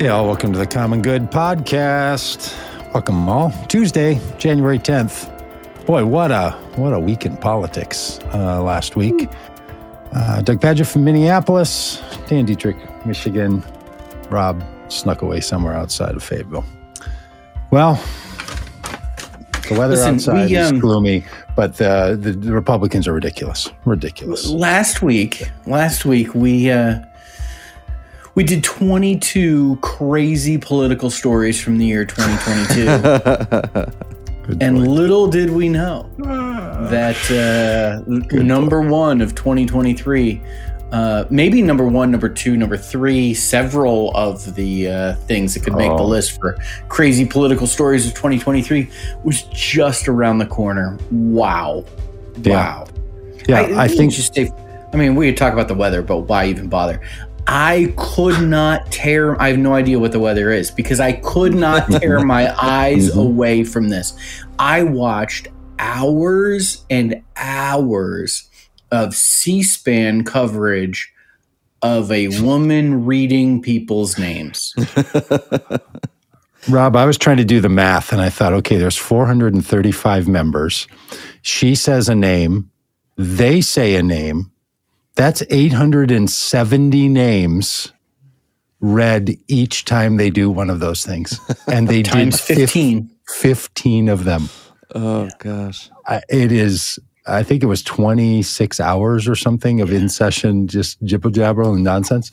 Yeah, 0.00 0.20
welcome 0.20 0.52
to 0.52 0.58
the 0.60 0.66
Common 0.66 1.02
Good 1.02 1.28
Podcast. 1.28 2.56
Welcome 2.94 3.28
all. 3.28 3.50
Tuesday, 3.66 4.20
January 4.38 4.78
10th. 4.78 5.26
Boy, 5.86 6.06
what 6.06 6.30
a 6.30 6.52
what 6.76 6.92
a 6.92 7.00
week 7.00 7.26
in 7.26 7.36
politics 7.36 8.20
uh, 8.32 8.62
last 8.62 8.94
week. 8.94 9.28
Uh, 10.12 10.40
Doug 10.42 10.60
Padgett 10.60 10.86
from 10.86 11.02
Minneapolis, 11.02 12.00
Dan 12.28 12.44
Dietrich, 12.44 12.76
Michigan. 13.06 13.64
Rob 14.30 14.62
snuck 14.86 15.22
away 15.22 15.40
somewhere 15.40 15.74
outside 15.74 16.14
of 16.14 16.22
Fayetteville. 16.22 16.64
Well, 17.72 18.00
the 19.68 19.74
weather 19.76 19.96
Listen, 19.96 20.14
outside 20.14 20.48
we, 20.48 20.56
is 20.56 20.70
um, 20.70 20.78
gloomy, 20.78 21.24
but 21.56 21.74
the, 21.76 22.16
the 22.20 22.30
the 22.30 22.52
Republicans 22.52 23.08
are 23.08 23.12
ridiculous. 23.12 23.68
Ridiculous. 23.84 24.46
last 24.48 25.02
week 25.02 25.50
last 25.66 26.04
week 26.04 26.36
we 26.36 26.70
uh 26.70 27.00
we 28.38 28.44
did 28.44 28.62
22 28.62 29.78
crazy 29.82 30.56
political 30.56 31.10
stories 31.10 31.60
from 31.60 31.76
the 31.76 31.84
year 31.84 32.04
2022 32.04 32.88
and 34.60 34.76
boy. 34.76 34.82
little 34.84 35.26
did 35.26 35.50
we 35.50 35.68
know 35.68 36.08
that 36.88 37.18
uh 37.32 38.00
number 38.36 38.80
one 38.80 39.20
of 39.20 39.34
2023 39.34 40.40
uh, 40.92 41.26
maybe 41.28 41.60
number 41.60 41.86
one, 41.86 42.10
number 42.10 42.30
two, 42.30 42.56
number 42.56 42.74
three, 42.78 43.34
several 43.34 44.10
of 44.16 44.54
the 44.54 44.88
uh, 44.88 45.14
things 45.26 45.52
that 45.52 45.62
could 45.62 45.74
make 45.74 45.90
the 45.90 46.02
Oh. 46.02 46.06
list 46.06 46.40
for 46.40 46.56
crazy 46.88 47.26
political 47.26 47.66
stories 47.66 48.06
of 48.06 48.14
2023 48.14 48.88
was 49.22 49.42
just 49.52 50.08
around 50.08 50.38
the 50.38 50.46
corner. 50.46 50.96
Wow. 51.10 51.84
Yeah. 52.40 52.54
Wow. 52.54 52.86
yeah, 53.46 53.58
I, 53.60 53.66
let 53.66 53.90
me 53.90 53.96
think 53.98 54.12
just 54.14 54.34
say, 54.34 54.50
I 54.94 54.96
mean, 54.96 55.14
we 55.14 55.26
could 55.28 55.36
talk 55.36 55.52
about 55.52 55.68
the 55.68 55.74
weather, 55.74 56.00
but 56.00 56.20
why 56.20 56.46
even 56.46 56.68
bother? 56.68 57.02
I 57.50 57.94
could 57.96 58.46
not 58.46 58.92
tear. 58.92 59.40
I 59.40 59.48
have 59.48 59.58
no 59.58 59.72
idea 59.74 59.98
what 59.98 60.12
the 60.12 60.20
weather 60.20 60.50
is 60.52 60.70
because 60.70 61.00
I 61.00 61.12
could 61.12 61.54
not 61.54 61.90
tear 61.90 62.20
my 62.20 62.54
eyes 62.62 63.10
Mhm. 63.10 63.20
away 63.24 63.64
from 63.64 63.88
this. 63.88 64.12
I 64.58 64.82
watched 64.82 65.48
hours 65.78 66.84
and 66.90 67.22
hours 67.36 68.48
of 68.90 69.14
C-SPAN 69.14 70.24
coverage 70.24 71.10
of 71.80 72.10
a 72.12 72.28
woman 72.42 73.04
reading 73.06 73.62
people's 73.62 74.18
names. 74.18 74.74
Rob, 76.68 76.96
I 76.96 77.06
was 77.06 77.16
trying 77.16 77.36
to 77.38 77.44
do 77.44 77.60
the 77.60 77.68
math 77.68 78.12
and 78.12 78.20
I 78.20 78.28
thought, 78.28 78.52
okay, 78.52 78.76
there's 78.76 78.96
435 78.96 80.28
members. 80.28 80.86
She 81.40 81.74
says 81.74 82.08
a 82.08 82.14
name, 82.14 82.70
they 83.16 83.60
say 83.62 83.94
a 83.94 84.02
name. 84.02 84.50
That's 85.18 85.42
870 85.50 87.08
names 87.08 87.92
read 88.80 89.36
each 89.48 89.84
time 89.84 90.16
they 90.16 90.30
do 90.30 90.48
one 90.48 90.70
of 90.70 90.78
those 90.80 91.04
things. 91.04 91.38
And 91.66 91.88
they 91.88 92.02
Times 92.02 92.36
did 92.46 92.56
fif- 92.56 92.70
15. 92.70 93.10
15 93.28 94.08
of 94.08 94.24
them. 94.24 94.48
Oh 94.94 95.28
gosh. 95.40 95.90
I, 96.06 96.22
it 96.30 96.50
is, 96.52 96.98
I 97.26 97.42
think 97.42 97.62
it 97.62 97.66
was 97.66 97.82
26 97.82 98.80
hours 98.80 99.28
or 99.28 99.34
something 99.34 99.80
of 99.82 99.92
in 99.92 100.08
session, 100.08 100.66
just 100.68 101.02
jibber 101.02 101.30
jabber 101.30 101.62
and 101.62 101.82
nonsense. 101.84 102.30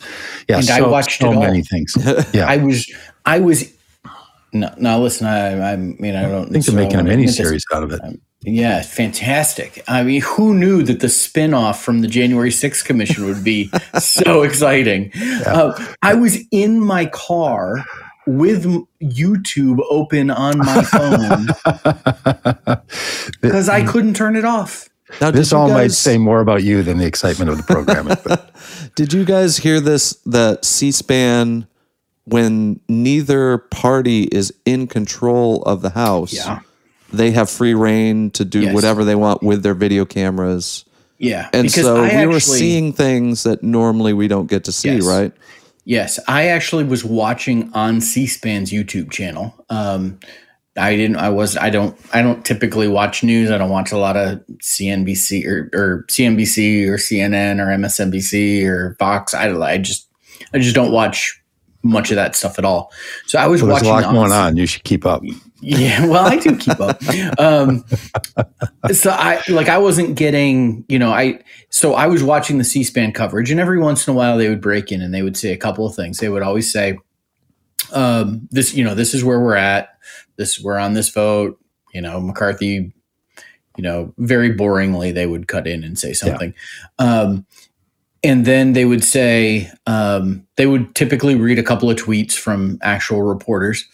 Yeah, 0.47 0.59
And 0.59 0.69
I 0.69 0.81
watched 0.87 1.19
so 1.19 1.31
it 1.31 1.35
all. 1.35 1.41
many 1.41 1.63
things. 1.63 1.95
Yeah. 2.33 2.45
I 2.47 2.57
was, 2.57 2.89
I 3.25 3.39
was. 3.39 3.73
No, 4.55 4.73
no. 4.77 5.01
Listen, 5.01 5.27
I, 5.27 5.73
I 5.73 5.75
mean, 5.75 6.15
I 6.15 6.23
don't 6.23 6.47
I 6.47 6.51
think 6.51 6.65
they're 6.65 6.75
making 6.75 6.99
a 6.99 7.03
necessarily 7.03 7.03
wanna 7.03 7.17
mini 7.17 7.27
series 7.27 7.65
out 7.73 7.83
of 7.83 7.91
it. 7.91 8.19
Yeah, 8.43 8.81
fantastic. 8.83 9.83
I 9.87 10.03
mean, 10.03 10.21
who 10.21 10.53
knew 10.53 10.81
that 10.83 10.99
the 11.01 11.07
spinoff 11.07 11.81
from 11.81 12.01
the 12.01 12.07
January 12.07 12.51
6th 12.51 12.85
Commission 12.85 13.25
would 13.25 13.43
be 13.43 13.69
so 13.99 14.43
exciting? 14.43 15.11
Uh, 15.45 15.73
I 16.01 16.13
was 16.13 16.37
in 16.51 16.79
my 16.79 17.07
car 17.07 17.83
with 18.27 18.65
YouTube 19.01 19.79
open 19.89 20.31
on 20.31 20.57
my 20.59 20.83
phone 20.83 21.47
because 23.41 23.67
I 23.67 23.83
couldn't 23.83 24.15
turn 24.15 24.35
it 24.35 24.45
off. 24.45 24.87
Now, 25.21 25.31
This 25.31 25.51
you 25.51 25.57
all 25.57 25.69
might 25.69 25.91
say 25.91 26.17
more 26.17 26.39
about 26.39 26.63
you 26.63 26.81
than 26.81 26.97
the 26.97 27.05
excitement 27.05 27.49
of 27.49 27.57
the 27.57 27.63
programming. 27.63 28.17
but 28.23 28.51
Did 28.95 29.13
you 29.13 29.25
guys 29.25 29.57
hear 29.57 29.79
this? 29.79 30.13
That 30.25 30.65
C-SPAN, 30.65 31.67
when 32.25 32.79
neither 32.89 33.57
party 33.57 34.23
is 34.23 34.53
in 34.65 34.87
control 34.87 35.61
of 35.63 35.81
the 35.81 35.91
House, 35.91 36.33
Yeah. 36.33 36.59
they 37.13 37.31
have 37.31 37.49
free 37.49 37.73
rein 37.73 38.31
to 38.31 38.43
do 38.45 38.61
Yes. 38.61 38.73
whatever 38.73 39.03
they 39.03 39.15
want 39.15 39.41
with 39.43 39.63
their 39.63 39.75
video 39.75 40.05
cameras. 40.05 40.85
Yeah. 41.19 41.47
And 41.53 41.71
so 41.71 42.03
I 42.03 42.25
we 42.25 42.33
were 42.33 42.39
seeing 42.39 42.91
things 42.93 43.43
that 43.43 43.63
normally 43.63 44.13
we 44.13 44.27
don't 44.27 44.49
get 44.49 44.63
to 44.65 44.71
see, 44.71 44.95
Yes. 44.95 45.03
right? 45.05 45.31
Yes, 45.85 46.19
I 46.27 46.47
actually 46.47 46.83
was 46.83 47.05
watching 47.05 47.69
on 47.73 48.01
C-SPAN's 48.01 48.71
YouTube 48.71 49.11
channel. 49.11 49.53
Um, 49.69 50.19
I 50.77 50.95
didn't. 50.97 51.17
I 51.17 51.29
was. 51.29 51.55
I 51.55 51.69
don't. 51.69 51.95
I 52.11 52.21
don't 52.21 52.43
typically 52.43 52.89
watch 52.89 53.23
news. 53.23 53.49
I 53.49 53.57
don't 53.57 53.69
watch 53.69 53.93
a 53.93 53.97
lot 53.97 54.17
of 54.17 54.41
CNBC 54.61 55.45
or, 55.45 55.69
or 55.73 56.05
CNBC 56.09 56.87
or 56.89 56.97
CNN 56.97 57.59
or 57.61 57.67
MSNBC 57.67 58.65
or 58.65 58.95
Fox. 58.99 59.33
I. 59.33 59.51
I 59.51 59.77
just. 59.77 60.09
I 60.53 60.57
just 60.57 60.75
don't 60.75 60.91
watch 60.91 61.39
much 61.85 62.09
of 62.09 62.15
that 62.15 62.35
stuff 62.35 62.57
at 62.57 62.65
all. 62.65 62.91
So 63.27 63.37
I 63.37 63.47
was 63.47 63.61
well, 63.61 63.75
there's 63.75 63.87
a 63.87 63.89
watching 63.89 64.07
lot 64.07 64.13
going 64.13 64.31
on. 64.31 64.57
You 64.57 64.65
should 64.65 64.83
keep 64.83 65.05
up. 65.05 65.21
yeah, 65.61 66.05
well, 66.07 66.25
I 66.25 66.37
do 66.37 66.57
keep 66.57 66.79
up. 66.79 66.99
Um, 67.39 67.85
so 68.91 69.11
I 69.11 69.41
like 69.47 69.69
I 69.69 69.77
wasn't 69.77 70.15
getting, 70.15 70.83
you 70.89 70.99
know, 70.99 71.11
I 71.11 71.41
so 71.69 71.93
I 71.93 72.07
was 72.07 72.23
watching 72.23 72.57
the 72.57 72.63
C-SPAN 72.63 73.13
coverage, 73.13 73.51
and 73.51 73.59
every 73.59 73.79
once 73.79 74.07
in 74.07 74.13
a 74.13 74.17
while 74.17 74.37
they 74.37 74.49
would 74.49 74.61
break 74.61 74.91
in 74.91 75.01
and 75.01 75.13
they 75.13 75.21
would 75.21 75.37
say 75.37 75.53
a 75.53 75.57
couple 75.57 75.85
of 75.85 75.95
things. 75.95 76.17
They 76.17 76.29
would 76.29 76.41
always 76.41 76.71
say, 76.71 76.97
um, 77.93 78.47
"This, 78.51 78.73
you 78.73 78.83
know, 78.83 78.95
this 78.95 79.13
is 79.13 79.23
where 79.23 79.39
we're 79.39 79.55
at. 79.55 79.89
This 80.37 80.59
we're 80.59 80.77
on 80.77 80.93
this 80.93 81.09
vote." 81.09 81.59
You 81.93 82.01
know, 82.01 82.19
McCarthy. 82.19 82.93
You 83.77 83.83
know, 83.83 84.13
very 84.17 84.55
boringly 84.55 85.13
they 85.13 85.27
would 85.27 85.49
cut 85.49 85.67
in 85.67 85.83
and 85.83 85.99
say 85.99 86.13
something. 86.13 86.53
Um, 86.97 87.45
and 88.25 88.45
then 88.45 88.73
they 88.73 88.83
would 88.83 89.03
say 89.03 89.71
um, 89.87 90.45
they 90.57 90.65
would 90.65 90.93
typically 90.95 91.35
read 91.35 91.59
a 91.59 91.63
couple 91.63 91.89
of 91.89 91.95
tweets 91.97 92.33
from 92.33 92.77
actual 92.81 93.21
reporters 93.21 93.85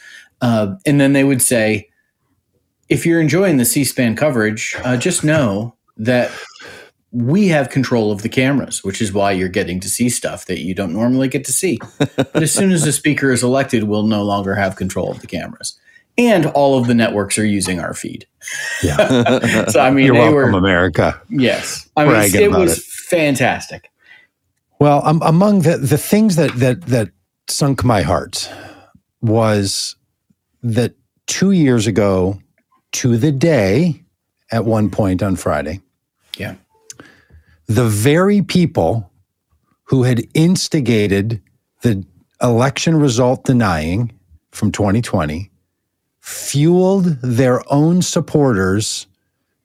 uh, 0.41 0.75
and 0.85 0.99
then 0.99 1.13
they 1.13 1.23
would 1.23 1.41
say, 1.41 1.87
if 2.89 3.05
you're 3.05 3.21
enjoying 3.21 3.57
the 3.57 3.65
C 3.65 3.83
SPAN 3.83 4.15
coverage, 4.15 4.75
uh, 4.83 4.97
just 4.97 5.23
know 5.23 5.75
that 5.97 6.31
we 7.11 7.47
have 7.47 7.69
control 7.69 8.11
of 8.11 8.21
the 8.21 8.29
cameras, 8.29 8.83
which 8.83 9.01
is 9.01 9.13
why 9.13 9.31
you're 9.31 9.49
getting 9.49 9.79
to 9.81 9.89
see 9.89 10.09
stuff 10.09 10.45
that 10.45 10.59
you 10.59 10.73
don't 10.73 10.93
normally 10.93 11.27
get 11.27 11.45
to 11.45 11.53
see. 11.53 11.79
but 12.15 12.41
as 12.41 12.53
soon 12.53 12.71
as 12.71 12.83
the 12.83 12.91
speaker 12.91 13.31
is 13.31 13.43
elected, 13.43 13.83
we'll 13.83 14.03
no 14.03 14.23
longer 14.23 14.55
have 14.55 14.75
control 14.75 15.11
of 15.11 15.21
the 15.21 15.27
cameras. 15.27 15.79
And 16.17 16.47
all 16.47 16.77
of 16.77 16.87
the 16.87 16.93
networks 16.93 17.37
are 17.37 17.45
using 17.45 17.79
our 17.79 17.93
feed. 17.93 18.25
Yeah. 18.83 19.39
So, 19.69 19.79
I 19.79 19.91
mean, 19.91 20.07
You're 20.07 20.15
they 20.15 20.21
welcome, 20.21 20.51
were, 20.51 20.57
America. 20.57 21.21
yes. 21.29 21.89
I 21.95 22.05
mean, 22.05 22.35
it 22.35 22.51
was 22.51 22.79
it. 22.79 22.83
fantastic. 22.83 23.89
Well, 24.81 25.05
um, 25.05 25.21
among 25.23 25.61
the, 25.61 25.77
the 25.77 25.95
things 25.95 26.37
that, 26.37 26.55
that, 26.55 26.81
that 26.87 27.11
sunk 27.47 27.83
my 27.83 28.01
heart 28.01 28.49
was 29.21 29.95
that 30.63 30.95
two 31.27 31.51
years 31.51 31.85
ago 31.85 32.39
to 32.93 33.15
the 33.15 33.31
day, 33.31 34.01
at 34.51 34.65
one 34.65 34.89
point 34.89 35.21
on 35.21 35.35
Friday, 35.35 35.81
Yeah. 36.35 36.55
the 37.67 37.85
very 37.85 38.41
people 38.41 39.11
who 39.83 40.01
had 40.01 40.23
instigated 40.33 41.43
the 41.83 42.03
election 42.41 42.95
result 42.95 43.43
denying 43.45 44.11
from 44.49 44.71
2020 44.71 45.51
fueled 46.21 47.05
their 47.21 47.61
own 47.71 48.01
supporters 48.01 49.05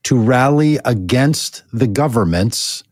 to 0.02 0.18
rally 0.20 0.78
against 0.84 1.62
the 1.72 1.86
government's 1.86 2.84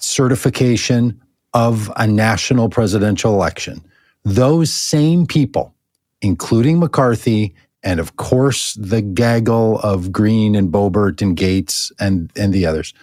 certification 0.00 1.21
of 1.54 1.92
a 1.96 2.06
national 2.06 2.68
presidential 2.68 3.34
election. 3.34 3.82
Those 4.24 4.72
same 4.72 5.26
people, 5.26 5.74
including 6.20 6.78
McCarthy, 6.78 7.54
and 7.82 8.00
of 8.00 8.16
course 8.16 8.74
the 8.74 9.02
gaggle 9.02 9.78
of 9.80 10.12
Green 10.12 10.54
and 10.54 10.72
Boebert 10.72 11.20
and 11.20 11.36
Gaetz 11.36 11.90
and, 11.98 12.30
and 12.36 12.52
the 12.52 12.66
others, 12.66 12.94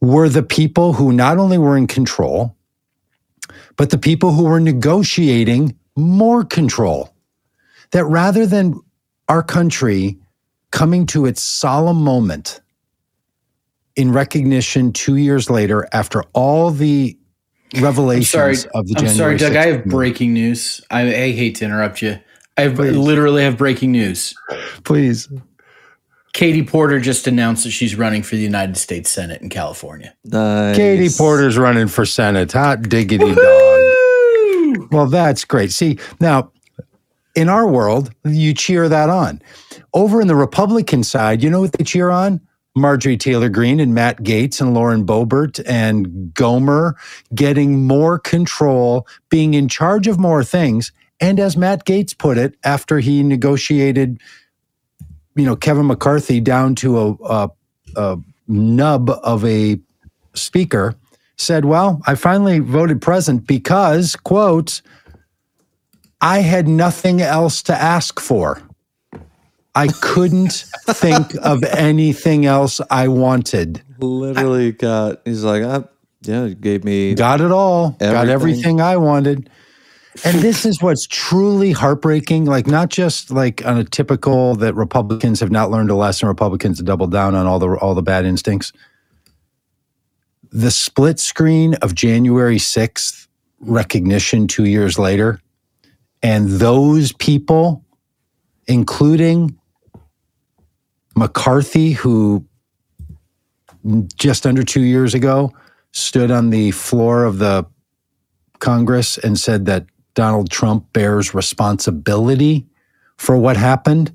were 0.00 0.28
the 0.28 0.42
people 0.42 0.94
who 0.94 1.12
not 1.12 1.38
only 1.38 1.58
were 1.58 1.76
in 1.76 1.86
control, 1.86 2.56
but 3.76 3.90
the 3.90 3.98
people 3.98 4.32
who 4.32 4.44
were 4.44 4.60
negotiating 4.60 5.76
more 5.96 6.44
control. 6.44 7.10
That 7.92 8.04
rather 8.06 8.46
than 8.46 8.80
our 9.28 9.42
country 9.42 10.18
coming 10.70 11.06
to 11.06 11.26
its 11.26 11.42
solemn 11.42 12.02
moment 12.02 12.60
in 13.96 14.12
recognition 14.12 14.92
two 14.92 15.16
years 15.16 15.50
later 15.50 15.88
after 15.92 16.22
all 16.32 16.70
the 16.70 17.16
revelations 17.80 18.30
sorry. 18.30 18.56
of 18.74 18.86
the 18.88 18.94
I'm 18.98 19.08
sorry, 19.08 19.36
Doug. 19.36 19.56
I 19.56 19.66
have 19.66 19.84
breaking 19.84 20.32
news. 20.32 20.80
I, 20.90 21.02
I 21.02 21.32
hate 21.32 21.56
to 21.56 21.64
interrupt 21.64 22.02
you. 22.02 22.18
I 22.56 22.62
have, 22.62 22.78
literally 22.78 23.42
have 23.42 23.56
breaking 23.56 23.92
news. 23.92 24.34
Please. 24.84 25.28
Katie 26.34 26.64
Porter 26.64 27.00
just 27.00 27.26
announced 27.26 27.64
that 27.64 27.70
she's 27.70 27.96
running 27.96 28.22
for 28.22 28.36
the 28.36 28.42
United 28.42 28.76
States 28.76 29.10
Senate 29.10 29.40
in 29.40 29.48
California. 29.48 30.14
Nice. 30.24 30.76
Katie 30.76 31.08
Porter's 31.16 31.56
running 31.56 31.88
for 31.88 32.04
Senate. 32.04 32.52
Hot 32.52 32.82
diggity 32.82 33.34
dog. 33.34 34.92
Well, 34.92 35.06
that's 35.06 35.44
great. 35.44 35.72
See, 35.72 35.98
now 36.20 36.52
in 37.34 37.48
our 37.48 37.66
world, 37.66 38.12
you 38.24 38.54
cheer 38.54 38.88
that 38.88 39.10
on. 39.10 39.42
Over 39.92 40.20
in 40.20 40.28
the 40.28 40.36
Republican 40.36 41.04
side, 41.04 41.42
you 41.42 41.50
know 41.50 41.60
what 41.60 41.72
they 41.72 41.84
cheer 41.84 42.10
on? 42.10 42.40
Marjorie 42.76 43.16
Taylor 43.16 43.48
Greene 43.48 43.78
and 43.78 43.94
Matt 43.94 44.22
Gaetz 44.22 44.60
and 44.60 44.74
Lauren 44.74 45.06
Boebert 45.06 45.62
and 45.64 46.34
Gomer 46.34 46.96
getting 47.34 47.86
more 47.86 48.18
control, 48.18 49.06
being 49.30 49.54
in 49.54 49.68
charge 49.68 50.08
of 50.08 50.18
more 50.18 50.42
things. 50.42 50.92
And 51.20 51.38
as 51.38 51.56
Matt 51.56 51.84
Gaetz 51.84 52.16
put 52.16 52.36
it, 52.36 52.56
after 52.64 52.98
he 52.98 53.22
negotiated, 53.22 54.20
you 55.36 55.44
know, 55.44 55.54
Kevin 55.54 55.86
McCarthy 55.86 56.40
down 56.40 56.74
to 56.76 56.98
a, 56.98 57.12
a, 57.24 57.50
a 57.96 58.18
nub 58.48 59.10
of 59.10 59.44
a 59.44 59.78
speaker, 60.34 60.96
said, 61.36 61.64
Well, 61.64 62.02
I 62.06 62.16
finally 62.16 62.58
voted 62.58 63.00
present 63.00 63.46
because, 63.46 64.16
quote, 64.16 64.82
I 66.20 66.40
had 66.40 66.66
nothing 66.66 67.20
else 67.20 67.62
to 67.64 67.74
ask 67.74 68.18
for. 68.18 68.60
I 69.74 69.88
couldn't 69.88 70.64
think 70.86 71.34
of 71.42 71.64
anything 71.64 72.46
else 72.46 72.80
I 72.90 73.08
wanted. 73.08 73.82
Literally 73.98 74.72
got. 74.72 75.20
He's 75.24 75.42
like, 75.42 75.62
I, 75.64 75.84
yeah, 76.22 76.44
you 76.44 76.54
gave 76.54 76.84
me. 76.84 77.14
Got 77.14 77.40
it 77.40 77.50
all. 77.50 77.90
Got 77.90 78.28
Everything. 78.28 78.30
everything 78.30 78.80
I 78.80 78.96
wanted. 78.96 79.50
And 80.24 80.38
this 80.38 80.64
is 80.64 80.80
what's 80.80 81.08
truly 81.08 81.72
heartbreaking. 81.72 82.44
Like, 82.44 82.68
not 82.68 82.88
just 82.88 83.32
like 83.32 83.66
on 83.66 83.78
a 83.78 83.84
typical 83.84 84.54
that 84.56 84.74
Republicans 84.74 85.40
have 85.40 85.50
not 85.50 85.72
learned 85.72 85.90
a 85.90 85.96
lesson, 85.96 86.28
Republicans 86.28 86.78
have 86.78 86.86
doubled 86.86 87.10
down 87.10 87.34
on 87.34 87.46
all 87.46 87.58
the 87.58 87.70
all 87.70 87.94
the 87.94 88.02
bad 88.02 88.24
instincts. 88.24 88.72
The 90.52 90.70
split 90.70 91.18
screen 91.18 91.74
of 91.82 91.96
January 91.96 92.58
6th 92.58 93.26
recognition 93.58 94.46
two 94.46 94.66
years 94.66 95.00
later, 95.00 95.40
and 96.22 96.48
those 96.48 97.10
people, 97.12 97.84
including 98.68 99.58
McCarthy, 101.16 101.92
who 101.92 102.44
just 104.16 104.46
under 104.46 104.62
two 104.62 104.82
years 104.82 105.14
ago 105.14 105.52
stood 105.92 106.30
on 106.30 106.50
the 106.50 106.70
floor 106.72 107.24
of 107.24 107.38
the 107.38 107.66
Congress 108.58 109.18
and 109.18 109.38
said 109.38 109.66
that 109.66 109.86
Donald 110.14 110.50
Trump 110.50 110.92
bears 110.92 111.34
responsibility 111.34 112.66
for 113.16 113.36
what 113.36 113.56
happened, 113.56 114.12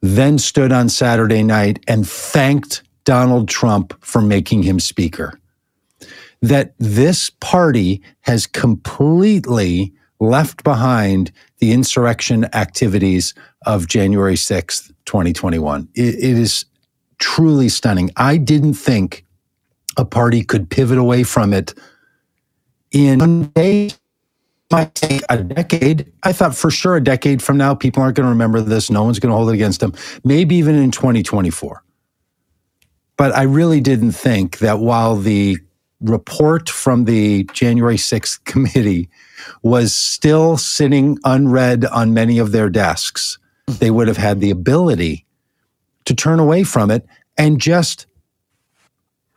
then 0.00 0.38
stood 0.38 0.72
on 0.72 0.88
Saturday 0.88 1.42
night 1.42 1.82
and 1.86 2.08
thanked 2.08 2.82
Donald 3.04 3.48
Trump 3.48 3.94
for 4.04 4.20
making 4.20 4.62
him 4.62 4.80
speaker. 4.80 5.38
That 6.42 6.74
this 6.78 7.30
party 7.30 8.02
has 8.22 8.46
completely 8.46 9.92
left 10.20 10.64
behind 10.64 11.32
the 11.58 11.72
insurrection 11.72 12.46
activities 12.54 13.34
of 13.66 13.86
January 13.88 14.36
6th, 14.36 14.92
2021. 15.06 15.88
It- 15.94 16.16
it 16.16 16.38
is 16.38 16.64
truly 17.18 17.68
stunning. 17.68 18.10
I 18.16 18.36
didn't 18.36 18.74
think 18.74 19.24
a 19.96 20.04
party 20.04 20.42
could 20.44 20.70
pivot 20.70 20.98
away 20.98 21.22
from 21.22 21.52
it 21.52 21.74
in 22.92 23.18
one 23.20 23.52
day. 23.54 23.90
Might 24.72 24.94
take 24.96 25.22
a 25.28 25.38
decade. 25.42 26.12
I 26.24 26.32
thought 26.32 26.54
for 26.56 26.70
sure 26.70 26.96
a 26.96 27.04
decade 27.04 27.42
from 27.42 27.56
now, 27.56 27.74
people 27.74 28.02
aren't 28.02 28.16
going 28.16 28.26
to 28.26 28.30
remember 28.30 28.60
this. 28.60 28.90
No 28.90 29.04
one's 29.04 29.20
going 29.20 29.30
to 29.30 29.36
hold 29.36 29.50
it 29.50 29.54
against 29.54 29.80
them. 29.80 29.94
Maybe 30.24 30.56
even 30.56 30.74
in 30.74 30.90
2024. 30.90 31.82
But 33.16 33.34
I 33.34 33.44
really 33.44 33.80
didn't 33.80 34.12
think 34.12 34.58
that 34.58 34.80
while 34.80 35.16
the 35.16 35.58
report 36.00 36.68
from 36.68 37.04
the 37.04 37.44
January 37.52 37.96
6th 37.96 38.44
committee 38.44 39.08
was 39.62 39.94
still 39.94 40.56
sitting 40.56 41.18
unread 41.24 41.84
on 41.86 42.12
many 42.14 42.38
of 42.38 42.52
their 42.52 42.68
desks, 42.68 43.38
they 43.66 43.90
would 43.90 44.08
have 44.08 44.16
had 44.16 44.40
the 44.40 44.50
ability 44.50 45.24
to 46.04 46.14
turn 46.14 46.38
away 46.38 46.62
from 46.62 46.90
it 46.90 47.04
and 47.36 47.60
just 47.60 48.06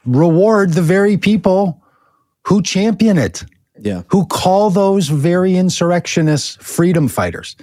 reward 0.05 0.73
the 0.73 0.81
very 0.81 1.17
people 1.17 1.81
who 2.45 2.61
champion 2.61 3.17
it, 3.17 3.43
Yeah. 3.79 4.03
who 4.07 4.25
call 4.25 4.69
those 4.69 5.07
very 5.09 5.55
insurrectionists 5.55 6.57
freedom 6.61 7.07
fighters. 7.07 7.55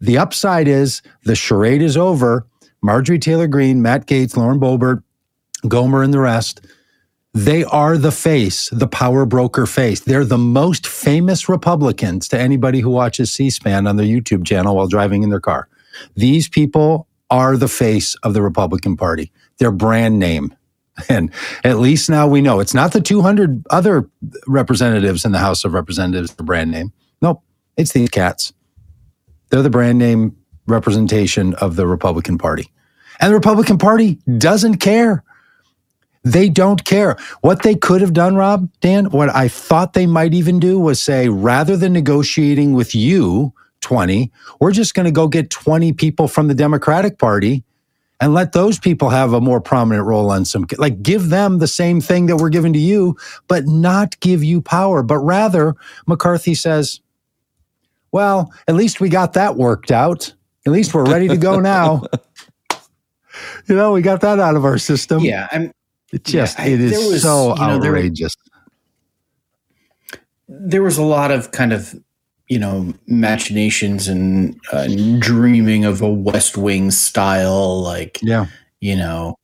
The 0.00 0.18
upside 0.18 0.68
is 0.68 1.02
the 1.24 1.34
charade 1.36 1.82
is 1.82 1.96
over. 1.96 2.46
Marjorie 2.82 3.18
Taylor 3.18 3.46
Greene, 3.48 3.82
Matt 3.82 4.06
Gaetz, 4.06 4.36
Lauren 4.36 4.60
Boebert, 4.60 5.02
Gomer, 5.66 6.02
and 6.02 6.14
the 6.14 6.20
rest, 6.20 6.60
they 7.38 7.62
are 7.62 7.96
the 7.96 8.10
face, 8.10 8.68
the 8.70 8.88
power 8.88 9.24
broker 9.24 9.64
face. 9.64 10.00
They're 10.00 10.24
the 10.24 10.36
most 10.36 10.88
famous 10.88 11.48
Republicans 11.48 12.26
to 12.28 12.38
anybody 12.38 12.80
who 12.80 12.90
watches 12.90 13.30
C 13.30 13.48
SPAN 13.48 13.86
on 13.86 13.96
their 13.96 14.06
YouTube 14.06 14.44
channel 14.44 14.74
while 14.74 14.88
driving 14.88 15.22
in 15.22 15.30
their 15.30 15.38
car. 15.38 15.68
These 16.16 16.48
people 16.48 17.06
are 17.30 17.56
the 17.56 17.68
face 17.68 18.16
of 18.24 18.34
the 18.34 18.42
Republican 18.42 18.96
Party, 18.96 19.30
their 19.58 19.70
brand 19.70 20.18
name. 20.18 20.54
And 21.08 21.30
at 21.62 21.78
least 21.78 22.10
now 22.10 22.26
we 22.26 22.40
know 22.40 22.58
it's 22.58 22.74
not 22.74 22.92
the 22.92 23.00
200 23.00 23.64
other 23.70 24.10
representatives 24.48 25.24
in 25.24 25.30
the 25.30 25.38
House 25.38 25.64
of 25.64 25.72
Representatives, 25.72 26.34
the 26.34 26.42
brand 26.42 26.72
name. 26.72 26.92
Nope, 27.22 27.40
it's 27.76 27.92
these 27.92 28.08
cats. 28.08 28.52
They're 29.50 29.62
the 29.62 29.70
brand 29.70 29.98
name 29.98 30.36
representation 30.66 31.54
of 31.54 31.76
the 31.76 31.86
Republican 31.86 32.36
Party. 32.36 32.72
And 33.20 33.30
the 33.30 33.36
Republican 33.36 33.78
Party 33.78 34.18
doesn't 34.38 34.78
care. 34.78 35.22
They 36.32 36.50
don't 36.50 36.84
care. 36.84 37.16
What 37.40 37.62
they 37.62 37.74
could 37.74 38.00
have 38.02 38.12
done, 38.12 38.36
Rob, 38.36 38.68
Dan, 38.80 39.06
what 39.06 39.34
I 39.34 39.48
thought 39.48 39.94
they 39.94 40.06
might 40.06 40.34
even 40.34 40.60
do 40.60 40.78
was 40.78 41.00
say, 41.00 41.28
rather 41.28 41.76
than 41.76 41.94
negotiating 41.94 42.74
with 42.74 42.94
you, 42.94 43.54
20, 43.80 44.30
we're 44.60 44.72
just 44.72 44.94
going 44.94 45.06
to 45.06 45.12
go 45.12 45.26
get 45.26 45.48
20 45.50 45.92
people 45.94 46.28
from 46.28 46.48
the 46.48 46.54
Democratic 46.54 47.18
Party 47.18 47.64
and 48.20 48.34
let 48.34 48.52
those 48.52 48.78
people 48.78 49.08
have 49.08 49.32
a 49.32 49.40
more 49.40 49.60
prominent 49.60 50.06
role 50.06 50.30
on 50.30 50.44
some, 50.44 50.66
like 50.76 51.02
give 51.02 51.30
them 51.30 51.58
the 51.58 51.66
same 51.66 52.00
thing 52.00 52.26
that 52.26 52.36
we're 52.36 52.48
giving 52.48 52.72
to 52.74 52.78
you, 52.78 53.16
but 53.46 53.66
not 53.66 54.18
give 54.20 54.44
you 54.44 54.60
power. 54.60 55.02
But 55.02 55.18
rather, 55.18 55.76
McCarthy 56.06 56.54
says, 56.54 57.00
well, 58.12 58.52
at 58.66 58.74
least 58.74 59.00
we 59.00 59.08
got 59.08 59.32
that 59.34 59.56
worked 59.56 59.90
out. 59.90 60.34
At 60.66 60.72
least 60.72 60.92
we're 60.92 61.06
ready 61.06 61.28
to 61.28 61.36
go 61.36 61.60
now. 61.60 62.02
you 63.66 63.74
know, 63.74 63.92
we 63.92 64.02
got 64.02 64.20
that 64.22 64.40
out 64.40 64.56
of 64.56 64.64
our 64.64 64.78
system. 64.78 65.20
Yeah, 65.20 65.46
I'm 65.52 65.72
It 66.12 66.24
just 66.24 66.58
Yeah, 66.58 66.64
it 66.66 66.76
there 66.78 66.86
is 67.00 67.06
was, 67.12 67.22
so 67.22 67.50
you 67.50 67.60
know, 67.60 67.70
outrageous. 67.76 68.34
there 70.48 70.82
was 70.82 70.96
a 70.98 71.02
lot 71.02 71.30
of 71.30 71.50
kind 71.50 71.72
of 71.72 71.94
you 72.48 72.58
know 72.58 72.94
machinations 73.06 74.08
and 74.08 74.58
uh, 74.72 74.88
dreaming 75.18 75.84
of 75.84 76.00
a 76.00 76.08
West 76.08 76.56
Wing 76.56 76.90
style, 76.90 77.82
like 77.82 78.18
yeah. 78.22 78.46
you 78.80 78.96
know, 78.96 79.36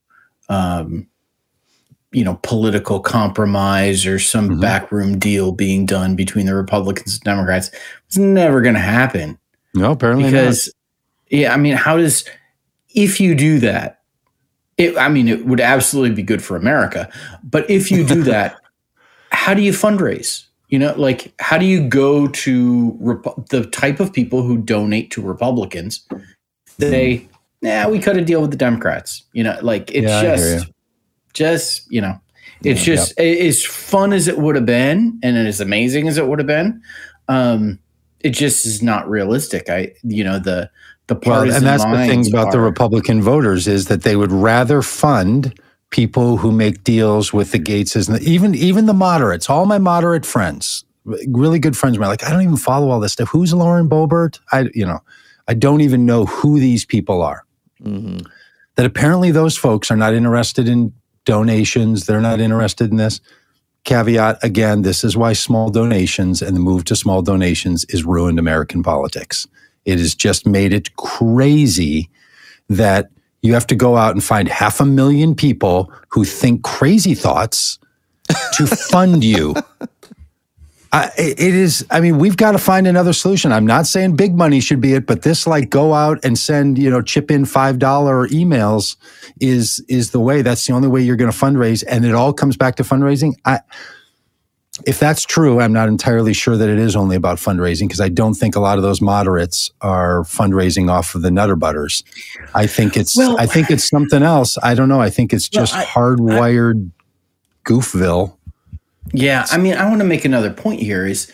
um, 0.49 1.07
you 2.11 2.23
know, 2.23 2.39
political 2.41 2.99
compromise 2.99 4.05
or 4.05 4.17
some 4.17 4.49
Mhm. 4.49 4.61
backroom 4.61 5.19
deal 5.19 5.51
being 5.51 5.85
done 5.85 6.15
between 6.15 6.45
the 6.47 6.55
Republicans 6.55 7.13
and 7.15 7.23
Democrats. 7.23 7.69
It's 8.07 8.17
never 8.17 8.61
going 8.61 8.75
to 8.75 8.81
happen 8.81 9.37
No, 9.75 9.91
apparently 9.91 10.25
because, 10.31 10.73
yeah, 11.29 11.53
I 11.53 11.57
mean, 11.57 11.75
how 11.75 11.97
does 11.97 12.23
if 12.95 13.19
you 13.19 13.35
do 13.35 13.59
that? 13.59 13.94
It, 14.77 14.97
I 14.97 15.07
mean, 15.07 15.27
it 15.27 15.45
would 15.45 15.61
absolutely 15.61 16.13
be 16.15 16.23
good 16.23 16.43
for 16.43 16.55
America, 16.57 17.09
but 17.43 17.69
if 17.69 17.89
you 17.91 18.05
do 18.05 18.23
that, 18.33 18.57
how 19.31 19.53
do 19.53 19.61
you 19.61 19.71
fundraise? 19.71 20.45
You 20.69 20.79
know, 20.79 20.93
like 20.97 21.31
how 21.39 21.57
do 21.57 21.65
you 21.65 21.87
go 21.87 22.27
to 22.27 22.97
Repu- 23.01 23.47
the 23.49 23.65
type 23.67 23.99
of 23.99 24.11
people 24.11 24.41
who 24.41 24.57
donate 24.57 25.11
to 25.11 25.21
Republicans? 25.21 26.05
They, 26.77 27.27
nah, 27.61 27.87
we 27.87 27.99
cut 27.99 28.17
a 28.17 28.21
deal 28.25 28.41
with 28.41 28.51
the 28.51 28.57
Democrats. 28.57 29.23
You 29.31 29.43
know, 29.43 29.57
like 29.61 29.91
it's 29.91 30.07
Yeah, 30.07 30.17
I 30.17 30.21
hear 30.21 30.35
just, 30.35 30.71
just 31.33 31.91
you 31.91 32.01
know, 32.01 32.19
it's 32.63 32.85
Yeah. 32.85 32.95
just 32.95 33.13
a- 33.19 33.47
as 33.47 33.63
fun 33.63 34.11
as 34.11 34.27
it 34.27 34.39
would 34.39 34.55
have 34.55 34.65
been, 34.65 35.19
and 35.23 35.37
as 35.37 35.61
amazing 35.61 36.07
as 36.07 36.17
it 36.17 36.27
would 36.27 36.39
have 36.39 36.47
been. 36.47 36.81
Um, 37.29 37.79
it 38.21 38.31
just 38.31 38.65
is 38.65 38.81
not 38.81 39.07
realistic. 39.09 39.69
I, 39.69 39.93
you 40.03 40.23
know, 40.23 40.39
the 40.39 40.69
the 41.07 41.19
Well, 41.25 41.43
and 41.43 41.65
that's 41.65 41.83
the 41.85 42.05
thing 42.07 42.27
about 42.27 42.51
the 42.51 42.59
Republican 42.59 43.21
voters 43.21 43.67
is 43.67 43.85
that 43.87 44.03
they 44.03 44.15
would 44.15 44.31
rather 44.31 44.81
fund 44.81 45.59
people 45.91 46.37
who 46.37 46.51
make 46.51 46.83
deals 46.83 47.31
with 47.31 47.51
the 47.51 47.59
Gaetzes 47.59 48.09
and 48.09 48.17
the, 48.17 48.23
even 48.29 48.55
even 48.55 48.85
the 48.85 48.93
moderates. 48.93 49.49
All 49.49 49.65
my 49.65 49.77
moderate 49.77 50.25
friends, 50.25 50.83
really 51.27 51.59
good 51.59 51.77
friends, 51.77 51.95
of 51.95 52.01
mine, 52.01 52.09
like 52.09 52.23
I 52.23 52.31
don't 52.31 52.41
even 52.41 52.57
follow 52.57 52.89
all 52.89 52.99
this 52.99 53.13
stuff. 53.13 53.29
Who's 53.29 53.53
Lauren 53.53 53.87
Boebert? 53.87 54.39
I 54.51 54.69
you 54.73 54.85
know, 54.85 55.01
I 55.47 55.53
don't 55.53 55.81
even 55.81 56.05
know 56.05 56.25
who 56.25 56.59
these 56.59 56.85
people 56.85 57.21
are. 57.21 57.45
hmm 57.81 58.17
That 58.75 58.85
apparently 58.85 59.31
those 59.31 59.57
folks 59.57 59.91
are 59.91 59.97
not 59.97 60.13
interested 60.13 60.67
in 60.67 60.93
donations. 61.25 62.05
They're 62.05 62.21
not 62.21 62.39
interested 62.39 62.89
in 62.91 62.97
this. 62.97 63.21
Caveat 63.83 64.43
again, 64.43 64.81
this 64.81 65.03
is 65.03 65.15
why 65.15 65.33
small 65.33 65.69
donations 65.69 66.41
and 66.41 66.55
the 66.55 66.59
move 66.59 66.85
to 66.85 66.95
small 66.95 67.21
donations 67.21 67.85
is 67.89 68.03
ruined 68.03 68.39
American 68.39 68.81
politics. 68.81 69.47
It 69.85 69.99
has 69.99 70.15
just 70.15 70.45
made 70.45 70.73
it 70.73 70.95
crazy 70.95 72.09
that 72.69 73.09
you 73.41 73.53
have 73.53 73.67
to 73.67 73.75
go 73.75 73.95
out 73.95 74.11
and 74.11 74.23
find 74.23 74.47
half 74.47 74.79
a 74.79 74.85
million 74.85 75.35
people 75.35 75.91
who 76.09 76.25
think 76.25 76.63
crazy 76.63 77.13
thoughts 77.13 77.77
to 78.53 78.65
fund 78.91 79.23
you. 79.23 79.55
I, 80.91 81.11
it 81.17 81.39
is. 81.39 81.85
I 81.91 81.99
mean, 81.99 82.19
we've 82.19 82.37
got 82.37 82.53
to 82.53 82.57
find 82.57 82.87
another 82.87 83.11
solution. 83.11 83.51
I'm 83.51 83.65
not 83.65 83.85
saying 83.85 84.15
big 84.15 84.33
money 84.33 84.61
should 84.61 84.79
be 84.79 84.93
it, 84.93 85.05
but 85.05 85.23
this 85.23 85.45
like 85.45 85.69
go 85.69 85.93
out 85.93 86.23
and 86.23 86.39
send 86.39 86.77
you 86.77 86.89
know 86.89 87.01
chip 87.01 87.29
in 87.29 87.43
five 87.43 87.79
dollar 87.79 88.29
emails 88.29 88.95
is 89.41 89.83
is 89.89 90.11
the 90.11 90.21
way. 90.21 90.41
That's 90.41 90.65
the 90.65 90.71
only 90.71 90.87
way 90.87 91.01
you're 91.01 91.17
going 91.17 91.31
to 91.31 91.37
fundraise, 91.37 91.83
and 91.85 92.05
it 92.05 92.15
all 92.15 92.31
comes 92.31 92.55
back 92.55 92.77
to 92.77 92.83
fundraising. 92.83 93.33
I, 93.43 93.59
if 94.85 94.99
that's 94.99 95.23
true, 95.23 95.59
I'm 95.59 95.73
not 95.73 95.87
entirely 95.87 96.33
sure 96.33 96.55
that 96.57 96.69
it 96.69 96.77
is 96.79 96.95
only 96.95 97.15
about 97.15 97.37
fundraising 97.37 97.87
because 97.87 98.01
I 98.01 98.09
don't 98.09 98.33
think 98.35 98.55
a 98.55 98.59
lot 98.59 98.77
of 98.77 98.83
those 98.83 99.01
moderates 99.01 99.71
are 99.81 100.21
fundraising 100.23 100.89
off 100.91 101.15
of 101.15 101.21
the 101.21 101.31
Nutter 101.31 101.55
Butters. 101.55 102.03
I 102.53 102.67
think 102.67 102.95
it's 102.95 103.17
Well- 103.17 103.37
I 103.39 103.45
think 103.47 103.71
it's 103.71 103.87
something 103.89 104.21
else. 104.23 104.57
I 104.61 104.73
don't 104.75 104.89
know. 104.89 105.01
I 105.01 105.09
think 105.09 105.33
it's 105.33 105.49
Well, 105.53 105.63
just 105.63 105.73
I- 105.75 105.83
hardwired 105.85 106.91
goofville. 107.65 108.35
Yeah, 109.13 109.45
I 109.51 109.57
mean, 109.57 109.73
I 109.75 109.87
want 109.87 109.99
to 110.01 110.05
make 110.07 110.25
another 110.25 110.51
point 110.51 110.81
here 110.81 111.05
is 111.05 111.31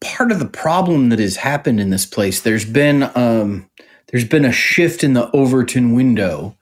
part 0.00 0.32
of 0.32 0.38
the 0.38 0.46
problem 0.46 1.08
that 1.10 1.18
has 1.18 1.36
happened 1.36 1.80
in 1.80 1.90
this 1.90 2.04
place. 2.06 2.40
There's 2.40 2.64
been 2.64 3.10
um, 3.14 3.68
there's 4.10 4.24
been 4.24 4.44
a 4.44 4.52
shift 4.52 5.02
in 5.04 5.14
the 5.14 5.30
Overton 5.32 5.94
window 5.94 6.56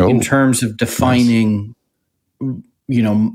Oh, 0.00 0.08
in 0.08 0.20
terms 0.20 0.62
of 0.62 0.76
defining, 0.76 1.74
you 2.40 3.02
know, 3.02 3.34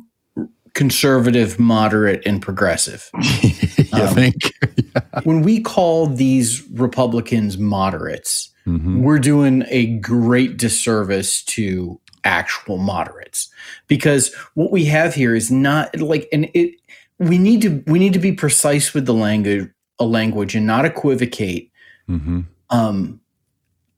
conservative, 0.74 1.60
moderate, 1.60 2.22
and 2.26 2.42
progressive. 2.42 3.10
you 3.42 3.86
um, 3.94 4.14
think? 4.16 4.36
when 5.24 5.42
we 5.42 5.62
call 5.62 6.08
these 6.08 6.68
Republicans 6.72 7.58
moderates, 7.58 8.50
Mhm. 8.66 9.02
we're 9.02 9.20
doing 9.20 9.66
a 9.68 9.88
great 9.98 10.56
disservice 10.58 11.44
to 11.44 12.00
actual 12.24 12.78
moderates 12.78 13.50
because 13.90 14.34
what 14.54 14.72
we 14.72 14.86
have 14.86 15.14
here 15.14 15.36
is 15.36 15.52
not 15.52 15.94
like 16.00 16.30
and 16.32 16.50
it 16.54 16.74
we 17.20 17.38
need 17.38 17.62
to 17.62 17.84
we 17.88 18.00
need 18.00 18.14
to 18.14 18.20
be 18.20 18.32
precise 18.32 18.94
with 18.94 19.06
the 19.06 19.14
language 19.14 19.70
a 20.00 20.06
language 20.06 20.56
and 20.56 20.66
not 20.66 20.86
equivocate 20.86 21.70
Mhm. 22.10 22.46
um 22.70 23.20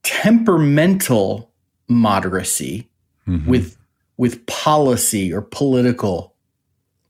temperamental 0.02 1.52
moderacy 1.90 2.88
Mhm. 3.28 3.46
with 3.46 3.78
with 4.18 4.44
policy 4.48 5.32
or 5.32 5.42
political 5.42 6.34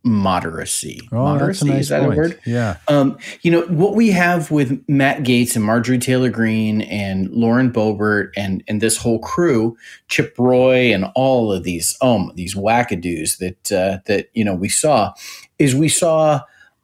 moderacy 0.06 1.00
Oh, 1.12 1.16
moderacy 1.16 1.68
nice 1.68 1.82
is 1.82 1.90
that 1.90 2.02
point. 2.04 2.14
a 2.14 2.18
word 2.18 2.40
Yeah. 2.46 2.78
um, 2.88 3.18
you 3.42 3.50
know 3.52 3.62
what 3.64 3.96
we 3.96 4.12
have 4.12 4.52
with 4.52 4.84
Matt 4.88 5.24
Gaetz 5.24 5.56
and 5.56 5.66
Marjorie 5.66 5.98
Taylor 5.98 6.30
Greene 6.30 6.82
and 6.84 7.30
Lauren 7.32 7.72
Boebert 7.72 8.30
and 8.38 8.64
and 8.68 8.82
this 8.82 8.98
whole 8.98 9.20
crew, 9.20 9.76
Chip 10.08 10.36
Roy 10.38 10.94
and 10.94 11.06
all 11.16 11.52
of 11.52 11.64
these 11.64 11.98
um 12.02 12.32
these 12.36 12.54
wackadoos 12.56 13.40
that 13.40 13.72
uh, 13.72 13.98
that 14.06 14.30
you 14.34 14.46
know 14.46 14.54
we 14.54 14.70
saw, 14.70 15.12
is 15.58 15.74
we 15.76 15.90
saw 15.90 16.42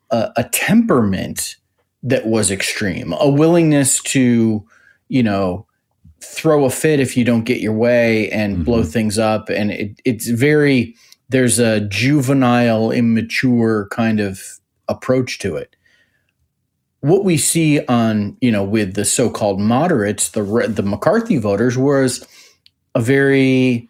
a, 0.10 0.32
a 0.38 0.44
temperament 0.46 1.58
that 2.04 2.26
was 2.26 2.50
extreme, 2.50 3.14
a 3.20 3.30
willingness 3.30 4.02
to 4.04 4.66
you 5.10 5.22
know 5.24 5.68
throw 6.22 6.66
a 6.66 6.70
fit 6.70 7.00
if 7.00 7.16
you 7.16 7.24
don't 7.24 7.44
get 7.46 7.62
your 7.62 7.74
way 7.74 8.30
and 8.32 8.66
blow 8.66 8.84
things 8.84 9.20
up, 9.20 9.50
and 9.50 9.70
it, 9.72 10.02
it's 10.06 10.28
very 10.28 10.96
there's 11.32 11.60
a 11.60 11.80
juvenile, 11.82 12.92
immature 12.92 13.88
kind 13.90 14.20
of 14.20 14.42
approach 14.90 15.40
to 15.40 15.56
it. 15.56 15.76
What 17.00 17.24
we 17.24 17.38
see 17.38 17.84
on, 17.86 18.38
you 18.42 18.52
know, 18.52 18.64
with 18.64 18.94
the 18.94 19.06
so-called 19.06 19.60
moderates, 19.60 20.30
the 20.30 20.44
the 20.70 20.84
McCarthy 20.84 21.38
voters 21.38 21.78
was 21.78 22.28
a 22.94 23.02
very 23.02 23.88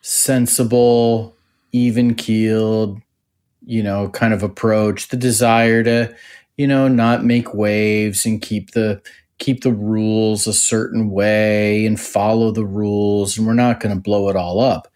sensible, 0.00 1.36
even-keeled, 1.72 3.00
you 3.66 3.82
know, 3.82 4.08
kind 4.08 4.32
of 4.32 4.42
approach, 4.42 5.08
the 5.08 5.16
desire 5.16 5.84
to, 5.84 6.16
you 6.56 6.66
know, 6.66 6.88
not 6.88 7.24
make 7.24 7.52
waves 7.54 8.24
and 8.24 8.40
keep 8.40 8.72
the 8.72 9.00
keep 9.38 9.62
the 9.62 9.72
rules 9.72 10.48
a 10.48 10.52
certain 10.52 11.10
way 11.10 11.86
and 11.86 12.00
follow 12.00 12.50
the 12.50 12.66
rules 12.66 13.38
and 13.38 13.46
we're 13.46 13.54
not 13.54 13.78
going 13.78 13.94
to 13.94 14.00
blow 14.00 14.28
it 14.28 14.34
all 14.34 14.58
up. 14.58 14.87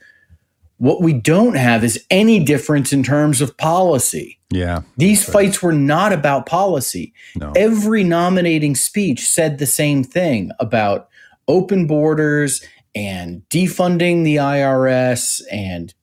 What 0.83 1.01
we 1.01 1.13
don't 1.13 1.55
have 1.55 1.85
is 1.85 2.05
any 2.11 2.43
difference 2.43 2.93
in 2.93 3.05
terms 3.05 3.41
of 3.41 3.57
policy. 3.57 4.41
Yeah. 4.51 4.83
These 4.97 5.29
right. 5.29 5.33
fights 5.33 5.63
were 5.63 5.73
not 5.73 6.13
about 6.13 6.45
policy. 6.47 7.13
No. 7.37 7.53
Every 7.55 8.03
nominating 8.03 8.75
speech 8.75 9.29
said 9.29 9.59
the 9.59 9.67
same 9.67 10.03
thing 10.03 10.51
about 10.59 11.09
open 11.47 11.87
borders 11.87 12.65
and 12.97 13.43
defunding 13.49 14.25
the 14.25 14.37
IRS 14.37 15.41
and 15.53 15.95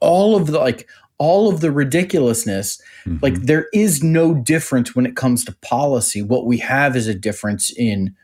all 0.00 0.36
of 0.36 0.46
the 0.46 0.58
like 0.58 0.88
all 1.18 1.50
of 1.52 1.60
the 1.60 1.70
ridiculousness 1.70 2.80
Mhm. 3.06 3.22
like 3.22 3.34
there 3.42 3.66
is 3.74 4.02
no 4.02 4.32
difference 4.34 4.96
when 4.96 5.04
it 5.04 5.16
comes 5.16 5.44
to 5.44 5.52
policy 5.60 6.22
what 6.22 6.46
we 6.46 6.56
have 6.58 6.96
is 6.96 7.06
a 7.06 7.14
difference 7.14 7.70
in 7.76 8.14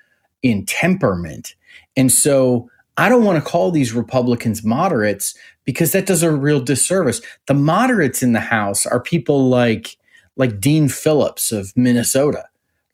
in 0.43 0.65
temperament 0.67 1.55
and 1.97 2.11
so 2.11 2.69
i 2.97 3.09
don't 3.09 3.25
want 3.25 3.43
to 3.43 3.51
call 3.51 3.71
these 3.71 3.93
republicans 3.93 4.65
moderates 4.65 5.35
because 5.69 5.93
that 5.93 6.07
does 6.07 6.23
a 6.23 6.31
real 6.31 6.61
disservice 6.61 7.21
the 7.47 7.55
moderates 7.55 8.23
in 8.23 8.33
the 8.33 8.41
house 8.41 8.87
are 8.87 9.01
people 9.01 9.49
like 9.49 9.99
like 10.37 10.61
dean 10.61 10.89
phillips 10.89 11.53
of 11.53 11.77
minnesota 11.77 12.45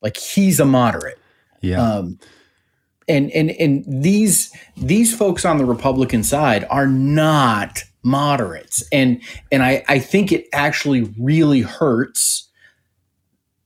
like 0.03 0.17
he's 0.17 0.59
a 0.59 0.65
moderate 0.65 1.19
yeah. 1.61 1.81
um, 1.81 2.19
and 3.09 3.31
and 3.33 3.51
and 3.51 3.85
these 3.87 4.53
these 4.77 5.17
folks 5.17 5.45
on 5.45 5.59
the 5.59 5.65
Republican 5.65 6.23
side 6.23 6.67
are 6.71 6.87
not 6.87 7.83
moderates, 8.03 8.83
and 8.93 9.23
and 9.53 9.63
I 9.63 9.85
I 9.89 9.99
think 9.99 10.33
it 10.33 10.47
actually 10.53 11.03
really 11.19 11.61
hurts. 11.61 12.49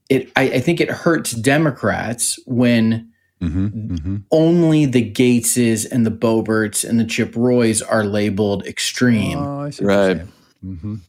It 0.09 0.31
I, 0.35 0.43
I 0.43 0.59
think 0.59 0.81
it 0.81 0.89
hurts 0.89 1.31
Democrats 1.31 2.39
when 2.45 3.11
Mhm. 3.41 3.71
Mhm. 3.99 4.23
only 4.31 4.85
the 4.85 5.09
Gaetzes 5.11 5.87
and 5.89 6.05
the 6.05 6.11
Boberts 6.11 6.87
and 6.87 6.99
the 6.99 7.05
Chip 7.05 7.33
Roys 7.37 7.81
are 7.81 8.03
labeled 8.03 8.65
extreme. 8.65 9.37
Oh, 9.37 9.61
I 9.61 9.69
see 9.69 9.85
Right. 9.85 10.17
saying. 10.17 10.27
Mhm. 10.65 10.99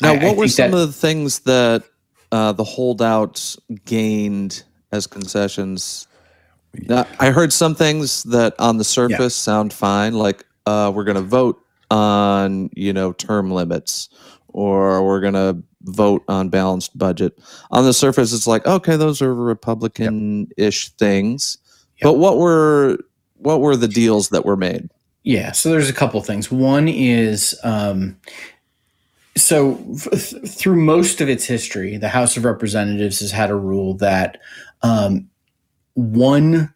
Now, 0.00 0.12
I- 0.12 0.16
I 0.18 0.24
what 0.26 0.36
were 0.36 0.46
some 0.48 0.70
that- 0.70 0.76
of 0.78 0.86
the 0.86 0.92
things 0.92 1.40
that 1.40 1.82
uh, 2.30 2.52
the 2.52 2.64
holdouts 2.64 3.58
gained 3.84 4.62
as 4.92 5.06
concessions? 5.06 6.06
Now, 6.88 7.06
I 7.20 7.30
heard 7.30 7.52
some 7.52 7.74
things 7.74 8.22
that 8.24 8.54
on 8.58 8.78
the 8.78 8.84
surface 8.84 9.34
sound 9.36 9.72
fine, 9.72 10.14
like 10.14 10.44
uh, 10.66 10.90
we're 10.94 11.04
going 11.04 11.16
to 11.16 11.20
vote 11.22 11.58
on 11.90 12.70
you 12.74 12.92
know 12.92 13.12
term 13.12 13.50
limits, 13.50 14.08
or 14.48 15.04
we're 15.04 15.20
going 15.20 15.34
to 15.34 15.58
vote 15.82 16.22
on 16.28 16.48
balanced 16.48 16.96
budget. 16.96 17.36
On 17.72 17.84
the 17.84 17.92
surface, 17.92 18.32
it's 18.32 18.46
like 18.46 18.64
okay, 18.66 18.96
those 18.96 19.20
are 19.20 19.34
Republican-ish 19.34 20.90
things. 20.96 21.58
Yep. 22.02 22.04
But 22.04 22.18
what 22.18 22.38
were 22.38 22.98
what 23.36 23.60
were 23.60 23.76
the 23.76 23.88
deals 23.88 24.30
that 24.30 24.44
were 24.44 24.56
made? 24.56 24.90
Yeah, 25.24 25.52
so 25.52 25.70
there's 25.70 25.88
a 25.88 25.94
couple 25.94 26.20
things. 26.20 26.50
One 26.50 26.88
is 26.88 27.58
um, 27.62 28.18
so 29.36 29.78
f- 30.12 30.32
through 30.48 30.76
most 30.76 31.20
of 31.20 31.28
its 31.28 31.44
history, 31.44 31.96
the 31.96 32.08
House 32.08 32.36
of 32.36 32.44
Representatives 32.44 33.20
has 33.20 33.30
had 33.30 33.50
a 33.50 33.54
rule 33.54 33.94
that 33.94 34.38
um, 34.82 35.28
one 35.94 36.74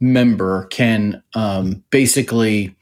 member 0.00 0.66
can 0.66 1.22
um, 1.34 1.82
basically 1.88 2.76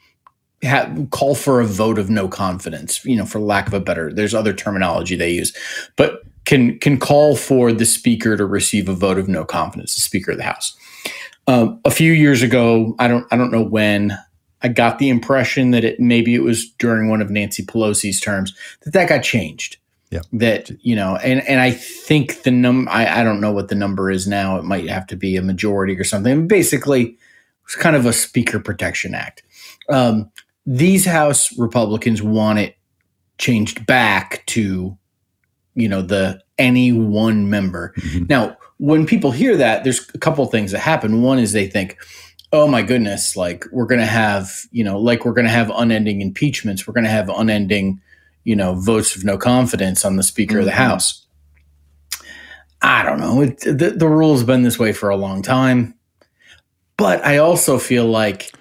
ha- 0.65 0.93
call 1.11 1.37
for 1.37 1.61
a 1.61 1.67
vote 1.67 1.99
of 2.01 2.11
no 2.11 2.27
confidence. 2.27 3.05
You 3.05 3.17
know, 3.17 3.27
for 3.27 3.39
lack 3.39 3.69
of 3.69 3.75
a 3.75 3.81
better, 3.81 4.13
there's 4.13 4.35
other 4.35 4.53
terminology 4.53 5.15
they 5.15 5.31
use, 5.31 5.57
but 5.97 6.23
can 6.47 6.79
can 6.79 6.99
call 6.99 7.37
for 7.37 7.73
the 7.73 7.87
speaker 7.87 8.37
to 8.37 8.45
receive 8.45 8.89
a 8.89 8.95
vote 8.95 9.19
of 9.19 9.29
no 9.29 9.45
confidence, 9.45 9.95
the 9.95 10.01
Speaker 10.01 10.33
of 10.33 10.39
the 10.39 10.45
House. 10.45 10.77
Um, 11.49 11.81
a 11.85 11.91
few 11.91 12.13
years 12.13 12.43
ago, 12.43 12.95
I 12.99 13.09
don't 13.09 13.27
I 13.31 13.37
don't 13.37 13.53
know 13.53 13.63
when. 13.63 14.17
I 14.63 14.69
got 14.69 14.99
the 14.99 15.11
impression 15.11 15.71
that 15.73 15.85
it 15.85 16.01
maybe 16.01 16.35
it 16.35 16.43
was 16.43 16.71
during 16.79 17.09
one 17.09 17.21
of 17.21 17.31
Nancy 17.31 17.65
Pelosi's 17.65 18.21
terms 18.21 18.55
that 18.83 18.95
that 18.95 19.09
got 19.09 19.23
changed. 19.23 19.77
Yeah. 20.11 20.21
That 20.33 20.71
you 20.85 20.97
know, 20.97 21.17
and 21.17 21.47
and 21.47 21.61
I 21.61 21.73
think 21.73 22.43
the 22.43 22.51
num 22.51 22.89
I, 22.91 23.21
I 23.21 23.23
don't 23.23 23.41
know 23.41 23.53
what 23.53 23.69
the 23.69 23.75
number 23.75 24.11
is 24.11 24.27
now. 24.27 24.57
It 24.57 24.65
might 24.65 24.89
have 24.89 25.07
to 25.09 25.17
be 25.17 25.37
a 25.37 25.43
majority 25.43 25.99
or 25.99 26.05
something. 26.05 26.49
Basically, 26.49 27.19
it's 27.65 27.77
kind 27.77 27.97
of 27.97 28.07
a 28.07 28.13
Speaker 28.13 28.61
Protection 28.61 29.15
Act. 29.15 29.43
Um, 29.89 30.31
these 30.65 31.05
House 31.05 31.57
Republicans 31.59 32.23
want 32.23 32.59
it 32.59 32.77
changed 33.39 33.85
back 33.87 34.45
to, 34.47 34.97
you 35.75 35.89
know, 35.89 36.03
the 36.03 36.43
any 36.59 36.93
one 36.93 37.51
member. 37.51 37.93
Mhm. 37.99 38.29
Now, 38.29 38.57
when 38.79 39.07
people 39.07 39.31
hear 39.31 39.57
that, 39.57 39.85
there's 39.85 40.09
a 40.15 40.19
couple 40.19 40.45
of 40.45 40.51
things 40.51 40.73
that 40.73 40.79
happen. 40.81 41.23
One 41.23 41.39
is 41.39 41.53
they 41.53 41.67
think, 41.67 41.97
oh 42.53 42.67
my 42.69 42.83
goodness, 42.83 43.37
like 43.37 43.65
we're 43.73 43.87
going 43.87 44.01
to 44.01 44.07
have, 44.07 44.51
you 44.71 44.85
know, 44.85 44.99
like 44.99 45.25
we're 45.25 45.33
going 45.33 45.47
to 45.47 45.51
have 45.51 45.71
unending 45.75 46.21
impeachments. 46.21 46.87
We're 46.87 46.95
going 46.95 47.05
to 47.05 47.11
have 47.11 47.29
unending, 47.29 48.01
you 48.45 48.55
know, 48.57 48.75
votes 48.75 49.17
of 49.17 49.25
no 49.25 49.37
confidence 49.37 50.05
on 50.05 50.17
the 50.17 50.23
Speaker 50.23 50.59
of 50.61 50.65
the 50.65 50.71
Mhm. 50.71 50.75
House. 50.75 51.27
I 52.83 53.03
don't 53.03 53.19
know. 53.19 53.41
It, 53.43 53.61
the, 53.61 53.95
the 53.97 54.09
rule's 54.09 54.45
been 54.45 54.63
this 54.63 54.79
way 54.79 54.93
for 54.93 55.09
a 55.09 55.17
long 55.17 55.43
time. 55.43 55.95
But 56.99 57.25
I 57.25 57.39
also 57.39 57.79
feel 57.79 58.07
like 58.07 58.53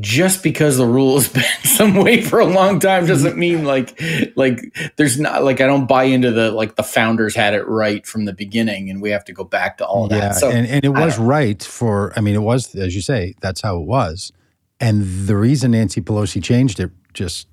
just 0.00 0.42
because 0.42 0.78
the 0.78 0.86
rule 0.86 1.14
has 1.14 1.28
been 1.32 1.44
some 1.64 1.94
way 1.94 2.22
for 2.22 2.40
a 2.40 2.46
long 2.46 2.80
time 2.80 3.06
doesn't 3.06 3.36
mean 3.36 3.64
like 3.64 4.00
like 4.36 4.60
there's 4.96 5.20
not 5.20 5.44
like 5.44 5.60
I 5.60 5.66
don't 5.66 5.86
buy 5.86 6.04
into 6.04 6.30
the 6.30 6.50
like 6.50 6.76
the 6.76 6.82
founders 6.82 7.34
had 7.34 7.54
it 7.54 7.66
right 7.68 8.06
from 8.06 8.24
the 8.24 8.32
beginning 8.32 8.88
and 8.90 9.02
we 9.02 9.10
have 9.10 9.24
to 9.26 9.32
go 9.32 9.44
back 9.44 9.78
to 9.78 9.86
all 9.86 10.08
yeah, 10.10 10.18
that. 10.18 10.36
So 10.36 10.50
and, 10.50 10.66
and 10.66 10.84
it 10.84 10.90
was 10.90 11.18
right 11.18 11.62
for 11.62 12.12
I 12.16 12.20
mean 12.20 12.34
it 12.34 12.42
was 12.42 12.74
as 12.74 12.94
you 12.94 13.02
say, 13.02 13.34
that's 13.40 13.60
how 13.60 13.76
it 13.76 13.86
was. 13.86 14.32
And 14.80 15.28
the 15.28 15.36
reason 15.36 15.72
Nancy 15.72 16.00
Pelosi 16.00 16.42
changed 16.42 16.80
it 16.80 16.90
just 17.14 17.46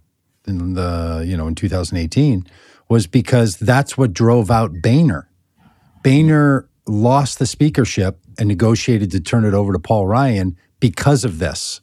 in 0.47 0.73
the, 0.73 1.23
you 1.25 1.37
know, 1.37 1.47
in 1.47 1.55
2018 1.55 2.47
was 2.87 3.05
because 3.05 3.57
that's 3.57 3.97
what 3.97 4.13
drove 4.13 4.49
out 4.49 4.71
Boehner. 4.81 5.29
Boehner 6.03 6.67
lost 6.87 7.37
the 7.37 7.45
speakership 7.45 8.19
and 8.39 8.47
negotiated 8.47 9.11
to 9.11 9.19
turn 9.19 9.45
it 9.45 9.53
over 9.53 9.73
to 9.73 9.79
Paul 9.79 10.07
Ryan 10.07 10.57
because 10.79 11.23
of 11.23 11.37
this. 11.37 11.81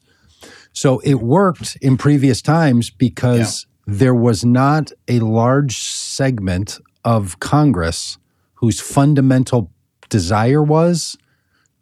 So 0.77 0.99
it 0.99 1.15
worked 1.15 1.79
in 1.81 1.97
previous 1.97 2.43
times 2.43 2.91
because 2.91 3.67
yeah. 3.87 3.95
there 3.95 4.15
was 4.15 4.45
not 4.45 4.93
a 5.09 5.21
large 5.21 5.79
segment 5.79 6.79
of 7.03 7.41
Congress 7.41 8.19
whose 8.57 8.79
fundamental 8.79 9.71
desire 10.11 10.63
was 10.63 11.17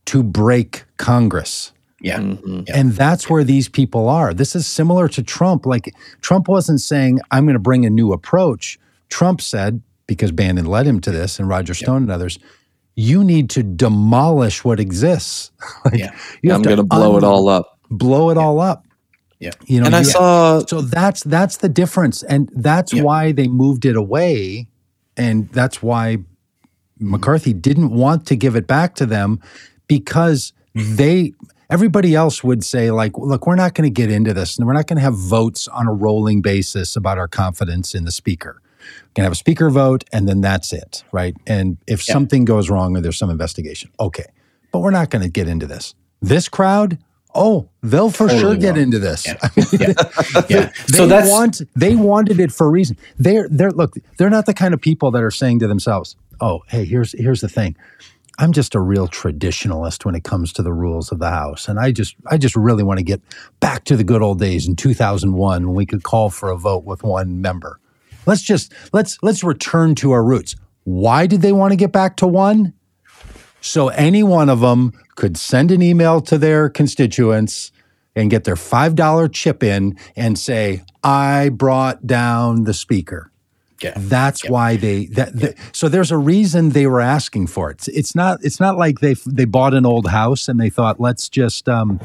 to 0.04 0.22
break 0.22 0.84
Congress. 0.96 1.72
Yeah. 2.00 2.20
Mm-hmm. 2.20 2.60
yeah. 2.68 2.78
And 2.78 2.92
that's 2.92 3.28
where 3.28 3.42
these 3.42 3.68
people 3.68 4.08
are. 4.08 4.32
This 4.32 4.54
is 4.54 4.64
similar 4.64 5.08
to 5.08 5.24
Trump. 5.24 5.66
Like 5.66 5.92
Trump 6.20 6.46
wasn't 6.46 6.80
saying, 6.80 7.18
I'm 7.32 7.46
going 7.46 7.54
to 7.54 7.58
bring 7.58 7.84
a 7.84 7.90
new 7.90 8.12
approach. 8.12 8.78
Trump 9.08 9.40
said, 9.40 9.82
because 10.06 10.30
Bannon 10.30 10.66
led 10.66 10.86
him 10.86 11.00
to 11.00 11.10
this 11.10 11.40
and 11.40 11.48
Roger 11.48 11.74
Stone 11.74 12.02
and 12.02 12.12
others, 12.12 12.38
you 12.94 13.24
need 13.24 13.50
to 13.50 13.64
demolish 13.64 14.62
what 14.62 14.78
exists. 14.78 15.50
like, 15.84 15.98
yeah. 15.98 16.54
I'm 16.54 16.62
going 16.62 16.76
to 16.76 16.84
blow 16.84 17.16
un- 17.16 17.24
it 17.24 17.26
all 17.26 17.48
up 17.48 17.73
blow 17.90 18.30
it 18.30 18.36
yeah. 18.36 18.42
all 18.42 18.60
up. 18.60 18.86
Yeah. 19.40 19.50
You 19.66 19.80
know, 19.80 19.86
and 19.86 19.96
I 19.96 20.02
saw 20.02 20.64
so 20.64 20.80
that's 20.80 21.22
that's 21.24 21.58
the 21.58 21.68
difference. 21.68 22.22
And 22.22 22.50
that's 22.54 22.92
yeah. 22.92 23.02
why 23.02 23.32
they 23.32 23.48
moved 23.48 23.84
it 23.84 23.96
away. 23.96 24.68
And 25.16 25.48
that's 25.50 25.82
why 25.82 26.18
McCarthy 26.98 27.52
didn't 27.52 27.90
want 27.90 28.26
to 28.26 28.36
give 28.36 28.56
it 28.56 28.66
back 28.66 28.94
to 28.96 29.06
them 29.06 29.40
because 29.86 30.52
they 30.74 31.32
everybody 31.70 32.14
else 32.14 32.42
would 32.42 32.64
say 32.64 32.90
like 32.90 33.16
look 33.16 33.46
we're 33.46 33.54
not 33.54 33.74
going 33.74 33.88
to 33.88 33.92
get 33.92 34.10
into 34.10 34.34
this 34.34 34.58
and 34.58 34.66
we're 34.66 34.72
not 34.72 34.86
going 34.86 34.96
to 34.96 35.02
have 35.02 35.16
votes 35.16 35.68
on 35.68 35.86
a 35.86 35.92
rolling 35.92 36.42
basis 36.42 36.96
about 36.96 37.18
our 37.18 37.28
confidence 37.28 37.94
in 37.94 38.04
the 38.04 38.10
speaker 38.10 38.60
we 38.78 39.12
can 39.14 39.24
have 39.24 39.32
a 39.32 39.36
speaker 39.36 39.70
vote 39.70 40.04
and 40.12 40.28
then 40.28 40.40
that's 40.40 40.72
it 40.72 41.04
right 41.12 41.36
and 41.46 41.78
if 41.86 42.06
yeah. 42.06 42.12
something 42.12 42.44
goes 42.44 42.68
wrong 42.70 42.96
or 42.96 43.00
there's 43.00 43.18
some 43.18 43.30
investigation 43.30 43.90
okay 43.98 44.26
but 44.72 44.80
we're 44.80 44.90
not 44.90 45.10
going 45.10 45.22
to 45.22 45.30
get 45.30 45.48
into 45.48 45.66
this 45.66 45.94
this 46.20 46.48
crowd 46.48 46.98
Oh, 47.34 47.68
they'll 47.82 48.10
for 48.10 48.28
totally 48.28 48.40
sure 48.40 48.56
get 48.56 48.78
into 48.78 48.98
this. 48.98 49.26
Yeah. 49.26 49.36
yeah. 49.72 49.92
yeah. 50.48 50.72
they 50.88 50.96
so 50.96 51.06
that's 51.06 51.28
want 51.28 51.62
they 51.74 51.96
wanted 51.96 52.38
it 52.38 52.52
for 52.52 52.66
a 52.66 52.70
reason. 52.70 52.96
They're 53.18 53.48
they're 53.48 53.72
look, 53.72 53.94
they're 54.18 54.30
not 54.30 54.46
the 54.46 54.54
kind 54.54 54.72
of 54.72 54.80
people 54.80 55.10
that 55.10 55.22
are 55.22 55.32
saying 55.32 55.58
to 55.60 55.66
themselves, 55.66 56.16
"Oh, 56.40 56.62
hey, 56.68 56.84
here's 56.84 57.12
here's 57.18 57.40
the 57.40 57.48
thing. 57.48 57.76
I'm 58.38 58.52
just 58.52 58.74
a 58.74 58.80
real 58.80 59.06
traditionalist 59.06 60.04
when 60.04 60.14
it 60.14 60.24
comes 60.24 60.52
to 60.54 60.62
the 60.62 60.72
rules 60.72 61.12
of 61.12 61.18
the 61.18 61.30
house, 61.30 61.68
and 61.68 61.78
I 61.78 61.92
just 61.92 62.16
I 62.30 62.36
just 62.36 62.56
really 62.56 62.82
want 62.82 62.98
to 62.98 63.04
get 63.04 63.20
back 63.60 63.84
to 63.84 63.96
the 63.96 64.04
good 64.04 64.22
old 64.22 64.38
days 64.38 64.66
in 64.66 64.76
2001 64.76 65.66
when 65.66 65.74
we 65.74 65.86
could 65.86 66.02
call 66.02 66.30
for 66.30 66.50
a 66.50 66.56
vote 66.56 66.84
with 66.84 67.02
one 67.02 67.40
member. 67.40 67.80
Let's 68.26 68.42
just 68.42 68.72
let's 68.92 69.18
let's 69.22 69.44
return 69.44 69.94
to 69.96 70.12
our 70.12 70.24
roots. 70.24 70.56
Why 70.84 71.26
did 71.26 71.42
they 71.42 71.52
want 71.52 71.72
to 71.72 71.76
get 71.76 71.92
back 71.92 72.16
to 72.18 72.26
one? 72.26 72.74
So 73.64 73.88
any 73.88 74.22
one 74.22 74.50
of 74.50 74.60
them 74.60 74.92
could 75.14 75.38
send 75.38 75.70
an 75.70 75.80
email 75.80 76.20
to 76.20 76.36
their 76.36 76.68
constituents 76.68 77.72
and 78.14 78.30
get 78.30 78.44
their 78.44 78.56
$5 78.56 79.32
chip 79.32 79.62
in 79.62 79.98
and 80.14 80.38
say, 80.38 80.84
I 81.02 81.48
brought 81.48 82.06
down 82.06 82.64
the 82.64 82.74
speaker. 82.74 83.30
Yeah. 83.82 83.94
That's 83.96 84.44
yeah. 84.44 84.50
why 84.50 84.76
they 84.76 85.06
that, 85.06 85.34
yeah. 85.34 85.48
so 85.72 85.88
there's 85.88 86.12
a 86.12 86.18
reason 86.18 86.70
they 86.70 86.86
were 86.86 87.00
asking 87.00 87.46
for 87.48 87.70
it. 87.70 87.76
It's, 87.76 87.88
it's 87.88 88.14
not 88.14 88.38
it's 88.42 88.60
not 88.60 88.78
like 88.78 89.00
they 89.00 89.14
they 89.26 89.46
bought 89.46 89.74
an 89.74 89.84
old 89.84 90.08
house 90.08 90.48
and 90.48 90.60
they 90.60 90.70
thought 90.70 91.00
let's 91.00 91.28
just 91.28 91.68
um 91.68 92.00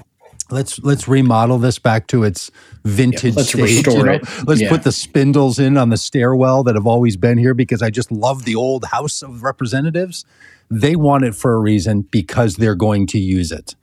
let's 0.52 0.80
let's 0.80 1.08
remodel 1.08 1.58
this 1.58 1.80
back 1.80 2.08
to 2.08 2.24
its 2.24 2.52
vintage 2.84 3.24
yeah, 3.24 3.38
let's 3.38 3.50
stage. 3.50 3.62
Restore 3.62 3.98
you 3.98 4.04
know? 4.06 4.12
it. 4.14 4.48
Let's 4.48 4.62
yeah. 4.62 4.70
put 4.70 4.84
the 4.84 4.92
spindles 4.92 5.60
in 5.60 5.78
on 5.78 5.90
the 5.90 5.98
stairwell 5.98 6.64
that 6.64 6.76
have 6.76 6.88
always 6.88 7.18
been 7.18 7.38
here 7.38 7.54
because 7.54 7.82
I 7.82 7.90
just 7.90 8.12
love 8.12 8.46
the 8.46 8.56
old 8.56 8.86
House 8.86 9.22
of 9.22 9.44
Representatives. 9.44 10.26
They 10.70 10.96
want 10.96 11.26
it 11.26 11.36
for 11.36 11.54
a 11.54 11.60
reason 11.60 12.02
because 12.02 12.56
they're 12.56 12.76
going 12.76 13.08
to 13.08 13.20
use 13.20 13.52
it. 13.52 13.76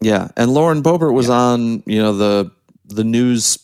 Yeah, 0.00 0.28
and 0.36 0.52
Lauren 0.52 0.82
Boebert 0.82 1.14
was 1.14 1.28
yeah. 1.28 1.34
on, 1.34 1.82
you 1.86 2.02
know, 2.02 2.12
the 2.16 2.50
the 2.86 3.04
news 3.04 3.58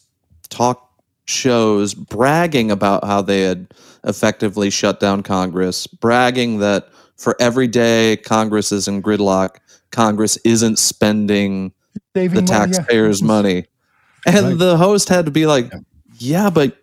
talk 0.49 0.91
shows 1.27 1.95
bragging 1.95 2.71
about 2.71 3.05
how 3.05 3.23
they 3.23 3.43
had 3.43 3.73
effectively 4.05 4.71
shut 4.71 5.01
down 5.01 5.23
Congress, 5.23 5.87
bragging 5.87 6.59
that 6.59 6.89
for 7.17 7.37
every 7.41 7.69
day 7.69 8.17
Congress 8.17 8.73
is 8.73 8.89
in 8.89 9.03
gridlock, 9.03 9.57
Congress 9.91 10.39
isn't 10.45 10.79
spending 10.79 11.73
Saving 12.16 12.44
the 12.44 12.51
taxpayers' 12.51 13.23
money. 13.23 13.49
Yeah. 13.49 13.55
money. 14.27 14.38
And 14.38 14.46
right. 14.46 14.59
the 14.59 14.77
host 14.77 15.09
had 15.09 15.25
to 15.27 15.31
be 15.31 15.46
like, 15.46 15.73
yeah, 16.18 16.51
but 16.51 16.77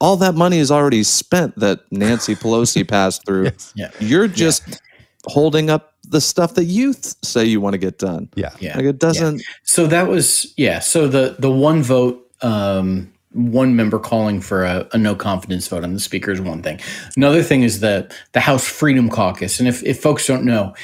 all 0.00 0.16
that 0.18 0.34
money 0.34 0.58
is 0.58 0.70
already 0.70 1.02
spent 1.02 1.58
that 1.58 1.80
Nancy 1.90 2.34
Pelosi 2.34 2.86
passed 2.88 3.26
through. 3.26 3.44
Yes. 3.44 3.72
Yeah. 3.74 3.90
You're 3.98 4.28
just 4.28 4.68
yeah. 4.68 4.76
holding 5.24 5.70
up 5.70 5.94
the 6.04 6.20
stuff 6.20 6.54
that 6.54 6.64
you 6.64 6.92
th- 6.92 7.14
say 7.22 7.44
you 7.44 7.60
want 7.60 7.74
to 7.74 7.78
get 7.78 7.98
done. 7.98 8.28
Yeah. 8.34 8.50
Yeah. 8.60 8.76
Like 8.76 8.86
it 8.86 8.98
doesn't. 8.98 9.38
Yeah. 9.38 9.44
So 9.64 9.86
that 9.88 10.06
was, 10.06 10.52
yeah. 10.56 10.78
So 10.78 11.08
the, 11.08 11.36
the 11.38 11.50
one 11.50 11.82
vote, 11.82 12.30
um, 12.42 13.12
one 13.32 13.76
member 13.76 13.98
calling 13.98 14.40
for 14.40 14.64
a, 14.64 14.88
a, 14.92 14.98
no 14.98 15.14
confidence 15.14 15.68
vote 15.68 15.84
on 15.84 15.92
the 15.92 16.00
speaker 16.00 16.30
is 16.30 16.40
one 16.40 16.62
thing. 16.62 16.80
Another 17.16 17.42
thing 17.42 17.62
is 17.62 17.80
the 17.80 18.12
the 18.32 18.40
House 18.40 18.66
Freedom 18.66 19.08
Caucus. 19.10 19.58
And 19.58 19.68
if, 19.68 19.82
if 19.84 20.00
folks 20.00 20.26
don't 20.26 20.44
know, 20.44 20.74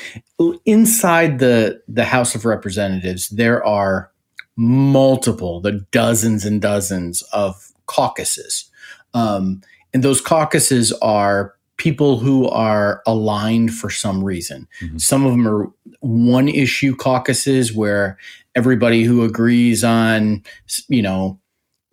inside 0.64 1.38
the 1.38 1.82
the 1.88 2.04
House 2.04 2.34
of 2.34 2.44
Representatives, 2.44 3.28
there 3.30 3.64
are 3.64 4.10
multiple, 4.56 5.60
the 5.60 5.84
dozens 5.90 6.44
and 6.44 6.60
dozens 6.60 7.22
of 7.32 7.72
caucuses. 7.86 8.70
Um, 9.14 9.62
and 9.92 10.02
those 10.02 10.20
caucuses 10.20 10.92
are 11.02 11.54
people 11.76 12.18
who 12.18 12.48
are 12.48 13.02
aligned 13.06 13.74
for 13.74 13.90
some 13.90 14.22
reason. 14.22 14.68
Mm-hmm. 14.80 14.98
Some 14.98 15.24
of 15.24 15.32
them 15.32 15.48
are 15.48 15.70
one 16.00 16.48
issue 16.48 16.94
caucuses 16.94 17.72
where 17.72 18.16
everybody 18.54 19.02
who 19.02 19.24
agrees 19.24 19.82
on, 19.82 20.44
you 20.88 21.02
know, 21.02 21.40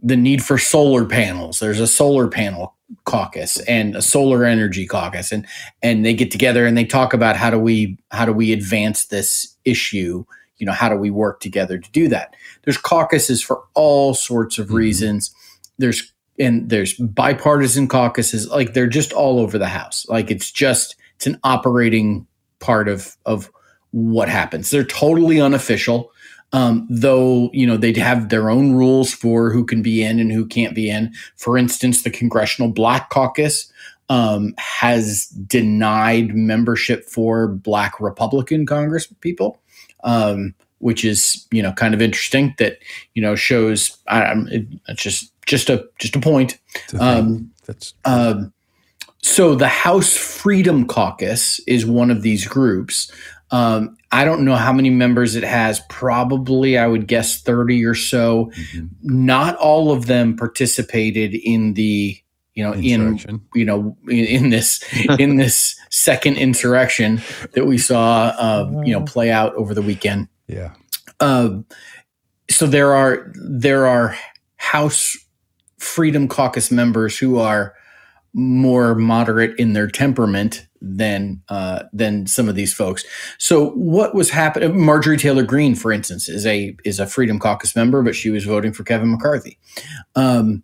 the 0.02 0.18
need 0.18 0.44
for 0.44 0.58
solar 0.58 1.06
panels. 1.06 1.60
There's 1.60 1.80
a 1.80 1.88
solar 1.88 2.28
panel 2.28 2.76
caucus 3.06 3.60
and 3.62 3.96
a 3.96 4.02
solar 4.02 4.44
energy 4.44 4.86
caucus 4.86 5.32
and 5.32 5.48
and 5.82 6.06
they 6.06 6.14
get 6.14 6.30
together 6.30 6.66
and 6.66 6.78
they 6.78 6.84
talk 6.84 7.14
about 7.14 7.38
how 7.38 7.50
do 7.50 7.58
we 7.58 7.98
how 8.12 8.26
do 8.26 8.34
we 8.34 8.52
advance 8.52 9.06
this 9.06 9.56
issue? 9.64 10.26
You 10.58 10.66
know 10.66 10.74
how 10.74 10.90
do 10.90 10.96
we 10.96 11.10
work 11.10 11.40
together 11.40 11.78
to 11.78 11.92
do 11.92 12.08
that? 12.10 12.36
There's 12.64 12.78
caucuses 12.78 13.42
for 13.42 13.64
all 13.74 14.14
sorts 14.14 14.58
of 14.58 14.68
mm-hmm. 14.68 14.76
reasons. 14.76 15.34
There's 15.78 16.12
and 16.40 16.70
there's 16.70 16.94
bipartisan 16.96 17.88
caucuses 17.88 18.50
like 18.50 18.74
they're 18.74 18.88
just 18.88 19.14
all 19.14 19.40
over 19.40 19.58
the 19.58 19.68
house. 19.68 20.06
Like 20.10 20.32
it's 20.32 20.52
just 20.52 20.96
it's 21.16 21.28
an 21.28 21.40
operating 21.44 22.28
part 22.60 22.90
of 22.90 23.16
of 23.26 23.52
what 23.92 24.30
happens. 24.30 24.70
They're 24.70 24.84
totally 24.84 25.40
unofficial 25.40 26.11
um, 26.54 26.88
though 26.90 27.50
you 27.54 27.66
know 27.66 27.78
they'd 27.78 27.98
have 27.98 28.30
their 28.30 28.50
own 28.50 28.74
rules 28.74 29.14
for 29.14 29.52
who 29.52 29.66
can 29.66 29.82
be 29.82 30.04
in 30.04 30.20
and 30.20 30.32
who 30.32 30.46
can't 30.46 30.76
be 30.76 30.90
in. 30.90 31.14
For 31.38 31.58
instance, 31.58 32.04
the 32.04 32.10
Congressional 32.10 32.72
Black 32.72 33.10
Caucus 33.10 33.72
um, 34.10 34.54
has 34.58 35.28
denied 35.28 36.36
membership 36.36 37.06
for 37.06 37.48
Black 37.48 38.00
Republican 38.00 38.66
Congress 38.66 39.08
people, 39.22 39.60
um, 40.04 40.54
which 40.80 41.06
is 41.06 41.48
you 41.52 41.64
know 41.64 41.72
kind 41.72 41.94
of 41.94 42.02
interesting. 42.02 42.54
That 42.58 42.80
you 43.14 43.22
know 43.22 43.36
shows 43.36 43.98
um, 44.08 44.48
it, 44.50 44.68
it's 44.88 45.02
just 45.02 45.32
just 45.46 45.70
a 45.70 45.88
just 46.00 46.16
a 46.16 46.20
point. 46.20 46.60
Um, 47.00 47.52
That's 47.66 47.94
um, 48.04 48.54
so 49.22 49.56
the 49.56 49.68
House 49.68 50.18
Freedom 50.18 50.86
Caucus 50.86 51.60
is 51.68 51.86
one 51.86 52.12
of 52.12 52.22
these 52.22 52.48
groups. 52.48 53.12
Um, 53.52 53.98
I 54.12 54.24
don't 54.26 54.46
know 54.46 54.56
how 54.56 54.72
many 54.74 54.90
members 54.90 55.36
it 55.36 55.44
has. 55.44 55.82
Probably, 55.90 56.78
I 56.78 56.88
would 56.88 57.08
guess 57.08 57.42
30 57.42 57.86
or 57.86 57.96
so. 57.96 58.46
Mm-hmm. 58.46 58.88
Not 59.04 59.56
all 59.58 59.92
of 59.92 60.06
them 60.06 60.36
participated 60.36 61.36
in 61.36 61.74
the, 61.74 62.18
you 62.54 62.64
know, 62.64 62.74
in 62.74 63.42
you 63.54 63.66
know, 63.66 63.96
in, 64.08 64.26
in 64.26 64.50
this 64.50 64.84
in 65.20 65.38
this 65.38 65.80
second 65.90 66.38
insurrection 66.38 67.22
that 67.54 67.66
we 67.66 67.78
saw, 67.78 68.34
uh, 68.38 68.82
you 68.86 68.94
know, 68.94 69.04
play 69.04 69.32
out 69.32 69.54
over 69.56 69.74
the 69.74 69.82
weekend. 69.82 70.28
Yeah. 70.48 70.74
Uh, 71.20 71.60
so 72.50 72.68
there 72.68 72.94
are 72.94 73.32
there 73.36 73.88
are 73.88 74.18
House 74.58 75.18
Freedom 75.78 76.28
Caucus 76.28 76.72
members 76.72 77.18
who 77.18 77.40
are 77.40 77.74
more 78.34 78.96
moderate 78.96 79.58
in 79.60 79.74
their 79.74 79.88
temperament 79.88 80.68
than 80.82 81.42
uh, 81.50 81.84
than 81.94 82.28
some 82.28 82.50
of 82.50 82.56
these 82.56 82.74
folks. 82.74 83.06
So 83.38 83.72
what 83.72 84.16
was 84.16 84.30
happening? 84.30 84.84
Marjorie 84.84 85.18
Taylor 85.18 85.44
Greene, 85.44 85.76
for 85.76 85.92
instance, 85.92 86.28
is 86.28 86.46
a 86.46 86.76
is 86.84 87.00
a 87.00 87.08
Freedom 87.08 87.40
Caucus 87.40 87.76
member, 87.76 88.02
but 88.02 88.16
she 88.16 88.30
was 88.30 88.46
voting 88.46 88.74
for 88.74 88.84
Kevin 88.84 89.12
McCarthy. 89.12 89.58
Um, 90.16 90.64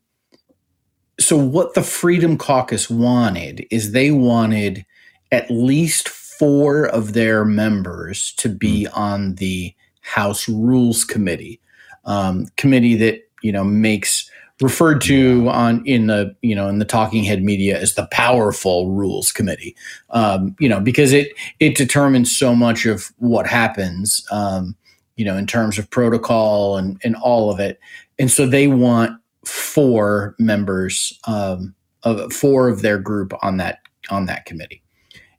so 1.19 1.37
what 1.37 1.73
the 1.73 1.83
Freedom 1.83 2.37
Caucus 2.37 2.89
wanted 2.89 3.65
is 3.71 3.91
they 3.91 4.11
wanted 4.11 4.85
at 5.31 5.49
least 5.49 6.09
four 6.09 6.85
of 6.85 7.13
their 7.13 7.43
members 7.43 8.33
to 8.33 8.49
be 8.49 8.85
hmm. 8.85 8.93
on 8.93 9.35
the 9.35 9.73
House 10.01 10.47
Rules 10.47 11.03
Committee, 11.03 11.59
um, 12.05 12.45
committee 12.55 12.95
that 12.95 13.29
you 13.43 13.51
know 13.51 13.63
makes 13.63 14.26
referred 14.61 15.01
to 15.01 15.47
on 15.49 15.85
in 15.85 16.07
the 16.07 16.35
you 16.41 16.55
know 16.55 16.67
in 16.67 16.79
the 16.79 16.85
talking 16.85 17.23
head 17.23 17.43
media 17.43 17.79
as 17.79 17.93
the 17.93 18.07
powerful 18.11 18.89
rules 18.91 19.31
committee. 19.31 19.75
Um, 20.09 20.55
you 20.59 20.67
know 20.69 20.79
because 20.79 21.13
it 21.13 21.33
it 21.59 21.75
determines 21.75 22.35
so 22.35 22.55
much 22.55 22.85
of 22.85 23.11
what 23.17 23.47
happens 23.47 24.25
um, 24.31 24.75
you 25.15 25.25
know 25.25 25.37
in 25.37 25.47
terms 25.47 25.77
of 25.77 25.89
protocol 25.89 26.77
and 26.77 26.99
and 27.03 27.15
all 27.17 27.51
of 27.51 27.59
it. 27.59 27.79
And 28.19 28.31
so 28.31 28.47
they 28.47 28.67
want 28.67 29.19
four 29.45 30.35
members 30.39 31.17
um, 31.27 31.75
of 32.03 32.33
four 32.33 32.67
of 32.67 32.81
their 32.81 32.97
group 32.97 33.33
on 33.43 33.57
that 33.57 33.79
on 34.09 34.25
that 34.25 34.45
committee. 34.45 34.81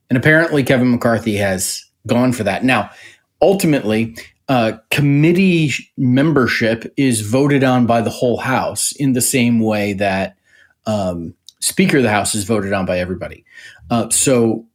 And 0.09 0.17
apparently 0.17 0.63
kevin 0.63 0.91
mccarthy 0.91 1.35
has 1.35 1.83
gone 2.07 2.31
for 2.31 2.43
that. 2.43 2.63
Now 2.63 2.89
ultimately 3.41 4.15
uh, 4.49 4.73
committee 4.89 5.71
membership 5.95 6.91
is 6.97 7.21
voted 7.21 7.63
on 7.63 7.85
by 7.85 8.01
the 8.01 8.09
whole 8.09 8.37
House 8.37 8.91
in 8.93 9.13
the 9.13 9.21
same 9.21 9.59
way 9.59 9.93
that 9.93 10.35
um, 10.87 11.35
Speaker 11.59 11.97
of 11.97 12.03
the 12.03 12.09
House 12.09 12.33
is 12.33 12.45
voted 12.45 12.73
on 12.73 12.85
by 12.85 12.99
everybody. 12.99 13.45
Uh, 13.91 14.09
so 14.09 14.65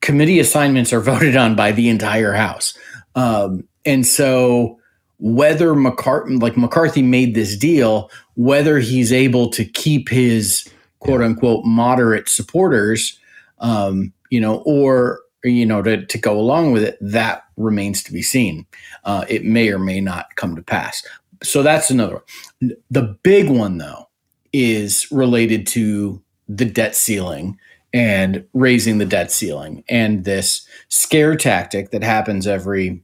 committee 0.00 0.40
assignments 0.40 0.94
are 0.94 1.00
voted 1.12 1.36
on 1.36 1.54
by 1.54 1.72
the 1.72 1.90
entire 1.90 2.32
House. 2.32 2.76
Um, 3.14 3.68
and 3.84 4.06
so 4.06 4.80
whether 5.18 5.74
McCarthy, 5.74 6.36
like 6.36 6.56
McCarthy 6.56 7.02
made 7.02 7.34
this 7.34 7.56
deal, 7.56 8.10
whether 8.34 8.78
he's 8.78 9.12
able 9.12 9.50
to 9.50 9.64
keep 9.64 10.08
his 10.08 10.68
quote 11.00 11.20
unquote 11.20 11.64
moderate 11.66 12.28
supporters, 12.28 13.18
um, 13.58 14.12
you 14.30 14.40
know, 14.40 14.62
or 14.66 15.20
you 15.52 15.66
know, 15.66 15.82
to, 15.82 16.04
to 16.04 16.18
go 16.18 16.38
along 16.38 16.72
with 16.72 16.82
it, 16.82 16.98
that 17.00 17.44
remains 17.56 18.02
to 18.04 18.12
be 18.12 18.22
seen. 18.22 18.66
Uh, 19.04 19.24
it 19.28 19.44
may 19.44 19.70
or 19.70 19.78
may 19.78 20.00
not 20.00 20.34
come 20.36 20.56
to 20.56 20.62
pass. 20.62 21.04
So 21.42 21.62
that's 21.62 21.90
another 21.90 22.22
one. 22.60 22.72
The 22.90 23.16
big 23.22 23.50
one, 23.50 23.78
though, 23.78 24.08
is 24.52 25.06
related 25.10 25.66
to 25.68 26.22
the 26.48 26.64
debt 26.64 26.94
ceiling 26.94 27.58
and 27.92 28.44
raising 28.52 28.98
the 28.98 29.04
debt 29.04 29.30
ceiling 29.30 29.82
and 29.88 30.24
this 30.24 30.66
scare 30.88 31.36
tactic 31.36 31.90
that 31.90 32.02
happens 32.02 32.46
every 32.46 33.02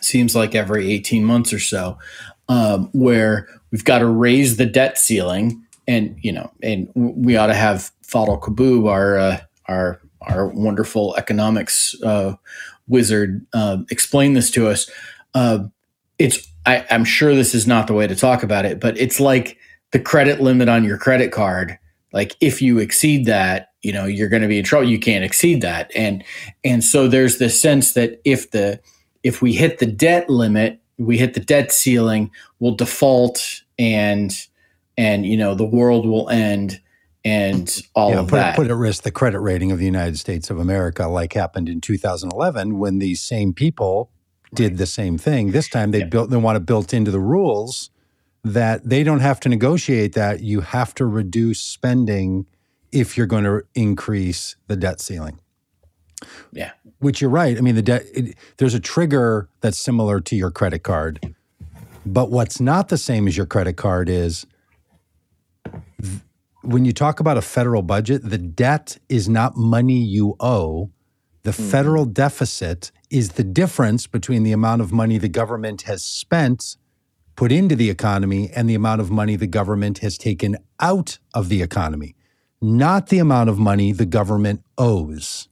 seems 0.00 0.34
like 0.34 0.54
every 0.54 0.90
18 0.92 1.24
months 1.24 1.52
or 1.52 1.58
so 1.58 1.98
um, 2.48 2.88
where 2.92 3.48
we've 3.70 3.84
got 3.84 3.98
to 3.98 4.06
raise 4.06 4.56
the 4.56 4.66
debt 4.66 4.98
ceiling 4.98 5.62
and 5.86 6.16
you 6.22 6.32
know 6.32 6.50
and 6.62 6.90
we 6.94 7.36
ought 7.36 7.46
to 7.48 7.54
have 7.54 7.90
Fadhel 8.02 8.40
Kaboub 8.40 8.88
our 8.88 9.18
uh, 9.18 9.40
our 9.66 10.00
our 10.22 10.48
wonderful 10.48 11.16
economics 11.16 11.94
uh, 12.02 12.34
wizard, 12.88 13.46
uh, 13.52 13.78
explain 13.90 14.34
this 14.34 14.50
to 14.52 14.68
us. 14.68 14.90
Uh, 15.34 15.64
it's 16.18 16.48
I, 16.66 16.84
I'm 16.90 17.04
sure 17.04 17.34
this 17.34 17.54
is 17.54 17.66
not 17.66 17.86
the 17.86 17.94
way 17.94 18.06
to 18.06 18.16
talk 18.16 18.42
about 18.42 18.64
it, 18.64 18.80
but 18.80 18.98
it's 18.98 19.20
like 19.20 19.58
the 19.92 20.00
credit 20.00 20.40
limit 20.40 20.68
on 20.68 20.84
your 20.84 20.98
credit 20.98 21.32
card. 21.32 21.78
Like 22.12 22.36
if 22.40 22.60
you 22.60 22.78
exceed 22.78 23.26
that, 23.26 23.72
you 23.82 23.92
know 23.92 24.06
you're 24.06 24.28
going 24.28 24.42
to 24.42 24.48
be 24.48 24.58
in 24.58 24.64
trouble. 24.64 24.88
You 24.88 24.98
can't 24.98 25.24
exceed 25.24 25.62
that, 25.62 25.90
and 25.94 26.24
and 26.64 26.82
so 26.82 27.06
there's 27.06 27.38
this 27.38 27.60
sense 27.60 27.92
that 27.92 28.20
if 28.24 28.50
the 28.50 28.80
if 29.22 29.40
we 29.40 29.52
hit 29.52 29.78
the 29.78 29.86
debt 29.86 30.28
limit, 30.28 30.80
we 30.98 31.18
hit 31.18 31.34
the 31.34 31.40
debt 31.40 31.70
ceiling, 31.70 32.30
we'll 32.58 32.74
default 32.74 33.62
and 33.78 34.34
and 34.96 35.26
you 35.26 35.36
know 35.36 35.54
the 35.54 35.64
world 35.64 36.06
will 36.06 36.28
end 36.28 36.80
and 37.24 37.82
all 37.94 38.16
of 38.16 38.28
put, 38.28 38.36
that. 38.36 38.56
Put 38.56 38.70
at 38.70 38.76
risk 38.76 39.02
the 39.02 39.10
credit 39.10 39.40
rating 39.40 39.72
of 39.72 39.78
the 39.78 39.84
United 39.84 40.18
States 40.18 40.50
of 40.50 40.58
America, 40.58 41.06
like 41.08 41.32
happened 41.32 41.68
in 41.68 41.80
2011 41.80 42.78
when 42.78 42.98
these 42.98 43.20
same 43.20 43.52
people 43.52 44.10
did 44.54 44.78
the 44.78 44.86
same 44.86 45.18
thing. 45.18 45.50
This 45.50 45.68
time 45.68 45.90
they 45.90 46.00
yeah. 46.00 46.06
built 46.06 46.30
they 46.30 46.36
want 46.36 46.56
to 46.56 46.60
built 46.60 46.94
into 46.94 47.10
the 47.10 47.20
rules 47.20 47.90
that 48.44 48.88
they 48.88 49.02
don't 49.02 49.20
have 49.20 49.40
to 49.40 49.48
negotiate 49.48 50.14
that. 50.14 50.40
You 50.40 50.60
have 50.60 50.94
to 50.94 51.06
reduce 51.06 51.60
spending 51.60 52.46
if 52.92 53.16
you're 53.16 53.26
going 53.26 53.44
to 53.44 53.62
increase 53.74 54.56
the 54.66 54.76
debt 54.76 55.00
ceiling. 55.00 55.40
Yeah, 56.52 56.72
which 56.98 57.20
you're 57.20 57.30
right. 57.30 57.56
I 57.56 57.60
mean, 57.60 57.74
the 57.74 57.82
debt. 57.82 58.04
It, 58.14 58.36
there's 58.56 58.74
a 58.74 58.80
trigger 58.80 59.48
that's 59.60 59.78
similar 59.78 60.20
to 60.20 60.36
your 60.36 60.50
credit 60.50 60.82
card, 60.82 61.34
but 62.06 62.30
what's 62.30 62.60
not 62.60 62.88
the 62.88 62.98
same 62.98 63.28
as 63.28 63.36
your 63.36 63.46
credit 63.46 63.74
card 63.74 64.08
is 64.08 64.46
when 66.68 66.84
you 66.84 66.92
talk 66.92 67.18
about 67.18 67.38
a 67.38 67.42
federal 67.42 67.80
budget, 67.80 68.22
the 68.22 68.36
debt 68.36 68.98
is 69.08 69.26
not 69.26 69.56
money 69.56 69.98
you 69.98 70.36
owe. 70.38 70.90
The 71.42 71.52
mm-hmm. 71.52 71.70
federal 71.70 72.04
deficit 72.04 72.92
is 73.08 73.30
the 73.30 73.44
difference 73.44 74.06
between 74.06 74.42
the 74.42 74.52
amount 74.52 74.82
of 74.82 74.92
money 74.92 75.16
the 75.16 75.30
government 75.30 75.82
has 75.82 76.04
spent, 76.04 76.76
put 77.36 77.50
into 77.50 77.74
the 77.74 77.88
economy, 77.88 78.50
and 78.54 78.68
the 78.68 78.74
amount 78.74 79.00
of 79.00 79.10
money 79.10 79.34
the 79.34 79.46
government 79.46 79.98
has 79.98 80.18
taken 80.18 80.58
out 80.78 81.18
of 81.32 81.48
the 81.48 81.62
economy, 81.62 82.14
not 82.60 83.06
the 83.06 83.18
amount 83.18 83.48
of 83.48 83.58
money 83.58 83.92
the 83.92 84.04
government 84.04 84.62
owes. 84.76 85.48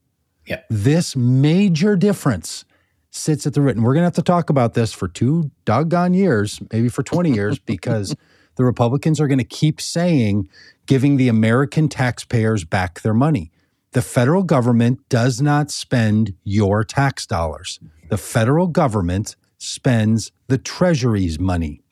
Yeah. 0.47 0.61
This 0.69 1.17
major 1.17 1.97
difference 1.97 2.67
sits 3.11 3.47
at 3.47 3.55
the 3.55 3.63
root. 3.63 3.77
And 3.77 3.87
we're 3.87 3.95
going 3.95 4.03
to 4.03 4.09
have 4.09 4.15
to 4.15 4.23
talk 4.23 4.51
about 4.51 4.75
this 4.75 4.93
for 4.93 5.09
two 5.09 5.51
doggone 5.65 6.13
years, 6.13 6.61
maybe 6.71 6.91
for 6.91 7.03
20 7.03 7.33
years, 7.33 7.59
because 7.67 8.15
the 8.57 8.65
Republicans 8.65 9.19
are 9.19 9.29
going 9.29 9.39
to 9.39 9.45
keep 9.45 9.81
saying 9.81 10.49
giving 10.87 11.17
the 11.17 11.29
American 11.29 11.89
taxpayers 11.89 12.65
back 12.65 13.01
their 13.01 13.15
money. 13.15 13.51
The 13.93 14.03
federal 14.03 14.43
government 14.43 15.01
does 15.09 15.41
not 15.41 15.71
spend 15.71 16.35
your 16.45 16.85
tax 16.85 17.27
dollars. 17.27 17.81
The 18.09 18.19
federal 18.19 18.67
government 18.67 19.37
spends 19.59 20.33
the 20.49 20.59
Treasury's 20.59 21.39
money. 21.41 21.83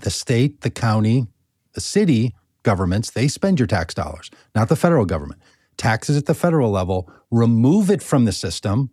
The 0.00 0.10
state, 0.10 0.62
the 0.62 0.70
county, 0.70 1.26
the 1.74 1.80
city 1.80 2.34
governments, 2.62 3.10
they 3.10 3.28
spend 3.28 3.60
your 3.60 3.66
tax 3.66 3.94
dollars, 3.94 4.30
not 4.54 4.68
the 4.68 4.76
federal 4.76 5.04
government. 5.04 5.40
Taxes 5.76 6.16
at 6.16 6.26
the 6.26 6.34
federal 6.34 6.70
level 6.70 7.10
remove 7.30 7.90
it 7.90 8.02
from 8.02 8.24
the 8.24 8.32
system. 8.32 8.90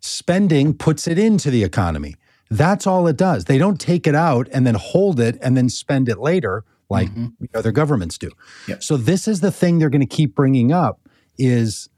Spending 0.00 0.74
puts 0.74 1.06
it 1.06 1.18
into 1.18 1.50
the 1.50 1.64
economy. 1.64 2.16
That's 2.50 2.86
all 2.86 3.06
it 3.06 3.16
does. 3.16 3.44
They 3.44 3.58
don't 3.58 3.80
take 3.80 4.06
it 4.06 4.14
out 4.14 4.48
and 4.52 4.66
then 4.66 4.74
hold 4.74 5.20
it 5.20 5.38
and 5.40 5.56
then 5.56 5.68
spend 5.68 6.08
it 6.08 6.18
later 6.18 6.64
like 6.92 7.10
mm-hmm. 7.10 7.44
other 7.54 7.72
governments 7.72 8.18
do. 8.18 8.30
Yep. 8.68 8.82
So 8.82 8.96
this 8.96 9.26
is 9.26 9.40
the 9.40 9.50
thing 9.50 9.78
they're 9.78 9.90
going 9.90 10.08
to 10.08 10.16
keep 10.16 10.34
bringing 10.34 10.70
up 10.70 11.00
is 11.38 11.88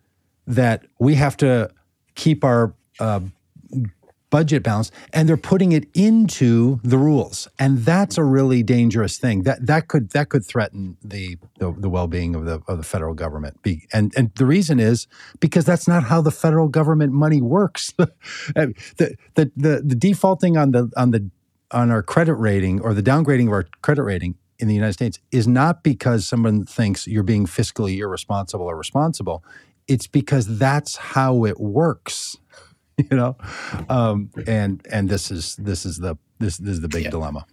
that 0.46 0.87
we 0.98 1.16
have 1.16 1.37
to 1.38 1.70
keep 2.14 2.44
our 2.44 2.74
uh, 3.00 3.20
budget 4.30 4.64
balance, 4.64 4.90
and 5.12 5.28
they're 5.28 5.37
putting 5.37 5.72
it 5.72 5.87
into 5.94 6.80
the 6.83 6.98
rules, 6.98 7.46
and 7.59 7.78
that's 7.85 8.18
a 8.18 8.24
really 8.24 8.62
dangerous 8.64 9.16
thing. 9.16 9.44
That 9.44 9.66
that 9.66 9.87
could 9.88 10.11
that 10.11 10.28
could 10.28 10.44
threaten 10.44 10.96
the 11.04 11.37
the, 11.59 11.72
the 11.72 11.88
well 11.88 12.09
being 12.09 12.35
of 12.35 12.44
the 12.44 12.61
of 12.66 12.78
the 12.78 12.85
federal 12.85 13.14
government. 13.14 13.62
Be, 13.62 13.87
and 13.92 14.12
and 14.16 14.33
the 14.35 14.46
reason 14.46 14.80
is 14.80 15.07
because 15.38 15.64
that's 15.64 15.87
not 15.87 16.04
how 16.04 16.20
the 16.20 16.33
federal 16.33 16.68
government 16.68 17.12
money 17.12 17.40
works. 17.40 17.92
the, 17.98 18.74
the 18.96 19.16
the 19.37 19.83
the 19.85 19.94
defaulting 19.94 20.57
on 20.57 20.72
the 20.72 20.90
on 20.96 21.11
the 21.12 21.30
on 21.70 21.90
our 21.90 22.02
credit 22.02 22.35
rating 22.35 22.80
or 22.80 22.94
the 22.94 23.02
downgrading 23.02 23.46
of 23.46 23.52
our 23.52 23.66
credit 23.83 24.02
rating 24.02 24.35
in 24.64 24.68
the 24.68 24.74
United 24.74 24.94
States 24.94 25.20
is 25.31 25.46
not 25.46 25.83
because 25.83 26.27
someone 26.27 26.64
thinks 26.64 27.07
you're 27.07 27.22
being 27.22 27.44
fiscally 27.44 27.98
irresponsible 27.98 28.64
or 28.64 28.77
responsible. 28.77 29.44
It's 29.87 30.07
because 30.07 30.59
that's 30.59 30.96
how 30.96 31.44
it 31.44 31.61
works, 31.61 32.38
you 32.96 33.14
know. 33.14 33.37
Um, 33.90 34.31
and 34.46 34.85
and 34.90 35.11
this 35.11 35.31
is 35.31 35.57
this 35.57 35.85
is 35.85 35.98
the 35.98 36.16
this, 36.38 36.57
this 36.57 36.72
is 36.72 36.81
the 36.81 36.88
big 36.88 37.05
yeah. 37.05 37.11
dilemma. 37.11 37.46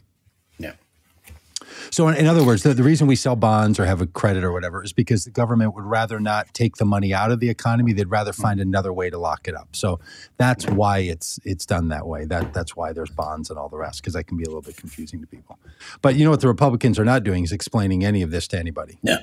So, 1.90 2.08
in, 2.08 2.16
in 2.16 2.28
other 2.28 2.44
words, 2.44 2.64
the, 2.64 2.74
the, 2.74 2.84
reason 2.84 3.08
we 3.08 3.16
sell 3.16 3.36
bonds 3.36 3.80
or 3.80 3.86
have 3.86 4.02
a 4.02 4.08
credit 4.08 4.44
or 4.44 4.52
whatever 4.52 4.84
is 4.84 4.94
because 4.94 5.26
the 5.26 5.32
government 5.32 5.76
would 5.76 5.84
rather 5.84 6.20
not 6.20 6.54
take 6.54 6.78
the 6.78 6.86
money 6.86 7.14
out 7.14 7.32
of 7.32 7.40
the 7.40 7.50
economy; 7.50 7.94
they'd 7.94 8.10
rather 8.10 8.34
find 8.34 8.60
mm. 8.60 8.64
another 8.64 8.94
way 8.94 9.10
to 9.10 9.18
lock 9.18 9.48
it 9.48 9.56
up. 9.56 9.76
So 9.76 10.00
that's 10.38 10.68
why 10.68 11.00
it's 11.00 11.40
it's 11.44 11.66
done 11.66 11.90
that 11.90 12.08
way. 12.08 12.26
That 12.26 12.54
that's 12.54 12.76
why 12.76 12.94
there's 12.94 13.10
bonds 13.10 13.50
and 13.50 13.58
all 13.58 13.70
the 13.70 13.78
rest 13.78 14.02
because 14.02 14.14
that 14.14 14.26
can 14.26 14.38
be 14.38 14.44
a 14.44 14.48
little 14.48 14.62
bit 14.62 14.78
confusing 14.78 15.22
to 15.22 15.28
people. 15.28 15.60
But 16.02 16.16
you 16.16 16.24
know 16.24 16.32
what 16.32 16.42
the 16.42 16.48
Republicans 16.48 17.00
are 17.00 17.06
not 17.06 17.24
doing 17.24 17.44
is 17.44 17.52
explaining 17.52 18.06
any 18.06 18.22
of 18.22 18.32
this 18.32 18.48
to 18.50 18.60
anybody. 18.60 19.00
No. 19.04 19.18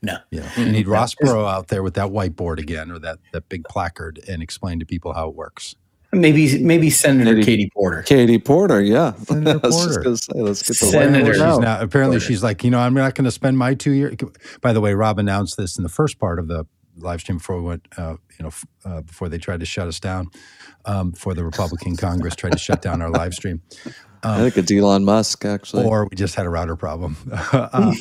No. 0.00 0.18
You, 0.30 0.40
know, 0.40 0.48
you 0.56 0.66
need 0.66 0.86
Ross 0.86 1.14
Perot 1.14 1.48
out 1.48 1.68
there 1.68 1.82
with 1.82 1.94
that 1.94 2.10
whiteboard 2.10 2.58
again 2.58 2.90
or 2.90 2.98
that, 3.00 3.18
that 3.32 3.48
big 3.48 3.64
placard 3.64 4.20
and 4.28 4.42
explain 4.42 4.78
to 4.78 4.86
people 4.86 5.12
how 5.12 5.28
it 5.28 5.34
works. 5.34 5.74
Maybe 6.10 6.62
maybe 6.62 6.88
Senator 6.88 7.32
maybe 7.32 7.44
Katie 7.44 7.70
Porter. 7.74 8.02
Katie 8.02 8.38
Porter, 8.38 8.80
yeah. 8.80 9.12
Senator 9.24 9.58
Porter. 9.58 10.16
Say, 10.16 10.32
let's 10.36 10.62
get 10.62 10.68
the 10.68 10.74
Senator. 10.74 11.34
She's 11.34 11.42
apparently, 11.42 12.16
Porter. 12.16 12.20
she's 12.20 12.42
like, 12.42 12.64
you 12.64 12.70
know, 12.70 12.78
I'm 12.78 12.94
not 12.94 13.14
going 13.14 13.26
to 13.26 13.30
spend 13.30 13.58
my 13.58 13.74
two 13.74 13.92
years. 13.92 14.16
By 14.62 14.72
the 14.72 14.80
way, 14.80 14.94
Rob 14.94 15.18
announced 15.18 15.56
this 15.58 15.76
in 15.76 15.82
the 15.82 15.90
first 15.90 16.18
part 16.18 16.38
of 16.38 16.48
the 16.48 16.66
live 16.96 17.20
stream 17.20 17.38
before 17.38 17.56
we 17.56 17.62
went, 17.62 17.86
uh, 17.96 18.16
you 18.38 18.44
know, 18.44 18.50
uh, 18.84 19.02
before 19.02 19.28
they 19.28 19.38
tried 19.38 19.60
to 19.60 19.66
shut 19.66 19.86
us 19.86 20.00
down, 20.00 20.28
um, 20.84 21.10
before 21.10 21.34
the 21.34 21.44
Republican 21.44 21.96
Congress 21.96 22.34
tried 22.34 22.52
to 22.52 22.58
shut 22.58 22.82
down 22.82 23.02
our 23.02 23.10
live 23.10 23.34
stream. 23.34 23.60
I 24.22 24.38
think 24.38 24.56
it's 24.56 24.72
Elon 24.72 25.04
Musk 25.04 25.44
actually. 25.44 25.84
or 25.84 26.08
we 26.10 26.16
just 26.16 26.34
had 26.34 26.46
a 26.46 26.50
router 26.50 26.76
problem. 26.76 27.16
uh, 27.52 27.94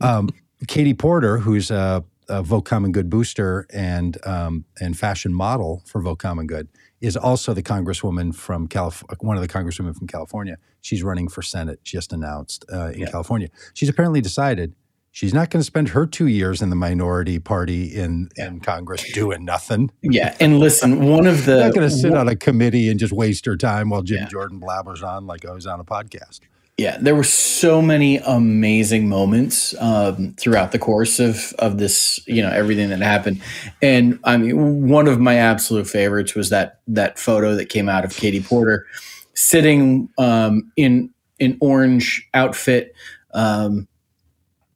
um, 0.00 0.30
Katie 0.66 0.94
Porter, 0.94 1.38
who's 1.38 1.70
a, 1.70 2.04
a 2.28 2.42
Vote 2.42 2.62
Common 2.62 2.92
Good 2.92 3.10
booster 3.10 3.66
and 3.72 4.16
um, 4.26 4.64
and 4.80 4.98
fashion 4.98 5.34
model 5.34 5.82
for 5.86 6.00
Vote 6.00 6.18
Common 6.18 6.46
Good, 6.46 6.68
is 7.00 7.16
also 7.16 7.52
the 7.52 7.62
congresswoman 7.62 8.34
from 8.34 8.66
California. 8.68 9.16
One 9.20 9.36
of 9.36 9.42
the 9.42 9.48
congresswomen 9.48 9.94
from 9.96 10.06
California. 10.06 10.56
She's 10.80 11.02
running 11.02 11.28
for 11.28 11.42
Senate. 11.42 11.82
Just 11.84 12.12
announced 12.12 12.64
uh, 12.72 12.88
in 12.94 13.00
Yeah. 13.00 13.10
California. 13.10 13.48
She's 13.74 13.88
apparently 13.88 14.20
decided. 14.20 14.74
She's 15.12 15.32
not 15.32 15.48
going 15.48 15.60
to 15.60 15.64
spend 15.64 15.88
her 15.90 16.06
two 16.06 16.26
years 16.26 16.60
in 16.60 16.68
the 16.68 16.76
minority 16.76 17.38
party 17.38 17.84
in, 17.84 18.28
in 18.36 18.60
Congress 18.60 19.02
doing 19.14 19.46
nothing. 19.46 19.90
Yeah, 20.02 20.36
and 20.40 20.58
listen, 20.60 21.06
one 21.08 21.26
of 21.26 21.46
the 21.46 21.60
not 21.60 21.74
going 21.74 21.88
to 21.88 21.94
sit 21.94 22.12
on 22.14 22.28
a 22.28 22.36
committee 22.36 22.90
and 22.90 23.00
just 23.00 23.14
waste 23.14 23.46
her 23.46 23.56
time 23.56 23.88
while 23.88 24.02
Jim 24.02 24.18
Yeah. 24.18 24.28
Jordan 24.28 24.60
blabbers 24.60 25.02
on 25.02 25.26
like 25.26 25.46
I 25.46 25.52
was 25.52 25.66
on 25.66 25.80
a 25.80 25.84
podcast. 25.84 26.40
Yeah, 26.78 26.98
there 27.00 27.14
were 27.14 27.24
so 27.24 27.80
many 27.80 28.18
amazing 28.18 29.08
moments 29.08 29.74
um, 29.80 30.34
throughout 30.38 30.72
the 30.72 30.78
course 30.78 31.18
of 31.18 31.54
of 31.58 31.78
this, 31.78 32.20
you 32.26 32.42
know, 32.42 32.50
everything 32.50 32.90
that 32.90 33.00
happened. 33.00 33.40
And 33.80 34.18
I 34.24 34.36
mean, 34.36 34.86
one 34.86 35.08
of 35.08 35.18
my 35.18 35.36
absolute 35.36 35.86
favorites 35.86 36.34
was 36.34 36.50
that 36.50 36.80
that 36.88 37.18
photo 37.18 37.54
that 37.54 37.70
came 37.70 37.88
out 37.88 38.04
of 38.04 38.14
Katie 38.14 38.42
Porter 38.42 38.86
sitting 39.32 40.10
um, 40.18 40.70
in 40.76 41.08
an 41.40 41.56
orange 41.62 42.28
outfit 42.34 42.94
um, 43.32 43.88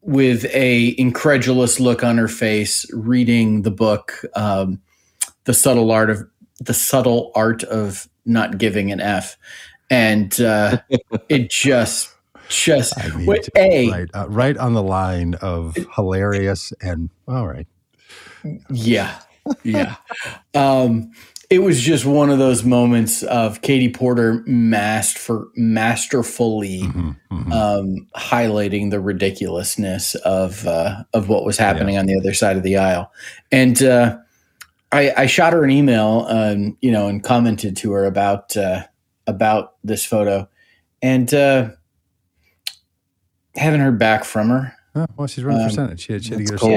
with 0.00 0.46
a 0.54 0.94
incredulous 0.98 1.80
look 1.80 2.02
on 2.02 2.16
her 2.16 2.28
face, 2.28 2.86
reading 2.94 3.60
the 3.60 3.70
book, 3.70 4.24
um, 4.36 4.80
the 5.44 5.52
subtle 5.52 5.90
art 5.90 6.08
of 6.08 6.26
the 6.60 6.74
subtle 6.74 7.30
art 7.34 7.62
of 7.64 8.08
not 8.24 8.56
giving 8.56 8.90
an 8.90 9.00
F, 9.00 9.36
and 9.90 10.40
uh, 10.40 10.78
it 11.28 11.50
just 11.50 12.14
just 12.48 12.98
I 12.98 13.08
mean, 13.16 13.26
wait, 13.26 13.48
a 13.56 13.90
right, 13.90 14.08
uh, 14.14 14.26
right 14.28 14.56
on 14.56 14.74
the 14.74 14.82
line 14.82 15.34
of 15.42 15.76
hilarious 15.94 16.72
and 16.80 17.10
all 17.28 17.46
right. 17.46 17.66
yeah 18.70 19.20
yeah 19.64 19.96
um 20.54 21.10
it 21.50 21.58
was 21.60 21.80
just 21.80 22.04
one 22.06 22.30
of 22.30 22.38
those 22.38 22.64
moments 22.64 23.22
of 23.24 23.60
katie 23.62 23.92
porter 23.92 24.42
masked 24.46 25.18
for 25.18 25.48
masterfully 25.56 26.80
Mhm, 26.82 27.16
mhm. 27.30 27.52
um 27.52 28.06
highlighting 28.16 28.90
the 28.90 29.00
ridiculousness 29.00 30.14
of 30.16 30.66
uh 30.66 31.02
of 31.12 31.28
what 31.28 31.44
was 31.44 31.58
happening 31.58 31.98
on 31.98 32.06
the 32.06 32.16
other 32.16 32.32
side 32.34 32.56
of 32.56 32.62
the 32.62 32.76
aisle 32.76 33.12
and 33.52 33.82
uh 33.82 34.16
i 34.92 35.12
i 35.16 35.26
shot 35.26 35.52
her 35.52 35.64
an 35.64 35.70
email 35.70 36.26
um 36.28 36.76
you 36.80 36.90
know 36.90 37.08
and 37.08 37.22
commented 37.24 37.76
to 37.76 37.92
her 37.92 38.04
about 38.06 38.56
uh 38.56 38.84
about 39.30 39.74
this 39.84 40.04
photo 40.04 40.46
and 41.02 41.32
uh 41.32 41.70
haven't 43.56 43.80
heard 43.80 43.98
back 43.98 44.24
from 44.24 44.48
her 44.50 44.74
Oh, 44.92 45.06
well, 45.16 45.28
she's 45.28 45.44
running 45.44 45.62
um, 45.62 45.68
for 45.68 45.74
Senate. 45.76 46.00
She 46.00 46.12
had, 46.14 46.24
she 46.24 46.30
had 46.30 46.38
to 46.38 46.44
get 46.44 46.60
her 46.60 46.68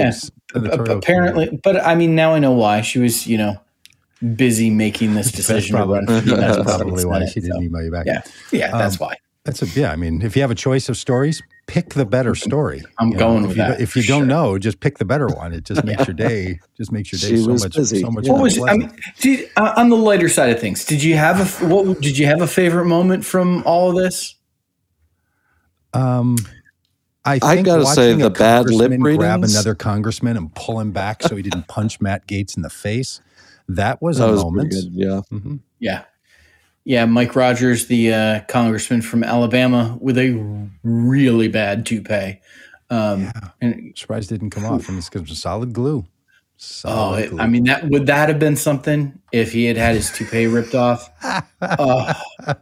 that's 0.54 0.76
cool. 0.78 0.88
Yeah. 0.88 0.94
apparently 0.94 1.60
but 1.63 1.84
i 1.84 1.96
mean 1.96 2.13
now 2.16 2.34
i 2.36 2.39
know 2.39 2.52
why 2.52 2.82
she 2.82 3.00
was 3.00 3.26
you 3.28 3.38
know 3.39 3.60
busy 4.36 4.70
making 4.70 5.16
this 5.16 5.26
That's 5.32 5.48
decision 5.48 5.78
to 5.78 5.86
run 5.86 6.06
for 6.06 6.22
the 6.22 6.36
that's 6.38 6.62
probably 6.63 7.06
why 7.06 7.20
Senate, 7.20 7.30
she 7.34 7.39
didn't 7.42 7.56
so, 7.58 7.62
email 7.63 7.84
you 7.84 7.92
back. 7.92 8.06
yeah 8.06 8.22
yeah 8.52 8.72
that's 8.72 8.96
Um, 9.02 9.08
why 9.08 9.16
That's 9.46 9.62
a 9.63 9.66
yeah. 9.80 9.92
I 9.92 9.96
mean, 9.98 10.22
if 10.22 10.36
you 10.38 10.42
have 10.44 10.52
a 10.52 10.56
choice 10.56 10.88
of 10.89 10.96
stories, 10.96 11.42
pick 11.67 11.93
the 11.93 12.06
better 12.06 12.36
story. 12.36 12.84
I'm 12.99 13.10
You 13.12 13.17
going 13.17 13.43
if 13.43 13.47
with 13.49 13.58
you, 13.58 13.63
that, 13.63 13.82
If 13.82 13.95
you 13.95 14.02
for 14.04 14.08
don't 14.10 14.19
sure. 14.21 14.28
know, 14.28 14.58
just 14.58 14.80
pick 14.80 14.97
the 14.97 15.06
better 15.06 15.28
one. 15.28 15.54
It 15.54 15.63
just 15.63 15.84
makes 15.86 16.06
your 16.08 16.13
day. 16.15 16.60
Just 16.78 16.91
makes 16.91 17.12
your 17.12 17.19
day 17.19 17.38
She 17.38 17.43
so 17.43 17.52
was 17.52 17.63
much 17.63 17.76
busy. 17.76 18.02
so 18.02 18.12
much 18.12 18.26
Yeah. 18.26 18.34
what 18.34 18.41
was 18.43 18.60
i 18.62 18.76
mean 18.78 18.91
did 19.19 19.49
uh, 19.58 19.73
on 19.78 19.89
the 19.89 19.95
lighter 19.97 20.28
side 20.30 20.49
of 20.49 20.60
things 20.60 20.84
did 20.86 21.02
you 21.02 21.15
have 21.15 21.39
a 21.63 21.67
what 21.67 22.02
did 22.02 22.17
you 22.17 22.26
have 22.26 22.41
a 22.41 22.47
favorite 22.47 22.86
moment 22.86 23.23
from 23.26 23.63
all 23.65 23.89
of 23.91 23.95
this 24.04 24.36
Um, 25.93 26.38
I 27.26 27.36
I 27.41 27.56
think 27.56 27.65
gotta 27.65 27.86
say 27.86 28.08
watching 28.10 28.19
the 28.19 28.26
a 28.28 28.30
bad 28.30 28.69
lip 28.69 28.91
congressman 28.91 29.17
grab 29.17 29.43
another 29.43 29.76
congressman 29.76 30.38
and 30.38 30.54
pull 30.56 30.80
him 30.80 30.91
back 30.91 31.23
so 31.23 31.36
he 31.36 31.43
didn't 31.43 31.67
punch 31.67 32.02
Matt 32.02 32.28
Gaetz 32.28 32.56
in 32.58 32.63
the 32.63 32.69
face. 32.69 33.21
That 33.69 34.02
was 34.02 34.17
That 34.17 34.28
a 34.30 34.32
was 34.34 34.43
moment. 34.43 34.71
good. 34.71 34.89
Yeah. 34.91 35.21
Mhm. 35.32 35.60
yeah 35.80 36.04
yeah 36.86 37.06
mike 37.06 37.36
rogers 37.36 37.88
the 37.88 38.13
uh, 38.13 38.39
congressman 38.48 39.02
from 39.02 39.24
alabama 39.24 39.98
with 40.02 40.17
a 40.17 40.67
really 40.84 41.48
bad 41.48 41.86
toupee 41.86 42.39
um 42.89 43.22
Yeah. 43.24 43.32
and 43.62 43.93
Surprised 43.98 44.32
it 44.32 44.39
didn't 44.39 44.52
come 44.52 44.65
off, 44.65 44.89
and 44.89 44.98
it's 44.98 45.10
because 45.10 45.30
of 45.32 45.38
solid 45.38 45.72
glue. 45.74 46.04
Oh, 46.06 46.12
Solid 46.58 47.24
it, 47.26 47.30
glue. 47.30 47.39
I 47.39 47.48
mean 47.48 47.63
that 47.65 47.88
would 47.89 48.06
that 48.08 48.28
have 48.30 48.39
been 48.39 48.56
something 48.56 49.17
if 49.32 49.52
he 49.52 49.65
had 49.65 49.78
had 49.78 49.96
his 49.96 50.12
toupee 50.12 50.48
ripped 50.48 50.76
off? 50.76 51.10
Oh, 51.62 52.12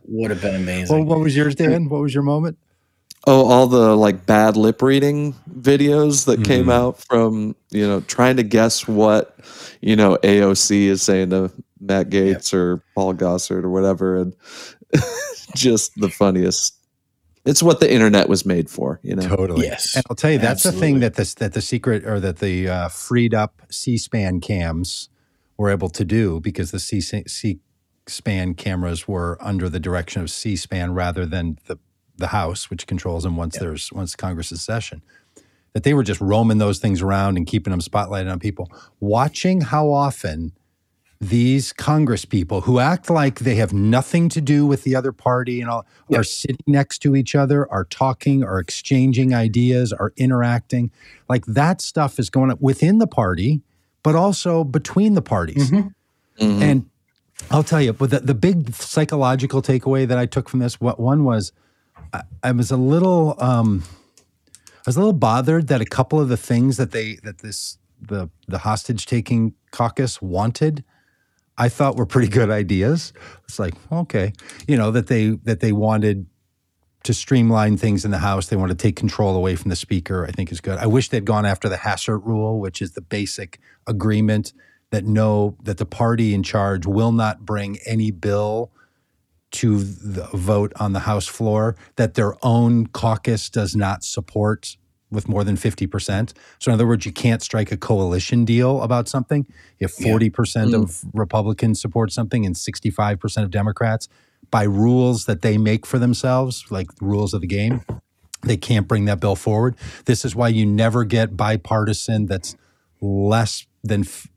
would 0.05 0.29
have 0.31 0.41
been 0.41 0.55
amazing. 0.55 0.95
well, 0.95 1.05
what 1.05 1.19
was 1.23 1.35
yours, 1.35 1.55
Dan? 1.55 1.89
What 1.89 2.01
was 2.01 2.13
your 2.13 2.23
moment? 2.23 2.57
Oh, 3.27 3.45
all 3.47 3.67
the 3.67 3.95
like 3.95 4.25
bad 4.25 4.55
lip 4.57 4.81
reading 4.81 5.33
videos 5.59 6.25
that 6.25 6.43
came 6.43 6.65
Mhm. 6.67 6.71
out 6.73 7.03
from, 7.09 7.55
you 7.71 7.87
know, 7.87 8.01
trying 8.01 8.35
to 8.37 8.43
guess 8.43 8.87
what, 8.87 9.37
you 9.81 9.95
know, 9.95 10.17
AOC 10.23 10.85
is 10.87 11.01
saying 11.01 11.29
to 11.31 11.51
Matt 11.81 12.09
Gaetz 12.09 12.53
or 12.53 12.83
Paul 12.95 13.15
Gosar 13.15 13.63
or 13.63 13.69
whatever. 13.69 14.17
And 14.17 14.35
just 15.55 15.95
the 15.95 16.09
funniest. 16.09 16.77
It's 17.43 17.63
what 17.63 17.79
the 17.79 17.91
internet 17.91 18.29
was 18.29 18.45
made 18.45 18.69
for, 18.69 18.99
you 19.01 19.15
know? 19.15 19.27
Totally. 19.27 19.65
Yes, 19.65 19.95
And 19.95 20.05
I'll 20.09 20.15
tell 20.15 20.31
you, 20.31 20.37
that's 20.37 20.61
the 20.61 20.71
thing 20.71 20.99
that 20.99 21.15
this 21.15 21.33
that 21.35 21.53
the 21.53 21.61
secret 21.61 22.05
or 22.05 22.19
that 22.19 22.37
the 22.37 22.69
uh, 22.69 22.89
freed 22.89 23.33
up 23.33 23.63
C-SPAN 23.71 24.41
cams 24.41 25.09
were 25.57 25.69
able 25.71 25.89
to 25.89 26.05
do 26.05 26.39
because 26.39 26.69
the 26.69 26.79
C- 26.79 27.01
C-SPAN 27.01 28.53
cameras 28.53 29.07
were 29.07 29.39
under 29.41 29.69
the 29.69 29.79
direction 29.79 30.21
of 30.21 30.29
C-SPAN 30.29 30.93
rather 30.93 31.25
than 31.25 31.57
the 31.65 31.79
the 32.15 32.27
House, 32.27 32.69
which 32.69 32.85
controls 32.85 33.23
them 33.23 33.35
once 33.35 33.57
there's 33.57 33.91
once 33.91 34.15
Congress 34.15 34.51
is 34.51 34.61
session. 34.61 35.01
That 35.73 35.83
they 35.83 35.93
were 35.93 36.03
just 36.03 36.21
roaming 36.21 36.59
those 36.59 36.79
things 36.79 37.01
around 37.01 37.37
and 37.37 37.47
keeping 37.47 37.71
them 37.71 37.79
spotlighted 37.79 38.31
on 38.31 38.39
people. 38.39 38.69
Watching 38.99 39.61
how 39.61 39.91
often 39.91 40.51
these 41.21 41.71
Congress 41.71 42.25
people 42.25 42.61
who 42.61 42.79
act 42.79 43.07
like 43.07 43.39
they 43.39 43.53
have 43.53 43.71
nothing 43.71 44.27
to 44.29 44.41
do 44.41 44.65
with 44.65 44.83
the 44.83 44.95
other 44.95 45.11
party 45.11 45.61
and 45.61 45.69
all 45.69 45.85
are 46.15 46.23
sitting 46.23 46.57
next 46.65 46.97
to 47.03 47.15
each 47.15 47.35
other, 47.35 47.71
are 47.71 47.85
talking, 47.85 48.43
are 48.43 48.59
exchanging 48.59 49.31
ideas, 49.31 49.93
are 49.93 50.13
interacting. 50.17 50.89
Like 51.29 51.45
that 51.45 51.79
stuff 51.79 52.17
is 52.17 52.31
going 52.31 52.49
on 52.49 52.57
within 52.59 52.97
the 52.97 53.05
party, 53.05 53.61
but 54.01 54.15
also 54.15 54.63
between 54.63 55.13
the 55.13 55.21
parties. 55.21 55.69
Mhm. 55.69 55.93
Mhm. 56.39 56.61
And 56.61 56.85
I'll 57.51 57.63
tell 57.63 57.81
you, 57.81 57.93
but 57.93 58.09
the, 58.09 58.19
the 58.21 58.33
big 58.33 58.73
psychological 58.73 59.61
takeaway 59.61 60.07
that 60.07 60.17
I 60.17 60.25
took 60.25 60.49
from 60.49 60.59
this, 60.59 60.81
what 60.81 60.99
one 60.99 61.23
was, 61.23 61.51
I, 62.13 62.23
I 62.43 62.51
was 62.51 62.71
a 62.71 62.77
little, 62.77 63.35
um, 63.37 63.83
I 64.57 64.83
was 64.87 64.95
a 64.95 64.99
little 64.99 65.13
bothered 65.13 65.67
that 65.67 65.81
a 65.81 65.85
couple 65.85 66.19
of 66.19 66.29
the 66.29 66.37
things 66.37 66.77
that 66.77 66.91
they 66.91 67.17
that 67.23 67.39
this 67.39 67.77
the 68.01 68.29
the 68.47 68.57
hostage 68.59 69.05
taking 69.05 69.53
caucus 69.69 70.19
wanted, 70.19 70.83
I 71.57 71.69
thought 71.69 71.95
were 71.95 72.05
pretty 72.05 72.27
good 72.27 72.49
ideas. 72.49 73.13
It's 73.45 73.59
like 73.59 73.73
okay, 73.91 74.33
you 74.67 74.77
know 74.77 74.91
that 74.91 75.07
they 75.07 75.29
that 75.43 75.59
they 75.59 75.71
wanted 75.71 76.25
to 77.03 77.13
streamline 77.13 77.77
things 77.77 78.05
in 78.05 78.11
the 78.11 78.19
House. 78.19 78.47
They 78.47 78.55
want 78.55 78.69
to 78.69 78.77
take 78.77 78.95
control 78.95 79.35
away 79.35 79.55
from 79.55 79.69
the 79.69 79.75
Speaker. 79.75 80.25
I 80.25 80.31
think 80.31 80.51
is 80.51 80.61
good. 80.61 80.77
I 80.77 80.87
wish 80.87 81.09
they'd 81.09 81.25
gone 81.25 81.45
after 81.45 81.67
the 81.67 81.77
Hastert 81.77 82.25
rule, 82.25 82.59
which 82.59 82.81
is 82.81 82.91
the 82.91 83.01
basic 83.01 83.59
agreement 83.87 84.53
that 84.91 85.05
no 85.05 85.57
that 85.63 85.77
the 85.77 85.85
party 85.85 86.33
in 86.33 86.43
charge 86.43 86.85
will 86.85 87.11
not 87.11 87.45
bring 87.45 87.77
any 87.85 88.11
bill 88.11 88.71
to 89.51 89.83
the 89.83 90.27
vote 90.33 90.71
on 90.79 90.93
the 90.93 91.01
House 91.01 91.27
floor 91.27 91.75
that 91.97 92.13
their 92.13 92.33
own 92.45 92.87
caucus 92.87 93.49
does 93.49 93.75
not 93.75 94.03
support 94.03 94.77
with 95.11 95.27
more 95.27 95.43
than 95.43 95.55
50%. 95.55 96.33
So 96.59 96.71
in 96.71 96.73
other 96.73 96.87
words, 96.87 97.05
you 97.05 97.11
can't 97.11 97.41
strike 97.41 97.71
a 97.71 97.77
coalition 97.77 98.45
deal 98.45 98.81
about 98.81 99.07
something. 99.07 99.45
If 99.79 99.95
40% 99.97 100.31
mm. 100.31 100.73
of 100.73 101.03
Republicans 101.13 101.81
support 101.81 102.11
something 102.11 102.45
and 102.45 102.55
65% 102.55 103.43
of 103.43 103.51
Democrats 103.51 104.07
by 104.49 104.63
rules 104.63 105.25
that 105.25 105.41
they 105.41 105.57
make 105.57 105.85
for 105.85 105.99
themselves, 105.99 106.65
like 106.69 106.95
the 106.95 107.05
rules 107.05 107.33
of 107.33 107.41
the 107.41 107.47
game, 107.47 107.81
they 108.43 108.57
can't 108.57 108.87
bring 108.87 109.05
that 109.05 109.19
bill 109.19 109.35
forward. 109.35 109.75
This 110.05 110.25
is 110.25 110.35
why 110.35 110.47
you 110.47 110.65
never 110.65 111.03
get 111.03 111.37
bipartisan 111.37 112.25
that's 112.25 112.55
less 113.01 113.67
than 113.83 114.01
f- 114.01 114.27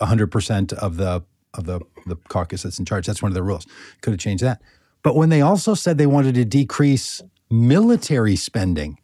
100% 0.00 0.72
of 0.72 0.96
the 0.96 1.22
of 1.54 1.66
the 1.66 1.80
the 2.06 2.16
caucus 2.28 2.62
that's 2.62 2.78
in 2.78 2.84
charge. 2.84 3.06
That's 3.06 3.22
one 3.22 3.30
of 3.30 3.34
the 3.34 3.42
rules. 3.42 3.66
Could 4.00 4.12
have 4.12 4.20
changed 4.20 4.42
that. 4.42 4.60
But 5.02 5.16
when 5.16 5.28
they 5.28 5.40
also 5.40 5.74
said 5.74 5.98
they 5.98 6.06
wanted 6.06 6.34
to 6.36 6.44
decrease 6.44 7.22
military 7.50 8.36
spending, 8.36 8.98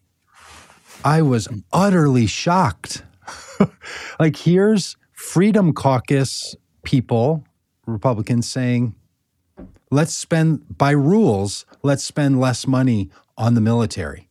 I 1.05 1.23
was 1.23 1.49
utterly 1.73 2.27
shocked. 2.27 3.03
like 4.21 4.37
here's 4.37 4.97
Freedom 5.13 5.73
Caucus 5.73 6.57
people, 6.85 7.45
Republicans 7.87 8.49
saying, 8.49 8.95
let's 9.91 10.15
spend 10.15 10.77
by 10.77 10.91
rules, 10.91 11.67
let's 11.83 12.05
spend 12.05 12.41
less 12.41 12.67
money 12.67 13.11
on 13.37 13.55
the 13.55 13.61
military. 13.61 14.29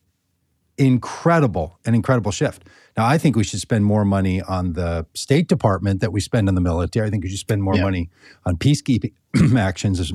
incredible, 0.80 1.80
an 1.86 1.96
incredible 1.96 2.32
shift. 2.32 2.64
Now, 2.96 3.06
I 3.08 3.18
think 3.18 3.36
we 3.36 3.44
should 3.44 3.60
spend 3.60 3.84
more 3.86 4.06
money 4.06 4.42
on 4.44 4.74
the 4.74 5.08
State 5.16 5.48
Department 5.48 6.02
that 6.02 6.12
we 6.14 6.20
spend 6.20 6.48
on 6.50 6.54
the 6.56 6.62
military. 6.62 7.08
I 7.08 7.10
think 7.10 7.24
we 7.24 7.30
should 7.30 7.40
spend 7.40 7.64
more 7.64 7.76
Yeah. 7.76 7.82
money 7.84 8.10
on 8.46 8.58
peacekeeping 8.58 9.14
actions. 9.58 10.12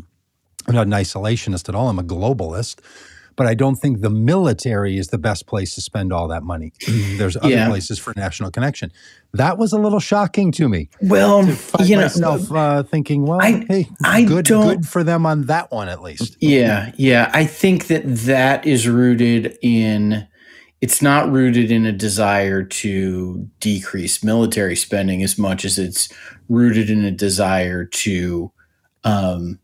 I'm 0.68 0.74
not 0.74 0.86
an 0.86 0.92
isolationist 0.92 1.68
at 1.68 1.74
all. 1.74 1.88
I'm 1.88 1.98
a 1.98 2.04
globalist. 2.04 2.78
But 3.36 3.46
I 3.46 3.54
don't 3.54 3.76
think 3.76 4.00
the 4.00 4.10
military 4.10 4.98
is 4.98 5.08
the 5.08 5.18
best 5.18 5.46
place 5.46 5.74
to 5.74 5.80
spend 5.80 6.12
all 6.12 6.28
that 6.28 6.42
money. 6.42 6.72
There's 7.16 7.36
other 7.36 7.48
Yeah. 7.48 7.68
places 7.68 7.98
for 7.98 8.12
national 8.16 8.50
connection. 8.50 8.92
That 9.32 9.56
was 9.58 9.72
a 9.72 9.78
little 9.78 10.00
shocking 10.00 10.52
to 10.52 10.68
me. 10.68 10.90
Well, 11.00 11.46
Find 11.46 11.88
you 11.88 11.96
know, 11.96 12.02
myself 12.02 12.52
uh, 12.52 12.82
thinking, 12.82 13.24
well, 13.26 13.40
I- 13.40 13.64
hey, 13.68 13.88
I 14.04 14.24
good, 14.24 14.46
good 14.46 14.86
for 14.86 15.02
them 15.02 15.24
on 15.26 15.46
that 15.46 15.70
one 15.72 15.88
at 15.88 16.02
least. 16.02 16.36
Yeah, 16.40 16.92
yeah. 16.96 17.30
I 17.32 17.46
think 17.46 17.86
that 17.86 18.02
that 18.06 18.66
is 18.66 18.86
rooted 18.88 19.56
in. 19.62 20.26
It's 20.80 21.00
not 21.00 21.30
rooted 21.30 21.70
in 21.70 21.86
a 21.86 21.92
desire 21.92 22.64
to 22.64 23.48
decrease 23.60 24.24
military 24.24 24.74
spending 24.74 25.22
as 25.22 25.38
much 25.38 25.64
as 25.64 25.78
it's 25.78 26.08
rooted 26.48 26.90
in 26.90 27.04
a 27.04 27.12
desire 27.12 27.84
to 27.84 28.50
um, 29.04 29.60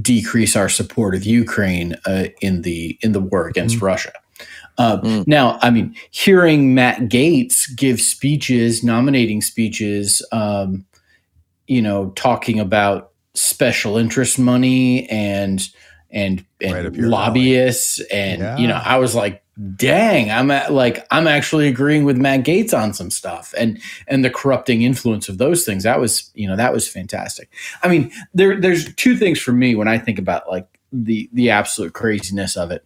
decrease 0.00 0.56
our 0.56 0.68
support 0.68 1.14
of 1.14 1.24
Ukraine 1.24 1.94
uh, 2.06 2.26
in 2.40 2.62
the 2.62 2.98
in 3.02 3.12
the 3.12 3.20
war 3.20 3.46
against 3.48 3.80
Russia. 3.80 4.12
Um, 4.78 5.00
Mm. 5.02 5.26
Now, 5.28 5.58
I 5.62 5.70
mean, 5.70 5.94
hearing 6.10 6.74
Matt 6.74 7.02
Gaetz 7.02 7.74
give 7.76 8.00
speeches, 8.00 8.82
nominating 8.82 9.40
speeches, 9.40 10.20
um, 10.32 10.84
you 11.68 11.80
know, 11.80 12.10
talking 12.16 12.58
about 12.58 13.12
special 13.34 13.96
interest 13.96 14.38
money 14.38 15.08
and 15.10 15.68
and 16.14 16.46
and 16.60 16.94
your 16.96 17.08
lobbyists, 17.08 18.00
and 18.10 18.58
you 18.58 18.68
know, 18.68 18.80
I 18.82 18.96
was 18.96 19.14
like, 19.14 19.42
dang, 19.76 20.30
I'm 20.30 20.50
at, 20.50 20.72
like, 20.72 21.04
I'm 21.10 21.26
actually 21.26 21.68
agreeing 21.68 22.04
with 22.04 22.16
Matt 22.16 22.44
Gaetz 22.44 22.72
on 22.72 22.94
some 22.94 23.10
stuff, 23.10 23.52
and 23.58 23.80
and 24.06 24.24
the 24.24 24.30
corrupting 24.30 24.82
influence 24.82 25.28
of 25.28 25.38
those 25.38 25.64
things. 25.64 25.82
That 25.82 25.98
was, 25.98 26.30
you 26.34 26.48
know, 26.48 26.56
that 26.56 26.72
was 26.72 26.88
fantastic. 26.88 27.50
I 27.82 27.88
mean, 27.88 28.12
there 28.32 28.58
there's 28.58 28.94
two 28.94 29.16
things 29.16 29.40
for 29.40 29.52
me 29.52 29.74
when 29.74 29.88
I 29.88 29.98
think 29.98 30.20
about 30.20 30.48
like 30.48 30.68
the 30.92 31.28
the 31.32 31.50
absolute 31.50 31.92
craziness 31.92 32.56
of 32.56 32.70
it. 32.70 32.84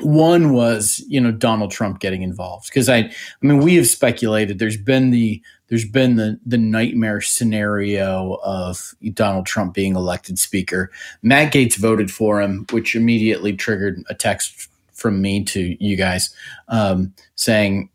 One 0.00 0.52
was, 0.52 1.02
you 1.08 1.20
know, 1.20 1.30
Donald 1.30 1.70
Trump 1.70 2.00
getting 2.00 2.22
involved 2.22 2.66
because 2.66 2.88
I, 2.88 2.96
I 2.98 3.12
mean, 3.40 3.58
we 3.58 3.76
have 3.76 3.86
speculated. 3.86 4.58
There's 4.58 4.76
been 4.76 5.12
the 5.12 5.40
there's 5.68 5.84
been 5.84 6.16
the 6.16 6.38
the 6.44 6.58
nightmare 6.58 7.20
scenario 7.20 8.38
of 8.44 8.94
Donald 9.14 9.46
Trump 9.46 9.74
being 9.74 9.96
elected 9.96 10.38
speaker. 10.38 10.90
Matt 11.22 11.52
Gaetz 11.52 11.76
voted 11.76 12.10
for 12.10 12.40
him, 12.40 12.66
which 12.70 12.94
immediately 12.94 13.54
triggered 13.54 14.02
a 14.08 14.14
text 14.14 14.68
from 14.92 15.20
me 15.20 15.44
to 15.44 15.76
you 15.84 15.96
guys 15.96 16.34
um, 16.68 17.12
saying, 17.34 17.88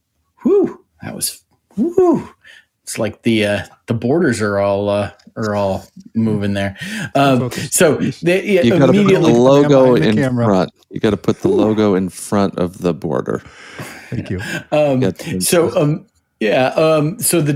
"Whew, 0.43 0.84
that 1.01 1.15
was 1.15 1.43
whew." 1.75 2.29
It's 2.84 2.97
like 2.97 3.21
the 3.21 3.45
uh, 3.45 3.65
the 3.86 3.93
borders 3.93 4.41
are 4.41 4.58
all 4.58 4.89
uh, 4.89 5.12
are 5.36 5.53
all 5.53 5.86
moving 6.15 6.55
there. 6.55 6.75
Um, 7.13 7.51
so 7.51 7.97
they 7.97 8.45
yeah, 8.45 8.62
You 8.63 8.79
got 8.79 8.88
to 8.88 8.93
put 8.93 9.08
the 9.08 9.29
logo 9.29 9.95
behind 9.95 10.17
the 10.17 10.23
in 10.23 10.36
front. 10.36 10.71
You 10.89 10.99
got 10.99 11.12
to 11.12 11.17
put 11.17 11.41
the 11.41 11.49
logo 11.49 11.93
in 11.93 12.10
front 12.10 12.58
of 12.58 12.79
the 12.79 12.95
border. 12.95 13.43
Thank 14.10 14.32
you. 14.32 14.39
Um, 14.71 15.03
Yeah, 15.03 15.12
so 15.39 15.69
um, 15.79 16.08
yeah, 16.39 16.67
um, 16.69 17.19
so 17.19 17.41
the 17.41 17.54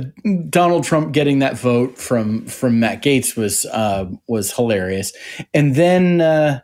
Donald 0.49 0.83
Trump 0.83 1.13
getting 1.13 1.39
that 1.39 1.57
vote 1.57 1.97
from 1.97 2.45
from 2.47 2.79
Matt 2.79 3.01
Gaetz 3.01 3.37
was 3.37 3.65
uh, 3.67 4.09
was 4.27 4.51
hilarious, 4.51 5.13
and 5.53 5.75
then 5.75 6.19
uh, 6.19 6.59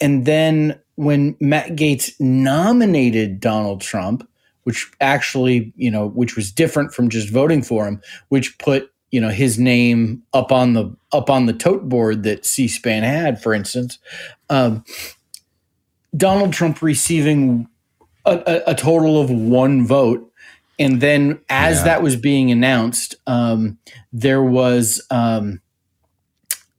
and 0.00 0.26
then 0.26 0.78
when 0.96 1.36
Matt 1.40 1.70
Gaetz 1.70 2.12
nominated 2.20 3.40
Donald 3.40 3.80
Trump, 3.80 4.28
which 4.64 4.90
actually 5.00 5.72
you 5.76 5.90
know 5.90 6.08
which 6.08 6.36
was 6.36 6.52
different 6.52 6.92
from 6.92 7.08
just 7.08 7.30
voting 7.30 7.62
for 7.62 7.86
him, 7.86 8.02
which 8.28 8.58
put 8.58 8.92
you 9.10 9.20
know 9.20 9.30
his 9.30 9.58
name 9.58 10.22
up 10.34 10.52
on 10.52 10.74
the 10.74 10.94
up 11.12 11.30
on 11.30 11.46
the 11.46 11.54
tote 11.54 11.88
board 11.88 12.24
that 12.24 12.44
C-SPAN 12.44 13.02
had, 13.02 13.42
for 13.42 13.54
instance. 13.54 13.98
Um, 14.50 14.84
Donald 16.16 16.52
Trump 16.52 16.82
receiving 16.82 17.68
a, 18.26 18.42
a, 18.46 18.72
a 18.72 18.74
total 18.74 19.20
of 19.20 19.30
one 19.30 19.86
vote. 19.86 20.27
And 20.78 21.00
then, 21.00 21.40
as 21.48 21.78
Yeah. 21.78 21.84
that 21.84 22.02
was 22.02 22.16
being 22.16 22.50
announced, 22.50 23.14
um, 23.26 23.78
there 24.12 24.42
was 24.42 25.00
um, 25.10 25.60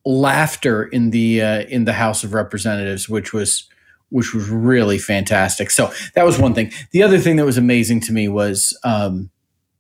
laughter 0.05 0.83
in 0.85 1.11
the 1.11 1.41
uh, 1.41 1.61
in 1.63 1.85
the 1.85 1.93
House 1.93 2.23
of 2.23 2.33
Representatives, 2.33 3.09
which 3.09 3.33
was 3.33 3.65
which 4.09 4.33
was 4.33 4.49
really 4.49 4.97
fantastic. 4.97 5.69
So 5.69 5.91
that 6.15 6.25
was 6.25 6.39
one 6.39 6.53
thing. 6.55 6.71
The 6.91 7.03
other 7.03 7.19
thing 7.19 7.35
that 7.35 7.45
was 7.45 7.57
amazing 7.59 7.99
to 8.01 8.11
me 8.13 8.27
was 8.27 8.75
um, 8.83 9.29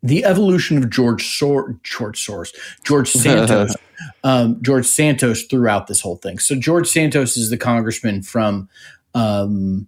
the 0.03 0.23
evolution 0.23 0.77
of 0.77 0.89
George 0.89 1.25
Sor- 1.37 1.79
George 1.83 2.23
Soros, 2.23 2.49
George 2.83 3.09
Santos, 3.11 3.75
um, 4.23 4.61
George 4.61 4.85
Santos 4.85 5.43
throughout 5.43 5.87
this 5.87 6.01
whole 6.01 6.17
thing. 6.17 6.37
So 6.39 6.55
George 6.55 6.87
Santos 6.87 7.37
is 7.37 7.49
the 7.49 7.57
congressman 7.57 8.21
from 8.21 8.69
um, 9.15 9.87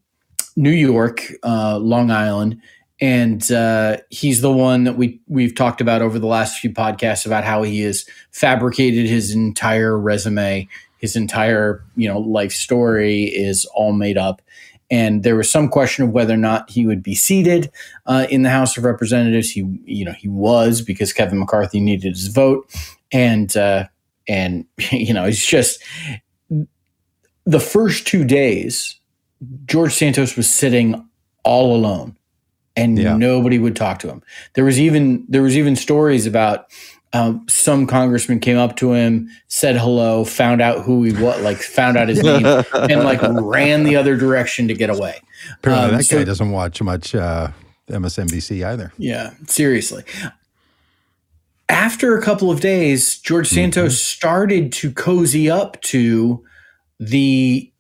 New 0.56 0.72
York, 0.72 1.22
uh, 1.44 1.78
Long 1.78 2.10
Island, 2.10 2.60
and 3.02 3.52
uh, 3.52 3.98
he's 4.12 4.42
the 4.42 4.52
one 4.52 4.84
that 4.84 4.96
we 4.96 5.20
we've 5.28 5.56
talked 5.56 5.82
about 5.82 6.04
over 6.04 6.20
the 6.20 6.28
last 6.28 6.60
few 6.60 6.70
podcasts 6.70 7.26
about 7.26 7.44
how 7.44 7.64
he 7.64 7.82
has 7.82 8.06
fabricated 8.32 9.08
his 9.08 9.34
entire 9.34 9.98
resume, 9.98 10.70
his 11.00 11.16
entire 11.16 11.84
you 11.96 12.08
know 12.08 12.20
life 12.20 12.54
story 12.54 13.24
is 13.24 13.66
all 13.74 13.92
made 13.92 14.18
up. 14.18 14.42
And 14.92 15.24
there 15.24 15.38
was 15.38 15.50
some 15.50 15.70
question 15.70 16.04
of 16.04 16.12
whether 16.12 16.34
or 16.34 16.38
not 16.38 16.70
he 16.70 16.86
would 16.86 17.02
be 17.02 17.16
seated 17.16 17.72
uh, 18.06 18.28
in 18.30 18.44
the 18.44 18.50
House 18.50 18.78
of 18.78 18.84
Representatives. 18.84 19.50
He, 19.50 19.62
you 19.86 20.04
know, 20.04 20.12
he 20.12 20.28
was 20.28 20.82
because 20.82 21.14
Kevin 21.14 21.40
McCarthy 21.40 21.80
needed 21.80 22.10
his 22.10 22.28
vote, 22.28 22.70
and 23.12 23.56
uh, 23.58 23.86
and 24.28 24.66
you 24.92 25.14
know, 25.14 25.26
it's 25.26 25.46
just 25.46 25.84
the 27.46 27.60
first 27.60 28.06
two 28.06 28.24
days. 28.24 28.98
George 29.66 29.96
Santos 29.96 30.38
was 30.38 30.48
sitting 30.48 31.10
all 31.44 31.76
alone, 31.76 32.16
and 32.76 32.98
Yeah. 32.98 33.16
nobody 33.18 33.60
would 33.60 33.76
talk 33.76 34.00
to 34.00 34.08
him. 34.10 34.22
There 34.54 34.64
was 34.66 34.80
even 34.80 35.26
there 35.28 35.42
was 35.42 35.58
even 35.58 35.76
stories 35.76 36.26
about 36.26 36.68
um, 37.14 37.46
some 37.50 37.88
congressman 37.88 38.40
came 38.40 38.58
up 38.58 38.78
to 38.78 38.94
him, 38.94 39.30
said 39.50 39.76
hello, 39.78 40.24
found 40.24 40.62
out 40.62 40.86
who 40.86 41.04
he 41.04 41.12
was, 41.12 41.42
like 41.42 41.58
found 41.58 41.98
out 41.98 42.08
his 42.08 42.24
name, 42.24 42.46
and 42.46 43.04
like 43.04 43.20
ran 43.22 43.84
the 43.84 43.98
other 43.98 44.16
direction 44.16 44.70
to 44.70 44.74
get 44.74 44.90
away. 44.90 45.20
Apparently, 45.58 45.90
Um, 45.92 45.98
that 45.98 46.04
so- 46.06 46.18
guy 46.20 46.24
doesn't 46.24 46.52
watch 46.52 46.82
much 46.82 47.14
uh, 47.14 47.50
MSNBC 47.90 48.66
either. 48.66 48.94
Yeah, 48.98 49.32
seriously. 49.48 50.04
After 51.70 52.18
a 52.18 52.22
couple 52.22 52.52
of 52.52 52.60
days, 52.60 53.18
George 53.20 53.48
Santos 53.48 54.02
started 54.02 54.72
to 54.74 54.92
cozy 54.92 55.50
up 55.50 55.82
to 55.84 56.44
the 57.00 57.72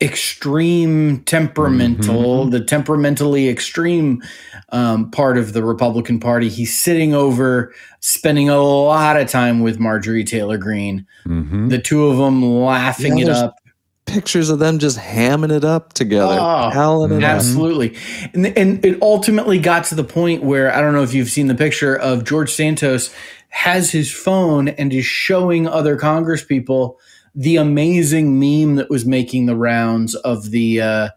extreme 0.00 1.20
temperamental, 1.24 2.46
the 2.46 2.60
temperamentally 2.62 3.48
extreme 3.48 4.22
um, 4.70 5.10
part 5.10 5.38
of 5.38 5.52
the 5.52 5.64
Republican 5.64 6.20
Party. 6.20 6.48
He's 6.48 6.76
sitting 6.76 7.14
over, 7.14 7.72
spending 8.00 8.48
a 8.48 8.58
lot 8.60 9.18
of 9.18 9.28
time 9.28 9.60
with 9.60 9.78
Marjorie 9.78 10.24
Taylor 10.24 10.58
Greene. 10.58 11.06
Mm-hmm. 11.26 11.68
The 11.68 11.78
two 11.78 12.06
of 12.06 12.18
them 12.18 12.44
laughing 12.44 13.18
Yeah, 13.18 13.24
it 13.24 13.30
up. 13.30 13.56
Pictures 14.04 14.50
of 14.50 14.60
them 14.60 14.78
just 14.78 14.98
hamming 14.98 15.50
it 15.50 15.64
up 15.64 15.92
together, 15.92 16.36
Oh, 16.38 16.70
howling 16.70 17.10
it 17.12 17.24
up. 17.24 17.30
Absolutely. 17.30 17.96
And, 18.34 18.46
and 18.56 18.84
it 18.84 19.02
ultimately 19.02 19.58
got 19.58 19.84
to 19.86 19.96
the 19.96 20.04
point 20.04 20.44
where 20.44 20.72
I 20.72 20.80
don't 20.80 20.92
know 20.92 21.02
if 21.02 21.12
you've 21.12 21.30
seen 21.30 21.48
the 21.48 21.56
picture 21.56 21.96
of 21.96 22.22
George 22.22 22.52
Santos 22.52 23.12
has 23.48 23.90
his 23.90 24.12
phone 24.12 24.68
and 24.68 24.92
is 24.92 25.04
showing 25.06 25.66
other 25.66 25.96
Congress 25.96 26.44
people 26.44 27.00
the 27.36 27.56
amazing 27.56 28.40
meme 28.40 28.76
that 28.76 28.88
was 28.90 29.04
making 29.04 29.46
the 29.46 29.54
rounds 29.56 30.14
of 30.16 30.50
the 30.50 30.80
uh, 30.80 31.08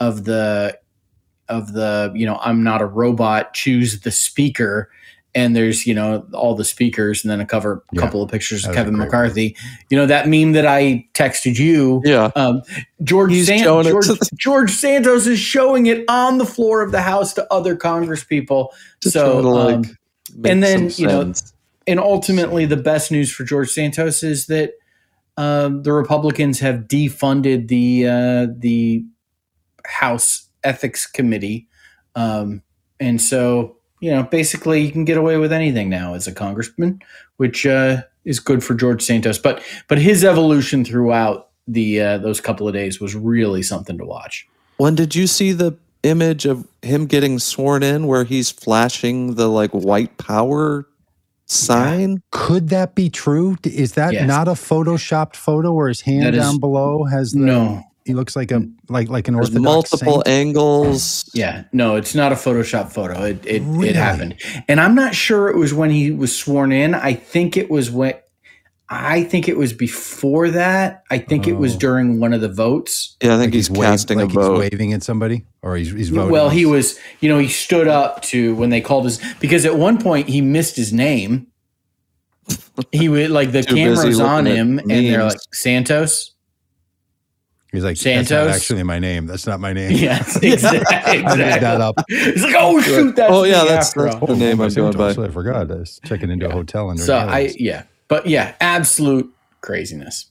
of 0.00 0.24
the 0.24 0.76
of 1.48 1.72
the 1.74 2.10
you 2.14 2.26
know 2.26 2.38
I'm 2.42 2.64
not 2.64 2.80
a 2.82 2.86
robot 2.86 3.54
choose 3.54 4.00
the 4.00 4.10
speaker 4.10 4.90
and 5.34 5.54
there's 5.54 5.86
you 5.86 5.94
know 5.94 6.26
all 6.32 6.54
the 6.54 6.64
speakers 6.64 7.22
and 7.22 7.30
then 7.30 7.40
a 7.40 7.46
cover 7.46 7.84
Yeah. 7.92 8.00
couple 8.00 8.22
of 8.22 8.30
pictures 8.30 8.62
That 8.62 8.70
of 8.70 8.74
Kevin 8.74 8.94
great 8.94 9.04
McCarthy 9.04 9.56
you 9.90 9.96
know 9.98 10.06
that 10.06 10.26
meme 10.28 10.52
that 10.52 10.66
I 10.66 11.06
texted 11.14 11.58
you 11.58 12.00
Yeah. 12.04 12.30
um, 12.36 12.62
George, 13.04 13.30
He's 13.32 13.46
San- 13.46 13.62
George, 13.62 13.86
the- 14.06 14.30
George 14.34 14.72
Santos 14.72 15.26
is 15.26 15.38
showing 15.38 15.86
it 15.86 16.04
on 16.08 16.38
the 16.38 16.46
floor 16.46 16.80
of 16.82 16.90
the 16.90 17.02
House 17.02 17.32
to 17.34 17.46
other 17.52 17.76
Congress 17.76 18.24
people. 18.24 18.72
To 19.02 19.10
so, 19.10 19.42
to, 19.42 19.48
like, 19.48 19.74
um, 19.76 19.84
and 20.46 20.62
then, 20.62 20.90
you 20.96 21.06
know, 21.06 21.32
and 21.86 22.00
ultimately, 22.00 22.64
the 22.66 22.76
best 22.78 23.12
news 23.12 23.30
for 23.30 23.44
George 23.44 23.70
Santos 23.70 24.22
is 24.24 24.46
that 24.46 24.72
um, 25.36 25.82
the 25.82 25.92
Republicans 25.92 26.60
have 26.60 26.88
defunded 26.88 27.68
the 27.68 28.06
uh, 28.06 28.46
the 28.58 29.04
House 29.84 30.48
Ethics 30.64 31.06
Committee, 31.06 31.68
um, 32.14 32.62
and 32.98 33.20
so 33.20 33.76
you 34.00 34.10
know, 34.10 34.22
basically, 34.22 34.82
you 34.82 34.92
can 34.92 35.04
get 35.04 35.16
away 35.16 35.36
with 35.36 35.52
anything 35.52 35.88
now 35.88 36.14
as 36.14 36.26
a 36.26 36.32
congressman, 36.32 37.00
which 37.38 37.66
uh, 37.66 38.02
is 38.24 38.40
good 38.40 38.62
for 38.62 38.74
George 38.74 39.02
Santos. 39.02 39.38
But 39.38 39.62
but 39.88 39.98
his 39.98 40.24
evolution 40.24 40.84
throughout 40.84 41.48
the 41.66 42.00
uh, 42.00 42.18
those 42.18 42.40
couple 42.40 42.68
of 42.68 42.74
days 42.74 43.00
was 43.00 43.14
really 43.14 43.62
something 43.62 43.96
to 43.98 44.04
watch. 44.04 44.46
When 44.76 44.94
did 44.94 45.14
you 45.14 45.26
see 45.26 45.52
the 45.52 45.76
image 46.02 46.44
of 46.46 46.68
him 46.82 47.06
getting 47.06 47.38
sworn 47.38 47.82
in 47.82 48.06
where 48.06 48.24
he's 48.24 48.50
flashing 48.50 49.34
the 49.34 49.48
like 49.48 49.70
white 49.70 50.18
power 50.18 50.86
sign? 51.46 52.22
Could 52.30 52.68
that 52.70 52.94
be 52.94 53.08
true? 53.08 53.56
Is 53.64 53.92
that 53.92 54.12
Yes. 54.12 54.26
not 54.26 54.48
a 54.48 54.52
photoshopped 54.52 55.36
photo 55.36 55.72
where 55.72 55.88
his 55.88 56.00
hand 56.02 56.22
That 56.22 56.34
is- 56.34 56.40
down 56.40 56.58
below 56.58 57.04
has 57.04 57.32
the 57.32 57.38
No. 57.40 57.82
he 58.04 58.14
looks 58.14 58.36
like 58.36 58.52
a 58.52 58.62
like 58.88 59.08
like 59.08 59.26
an 59.28 59.34
There's 59.34 59.48
orthodox 59.48 59.64
multiple 59.64 60.22
saint? 60.26 60.28
angles. 60.28 61.28
Yeah, 61.34 61.62
no, 61.72 61.96
it's 61.96 62.14
not 62.14 62.30
a 62.32 62.36
Photoshop 62.36 62.92
photo. 62.92 63.22
It 63.24 63.44
it, 63.44 63.62
Really? 63.64 63.88
it 63.90 63.96
happened, 63.96 64.34
and 64.68 64.80
I'm 64.80 64.94
not 64.94 65.14
sure 65.14 65.48
it 65.48 65.56
was 65.56 65.74
when 65.74 65.90
he 65.90 66.10
was 66.12 66.34
sworn 66.34 66.70
in. 66.72 66.94
I 66.94 67.14
think 67.14 67.56
it 67.56 67.70
was 67.70 67.90
when. 67.90 68.14
I 68.88 69.24
think 69.24 69.48
it 69.48 69.56
was 69.56 69.72
before 69.72 70.48
that. 70.50 71.02
I 71.10 71.18
think 71.18 71.48
it 71.48 71.54
was 71.54 71.74
Oh. 71.74 71.78
during 71.78 72.20
one 72.20 72.32
of 72.32 72.40
the 72.40 72.48
votes. 72.48 73.16
Yeah, 73.20 73.30
I 73.34 73.38
think 73.38 73.46
Like 73.48 73.54
he's, 73.54 73.68
wave- 73.70 73.80
casting 73.82 74.18
like 74.18 74.30
a 74.30 74.32
vote. 74.32 74.60
He's 74.62 74.70
waving 74.70 74.92
at 74.92 75.02
somebody, 75.02 75.44
or 75.62 75.76
he's 75.76 75.90
he's 75.90 76.10
voting. 76.10 76.30
Well, 76.30 76.50
he 76.50 76.66
was, 76.66 76.96
you 77.20 77.28
know, 77.28 77.38
he 77.38 77.48
stood 77.48 77.88
up 77.88 78.22
to 78.22 78.54
when 78.54 78.70
they 78.70 78.80
called 78.80 79.04
his 79.06 79.20
because 79.40 79.64
at 79.64 79.76
one 79.76 79.98
point 79.98 80.28
he 80.28 80.40
missed 80.40 80.76
his 80.76 80.92
name. 80.92 81.48
He 82.92 83.08
would 83.08 83.30
like 83.30 83.50
the 83.50 83.62
camera's 83.64 84.20
on 84.20 84.46
him, 84.46 84.78
and 84.78 84.88
they're 84.90 85.24
like 85.24 85.38
Santos. 85.52 86.32
He's 87.72 87.82
like 87.82 87.98
That's 87.98 88.30
not 88.30 88.38
Santos? 88.46 88.56
actually 88.56 88.82
my 88.84 89.00
name. 89.00 89.26
That's 89.26 89.46
not 89.48 89.58
my 89.58 89.72
name. 89.72 89.90
Yes, 89.90 90.36
exactly. 90.42 91.24
I 91.24 91.34
made 91.36 91.60
that 91.60 91.80
up. 91.80 91.96
It's 92.08 92.42
like, 92.42 92.54
oh 92.56 92.80
shoot, 92.80 93.16
that's 93.16 93.32
Oh, 93.32 93.42
yeah, 93.42 93.60
the 93.62 93.64
that's- 93.66 93.92
that's 93.92 94.20
the 94.20 94.36
name 94.36 94.60
oh, 94.60 94.64
I'm 94.66 94.72
going 94.72 94.96
by. 94.96 95.10
I 95.10 95.28
forgot. 95.28 95.70
I 95.72 95.74
was 95.74 96.00
checking 96.04 96.30
into 96.30 96.48
a 96.48 96.52
hotel 96.52 96.88
and 96.90 96.98
New 97.00 97.04
So 97.04 97.16
I 97.16 97.52
yeah, 97.58 97.82
but 98.08 98.26
yeah, 98.26 98.54
absolute 98.60 99.32
craziness. 99.60 100.30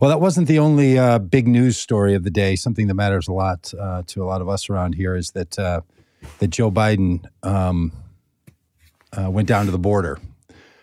Well, 0.00 0.08
that 0.08 0.20
wasn't 0.20 0.48
the 0.48 0.58
only 0.58 0.98
uh, 0.98 1.18
big 1.18 1.46
news 1.46 1.76
story 1.78 2.14
of 2.14 2.24
the 2.24 2.30
day. 2.30 2.56
Something 2.56 2.86
that 2.86 2.94
matters 2.94 3.28
a 3.28 3.32
lot 3.32 3.72
uh, 3.78 4.02
to 4.06 4.22
a 4.22 4.26
lot 4.26 4.40
of 4.40 4.48
us 4.48 4.70
around 4.70 4.94
here 4.94 5.14
is 5.14 5.32
that 5.32 5.58
uh, 5.58 5.82
that 6.38 6.48
Joe 6.48 6.70
Biden 6.70 7.26
um, 7.42 7.92
uh, 9.12 9.30
went 9.30 9.48
down 9.48 9.66
to 9.66 9.72
the 9.72 9.78
border 9.78 10.18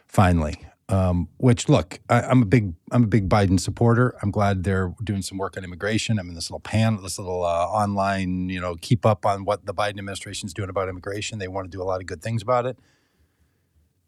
finally. 0.08 0.64
Um, 0.90 1.28
which 1.36 1.68
look, 1.68 2.00
I, 2.10 2.22
I'm 2.22 2.44
a 2.44 2.46
big 2.46 2.74
I'm 2.92 3.04
a 3.04 3.08
big 3.08 3.28
Biden 3.28 3.60
supporter. 3.60 4.16
I'm 4.22 4.32
glad 4.32 4.64
they're 4.64 4.94
doing 5.04 5.22
some 5.22 5.38
work 5.38 5.58
on 5.58 5.66
immigration. 5.66 6.18
I'm 6.18 6.30
in 6.30 6.36
this 6.36 6.50
little 6.50 6.62
panel, 6.62 7.02
this 7.02 7.20
little 7.20 7.44
uh, 7.44 7.66
online, 7.66 8.48
you 8.48 8.62
know, 8.62 8.76
keep 8.80 9.06
up 9.06 9.26
on 9.26 9.44
what 9.44 9.66
the 9.66 9.74
Biden 9.74 10.00
administration 10.00 10.48
is 10.48 10.54
doing 10.54 10.70
about 10.70 10.88
immigration. 10.88 11.40
They 11.40 11.50
want 11.50 11.70
to 11.70 11.76
do 11.76 11.82
a 11.82 11.84
lot 11.84 12.00
of 12.00 12.06
good 12.06 12.22
things 12.22 12.42
about 12.42 12.66
it. 12.66 12.80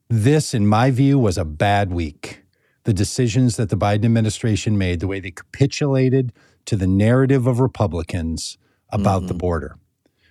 This, 0.09 0.53
in 0.55 0.65
my 0.65 0.89
view, 0.89 1.19
was 1.19 1.37
a 1.37 1.45
bad 1.45 1.91
week 1.91 2.43
the 2.83 2.93
decisions 2.93 3.55
that 3.57 3.69
the 3.69 3.77
Biden 3.77 4.05
administration 4.05 4.75
made, 4.75 4.99
the 4.99 5.07
way 5.07 5.19
they 5.19 5.29
capitulated 5.29 6.33
to 6.65 6.75
the 6.75 6.87
narrative 6.87 7.45
of 7.45 7.59
Republicans 7.59 8.57
about 8.89 9.27
the 9.27 9.27
mm-hmm. 9.27 9.37
border, 9.37 9.75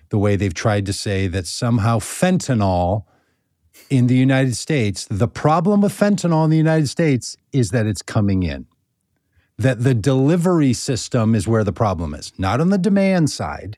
the 0.09 0.17
way 0.17 0.35
they've 0.35 0.53
tried 0.53 0.85
to 0.85 0.91
say 0.91 1.27
that 1.27 1.47
somehow 1.47 1.99
fentanyl 1.99 3.05
in 3.89 4.07
the 4.07 4.17
United 4.17 4.57
States, 4.57 5.05
the 5.05 5.27
problem 5.27 5.79
with 5.79 5.93
fentanyl 5.93 6.43
in 6.43 6.49
the 6.49 6.57
United 6.57 6.89
States 6.89 7.37
is 7.53 7.69
that 7.69 7.85
it's 7.85 8.01
coming 8.01 8.43
in. 8.43 8.65
That 9.57 9.83
the 9.83 9.93
delivery 9.93 10.73
system 10.73 11.35
is 11.35 11.47
where 11.47 11.63
the 11.63 11.71
problem 11.73 12.13
is, 12.13 12.33
not 12.37 12.59
on 12.59 12.69
the 12.69 12.77
demand 12.77 13.29
side. 13.29 13.77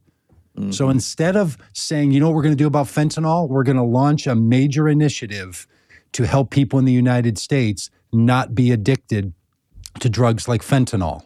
So 0.56 0.62
mm-hmm. 0.62 0.92
instead 0.92 1.36
of 1.38 1.58
saying, 1.74 2.12
you 2.12 2.20
know 2.20 2.28
what 2.28 2.36
we're 2.36 2.42
going 2.42 2.58
to 2.58 2.64
do 2.64 2.68
about 2.68 2.88
fentanyl, 2.88 3.48
we're 3.48 3.64
going 3.64 3.78
to 3.78 3.84
launch 3.84 4.28
a 4.28 4.36
major 4.36 4.90
initiative 4.90 5.66
to 6.14 6.26
help 6.26 6.50
people 6.50 6.80
in 6.80 6.86
the 6.86 6.92
United 6.92 7.38
States 7.38 7.90
not 8.12 8.54
be 8.54 8.72
addicted 8.72 9.34
to 10.00 10.10
drugs 10.10 10.48
like 10.48 10.62
fentanyl. 10.62 11.26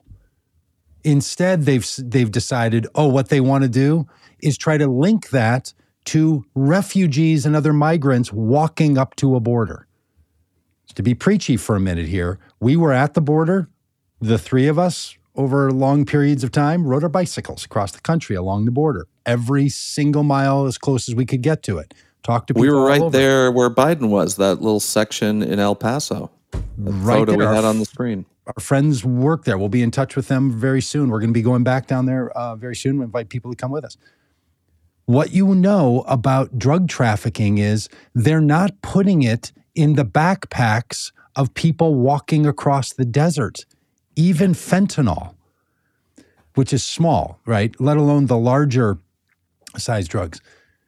Instead, 1.03 1.63
they've 1.63 1.87
they've 1.99 2.31
decided, 2.31 2.87
oh, 2.95 3.07
what 3.07 3.29
they 3.29 3.39
want 3.39 3.63
to 3.63 3.69
do 3.69 4.07
is 4.41 4.57
try 4.57 4.77
to 4.77 4.87
link 4.87 5.29
that 5.29 5.73
to 6.05 6.45
refugees 6.53 7.45
and 7.45 7.55
other 7.55 7.73
migrants 7.73 8.31
walking 8.31 8.97
up 8.97 9.15
to 9.17 9.35
a 9.35 9.39
border. 9.39 9.87
To 10.95 11.03
be 11.03 11.13
preachy 11.13 11.57
for 11.57 11.75
a 11.75 11.79
minute 11.79 12.07
here, 12.07 12.39
we 12.59 12.75
were 12.75 12.93
at 12.93 13.15
the 13.15 13.21
border, 13.21 13.69
the 14.21 14.37
three 14.37 14.67
of 14.67 14.79
us, 14.79 15.17
over 15.35 15.71
long 15.71 16.05
periods 16.05 16.43
of 16.43 16.51
time, 16.51 16.87
rode 16.87 17.03
our 17.03 17.09
bicycles 17.09 17.65
across 17.65 17.91
the 17.91 17.99
country 17.99 18.35
along 18.35 18.65
the 18.65 18.71
border, 18.71 19.07
every 19.25 19.67
single 19.67 20.23
mile 20.23 20.65
as 20.65 20.77
close 20.77 21.09
as 21.09 21.15
we 21.15 21.25
could 21.25 21.41
get 21.41 21.63
to 21.63 21.77
it. 21.77 21.93
Talk 22.25 22.47
to 22.47 22.55
people. 22.55 22.63
We 22.63 22.71
were 22.71 22.83
right 22.83 23.11
there 23.11 23.51
where 23.51 23.69
Biden 23.69 24.09
was, 24.09 24.37
that 24.37 24.55
little 24.55 24.79
section 24.79 25.43
in 25.43 25.59
El 25.59 25.75
Paso. 25.75 26.31
Right 26.75 27.19
photo 27.19 27.35
we 27.35 27.45
had 27.45 27.63
on 27.63 27.77
the 27.77 27.85
screen. 27.85 28.25
our 28.47 28.59
friends 28.59 29.05
work 29.05 29.45
there. 29.45 29.59
We'll 29.59 29.69
be 29.69 29.83
in 29.83 29.91
touch 29.91 30.15
with 30.15 30.27
them 30.27 30.51
very 30.51 30.81
soon. 30.81 31.09
We're 31.09 31.19
going 31.19 31.29
to 31.29 31.35
be 31.35 31.43
going 31.43 31.63
back 31.63 31.85
down 31.85 32.07
there 32.07 32.31
uh, 32.31 32.55
very 32.55 32.75
soon. 32.75 32.97
We 32.97 33.05
invite 33.05 33.29
people 33.29 33.51
to 33.51 33.55
come 33.55 33.69
with 33.69 33.85
us. 33.85 33.95
What 35.05 35.33
you 35.33 35.53
know 35.53 36.03
about 36.07 36.57
drug 36.57 36.89
trafficking 36.89 37.59
is 37.59 37.89
they're 38.15 38.41
not 38.41 38.81
putting 38.81 39.21
it 39.21 39.51
in 39.75 39.93
the 39.93 40.05
backpacks 40.05 41.11
of 41.35 41.53
people 41.53 41.93
walking 41.93 42.47
across 42.47 42.91
the 42.91 43.05
desert, 43.05 43.65
even 44.15 44.53
fentanyl, 44.53 45.35
which 46.55 46.73
is 46.73 46.83
small, 46.83 47.39
right? 47.45 47.79
Let 47.79 47.97
alone 47.97 48.25
the 48.25 48.37
larger 48.37 48.97
size 49.77 50.07
drugs. 50.07 50.41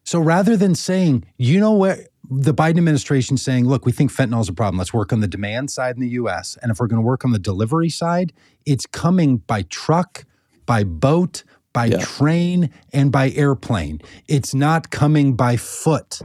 So 0.07 0.21
rather 0.21 0.55
than 0.55 0.73
saying, 0.73 1.25
you 1.37 1.59
know 1.59 1.73
what, 1.73 1.99
the 2.31 2.53
Biden 2.53 2.77
administration 2.77 3.35
saying, 3.35 3.67
look, 3.67 3.85
we 3.85 3.91
think 3.91 4.09
fentanyl 4.09 4.39
is 4.39 4.47
a 4.47 4.53
problem. 4.53 4.77
Let's 4.77 4.93
work 4.93 5.11
on 5.11 5.19
the 5.19 5.27
demand 5.27 5.69
side 5.69 5.95
in 5.95 6.01
the 6.01 6.11
US. 6.11 6.57
And 6.61 6.71
if 6.71 6.79
we're 6.79 6.87
going 6.87 7.01
to 7.01 7.05
work 7.05 7.25
on 7.25 7.33
the 7.33 7.39
delivery 7.39 7.89
side, 7.89 8.31
it's 8.65 8.85
coming 8.85 9.39
by 9.39 9.63
truck, 9.63 10.23
by 10.65 10.85
boat, 10.85 11.43
by 11.73 11.87
Yeah. 11.87 11.97
train, 11.97 12.69
and 12.93 13.11
by 13.11 13.31
airplane. 13.31 13.99
It's 14.29 14.53
not 14.53 14.91
coming 14.91 15.35
by 15.35 15.57
foot. 15.57 16.21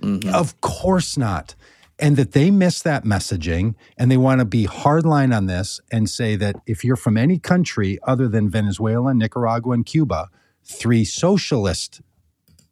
Mm-hmm. 0.00 0.32
Of 0.32 0.60
course 0.60 1.16
not. 1.16 1.56
And 1.98 2.16
that 2.16 2.30
they 2.30 2.52
miss 2.52 2.80
that 2.82 3.02
messaging 3.04 3.74
and 3.98 4.08
they 4.08 4.18
want 4.18 4.38
to 4.38 4.44
be 4.44 4.68
hardline 4.68 5.36
on 5.36 5.46
this 5.46 5.80
and 5.90 6.08
say 6.08 6.36
that 6.36 6.54
if 6.64 6.84
you're 6.84 6.94
from 6.94 7.16
any 7.16 7.40
country 7.40 7.98
other 8.04 8.28
than 8.28 8.48
Venezuela, 8.48 9.12
Nicaragua, 9.14 9.72
and 9.74 9.84
Cuba, 9.84 10.28
three 10.62 11.04
socialist 11.04 12.02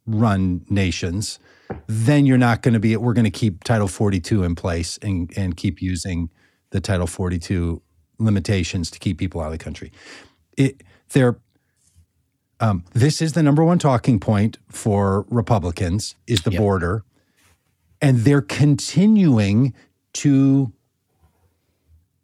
run 0.08 0.64
nations, 0.68 1.38
then 1.86 2.26
you're 2.26 2.38
not 2.38 2.62
going 2.62 2.74
to 2.74 2.80
be, 2.80 2.96
we're 2.96 3.12
going 3.12 3.24
to 3.24 3.30
keep 3.30 3.62
Title 3.64 3.88
42 3.88 4.42
in 4.42 4.54
place 4.54 4.98
and, 5.02 5.30
and 5.36 5.56
keep 5.56 5.82
using 5.82 6.30
the 6.70 6.80
Title 6.80 7.06
42 7.06 7.80
limitations 8.18 8.90
to 8.90 8.98
keep 8.98 9.18
people 9.18 9.40
out 9.40 9.46
of 9.46 9.52
the 9.52 9.58
country. 9.58 9.92
It, 10.56 10.82
they're, 11.10 11.38
um, 12.60 12.84
this 12.92 13.22
is 13.22 13.34
the 13.34 13.42
number 13.42 13.62
one 13.62 13.78
talking 13.78 14.18
point 14.18 14.58
for 14.68 15.24
Republicans 15.28 16.16
is 16.26 16.42
the 16.42 16.50
Yep. 16.50 16.60
border. 16.60 17.04
And 18.00 18.20
they're 18.20 18.42
continuing 18.42 19.74
to 20.14 20.72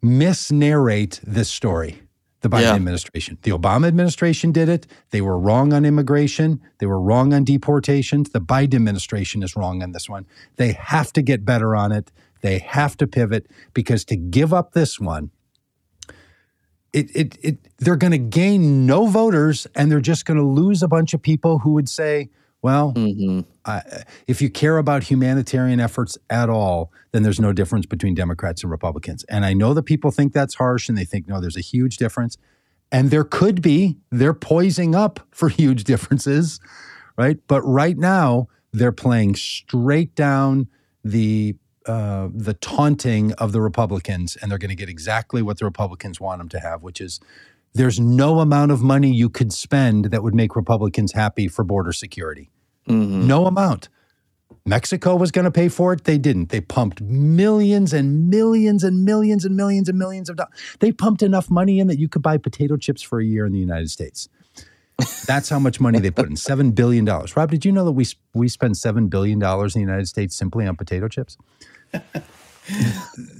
misnarrate 0.03 1.19
this 1.21 1.49
story, 1.49 2.01
the 2.45 2.55
Biden 2.55 2.61
Yeah. 2.61 2.75
administration. 2.75 3.39
The 3.41 3.49
Obama 3.49 3.87
administration 3.87 4.51
did 4.51 4.69
it. 4.69 4.85
They 5.09 5.19
were 5.19 5.39
wrong 5.39 5.73
on 5.73 5.83
immigration. 5.83 6.61
They 6.77 6.85
were 6.85 7.01
wrong 7.01 7.33
on 7.33 7.43
deportations. 7.43 8.29
The 8.29 8.39
Biden 8.39 8.75
administration 8.75 9.41
is 9.41 9.55
wrong 9.55 9.81
on 9.81 9.93
this 9.93 10.07
one. 10.07 10.27
They 10.57 10.73
have 10.73 11.11
to 11.13 11.23
get 11.23 11.43
better 11.43 11.75
on 11.75 11.91
it. 11.91 12.11
They 12.41 12.59
have 12.59 12.97
to 12.97 13.07
pivot 13.07 13.47
because 13.73 14.05
to 14.05 14.15
give 14.15 14.53
up 14.53 14.73
this 14.73 14.99
one, 14.99 15.31
it, 16.93 17.09
it, 17.15 17.37
it, 17.41 17.57
they're 17.79 17.95
going 17.95 18.11
to 18.11 18.19
gain 18.19 18.85
no 18.85 19.07
voters 19.07 19.65
and 19.73 19.91
they're 19.91 19.99
just 19.99 20.25
going 20.25 20.37
to 20.37 20.45
lose 20.45 20.83
a 20.83 20.87
bunch 20.87 21.15
of 21.15 21.21
people 21.23 21.59
who 21.59 21.71
would 21.73 21.89
say, 21.89 22.29
well, 22.65 22.91
hmm 22.91 23.41
uh, 23.65 23.81
if 24.27 24.41
you 24.41 24.49
care 24.49 24.77
about 24.77 25.03
humanitarian 25.03 25.79
efforts 25.79 26.17
at 26.29 26.49
all, 26.49 26.91
then 27.11 27.23
there's 27.23 27.39
no 27.39 27.51
difference 27.51 27.85
between 27.85 28.13
Democrats 28.13 28.63
and 28.63 28.71
Republicans. 28.71 29.23
And 29.25 29.43
I 29.43 29.53
know 29.53 29.73
that 29.73 29.83
people 29.83 30.11
think 30.11 30.33
that's 30.33 30.55
harsh 30.55 30.87
and 30.87 30.97
they 30.97 31.05
think, 31.05 31.27
no, 31.27 31.41
there's 31.41 31.57
a 31.57 31.61
huge 31.61 31.97
difference. 31.97 32.37
And 32.91 33.09
there 33.09 33.23
could 33.23 33.61
be, 33.61 33.97
they're 34.11 34.33
poising 34.33 34.93
up 34.93 35.19
for 35.31 35.49
huge 35.61 35.83
differences, 35.83 36.59
right? 37.17 37.37
But 37.47 37.61
right 37.63 37.97
now, 37.97 38.47
they're 38.71 38.91
playing 38.91 39.35
straight 39.35 40.15
down 40.15 40.67
the 41.03 41.55
uh, 41.85 42.29
the 42.33 42.55
taunting 42.55 43.31
of 43.33 43.51
the 43.51 43.61
Republicans, 43.61 44.35
and 44.37 44.49
they're 44.49 44.57
going 44.57 44.69
to 44.69 44.75
get 44.75 44.89
exactly 44.89 45.43
what 45.43 45.59
the 45.59 45.65
Republicans 45.65 46.19
want 46.19 46.39
them 46.39 46.49
to 46.49 46.59
have, 46.59 46.81
which 46.81 46.99
is 46.99 47.19
there's 47.75 47.99
no 47.99 48.39
amount 48.39 48.71
of 48.71 48.81
money 48.81 49.11
you 49.11 49.29
could 49.29 49.53
spend 49.53 50.05
that 50.05 50.23
would 50.23 50.33
make 50.33 50.55
Republicans 50.55 51.11
happy 51.11 51.47
for 51.47 51.63
border 51.63 51.93
security. 51.93 52.49
Hmm 52.87 53.27
No 53.27 53.45
amount. 53.45 53.89
Mexico 54.67 55.15
was 55.15 55.31
going 55.31 55.45
to 55.45 55.51
pay 55.51 55.69
for 55.69 55.93
it. 55.93 56.05
They 56.05 56.17
didn't. 56.17 56.49
They 56.49 56.59
pumped 56.59 56.99
millions 56.99 57.93
and 57.93 58.29
millions 58.29 58.83
and 58.83 59.05
millions 59.05 59.45
and 59.45 59.55
millions 59.55 59.87
and 59.87 59.97
millions 59.97 60.27
of 60.27 60.37
dollars. 60.37 60.53
They 60.79 60.91
pumped 60.91 61.21
enough 61.21 61.51
money 61.51 61.79
in 61.79 61.87
that 61.87 61.99
you 61.99 62.09
could 62.09 62.23
buy 62.23 62.37
potato 62.37 62.75
chips 62.75 63.03
for 63.03 63.19
a 63.19 63.25
year 63.25 63.45
in 63.45 63.53
the 63.53 63.59
United 63.59 63.91
States. 63.91 64.27
That's 65.27 65.49
how 65.49 65.59
much 65.59 65.79
money 65.79 65.99
they 65.99 66.09
put 66.09 66.29
in. 66.29 66.35
$7 66.35 66.73
billion. 66.73 67.05
Rob, 67.05 67.51
did 67.51 67.65
you 67.65 67.71
know 67.71 67.85
that 67.85 67.91
we, 67.91 68.07
we 68.33 68.47
spend 68.47 68.75
$7 68.75 69.09
billion 69.09 69.41
in 69.41 69.67
the 69.67 69.79
United 69.79 70.07
States 70.07 70.35
simply 70.35 70.65
on 70.65 70.75
potato 70.75 71.07
chips? 71.07 71.37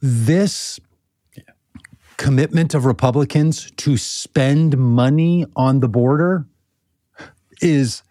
this 0.02 0.80
commitment 2.18 2.74
of 2.74 2.86
Republicans 2.86 3.72
to 3.78 3.98
spend 3.98 4.78
money 4.78 5.46
on 5.56 5.80
the 5.80 5.88
border 5.88 6.46
is 7.62 8.04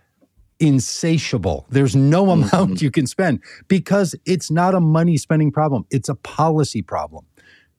insatiable. 0.65 1.67
There's 1.69 1.95
no 1.95 2.31
amount 2.31 2.53
mm-hmm. 2.53 2.85
you 2.85 2.91
can 2.91 3.07
spend 3.07 3.43
because 3.69 4.15
it's 4.25 4.51
not 4.51 4.75
a 4.75 4.81
money 4.81 5.17
spending 5.17 5.53
problem, 5.53 5.85
it's 5.91 6.09
a 6.09 6.15
policy 6.15 6.83
problem. 6.83 7.27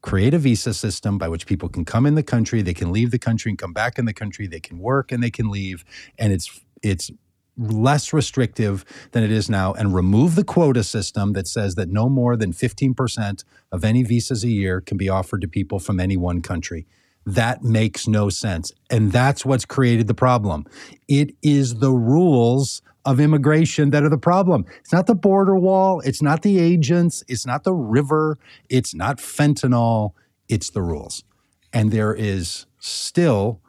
Create 0.01 0.35
a 0.35 0.37
visa 0.37 0.73
system 0.73 1.17
by 1.17 1.27
which 1.27 1.47
people 1.47 1.67
can 1.67 1.83
come 1.83 2.05
in 2.05 2.13
the 2.13 2.23
country, 2.23 2.61
they 2.61 2.75
can 2.75 2.91
leave 2.91 3.09
the 3.09 3.19
country 3.19 3.49
and 3.49 3.57
come 3.57 3.73
back 3.73 3.97
in 3.97 4.05
the 4.05 4.13
country, 4.13 4.45
they 4.45 4.59
can 4.59 4.77
work 4.77 5.11
and 5.11 5.23
they 5.23 5.31
can 5.31 5.49
leave 5.49 5.83
and 6.17 6.31
it's 6.31 6.61
it's 6.83 7.11
less 7.57 8.13
restrictive 8.13 8.83
than 9.11 9.23
it 9.23 9.31
is 9.31 9.49
now 9.49 9.73
and 9.73 9.95
remove 9.95 10.35
the 10.35 10.43
quota 10.43 10.83
system 10.83 11.33
that 11.33 11.47
says 11.47 11.75
that 11.75 11.89
no 11.89 12.09
more 12.09 12.35
than 12.35 12.51
15% 12.51 13.45
of 13.71 13.85
any 13.85 14.03
visas 14.03 14.43
a 14.43 14.49
year 14.49 14.81
can 14.81 14.97
be 14.97 15.07
offered 15.07 15.41
to 15.41 15.47
people 15.47 15.79
from 15.79 15.99
any 15.99 16.17
one 16.17 16.41
country. 16.41 16.85
That 17.25 17.63
makes 17.63 18.07
no 18.07 18.29
sense. 18.29 18.71
And 18.89 19.11
that's 19.11 19.45
what's 19.45 19.65
created 19.65 20.07
the 20.07 20.13
problem. 20.13 20.65
It 21.07 21.35
is 21.41 21.75
the 21.75 21.91
rules 21.91 22.81
of 23.03 23.19
immigration 23.19 23.91
that 23.91 24.03
are 24.03 24.09
the 24.09 24.17
problem. 24.17 24.65
It's 24.79 24.91
not 24.91 25.07
the 25.07 25.15
border 25.15 25.55
wall, 25.55 26.01
it's 26.01 26.21
not 26.21 26.41
the 26.41 26.59
agents, 26.59 27.23
it's 27.27 27.45
not 27.45 27.63
the 27.63 27.73
river, 27.73 28.37
it's 28.69 28.95
not 28.95 29.17
fentanyl, 29.17 30.13
it's 30.49 30.71
the 30.71 30.81
rules. 30.81 31.23
And 31.71 31.91
there 31.91 32.13
is 32.13 32.65
still 32.79 33.61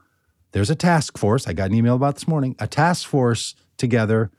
there's 0.56 0.70
a 0.70 0.74
task 0.74 1.18
force. 1.18 1.46
I 1.46 1.52
got 1.52 1.68
an 1.68 1.76
email 1.76 1.96
about 1.96 2.14
this 2.14 2.26
morning, 2.26 2.56
a 2.58 2.66
task 2.66 3.06
force 3.06 3.54
together 3.76 4.30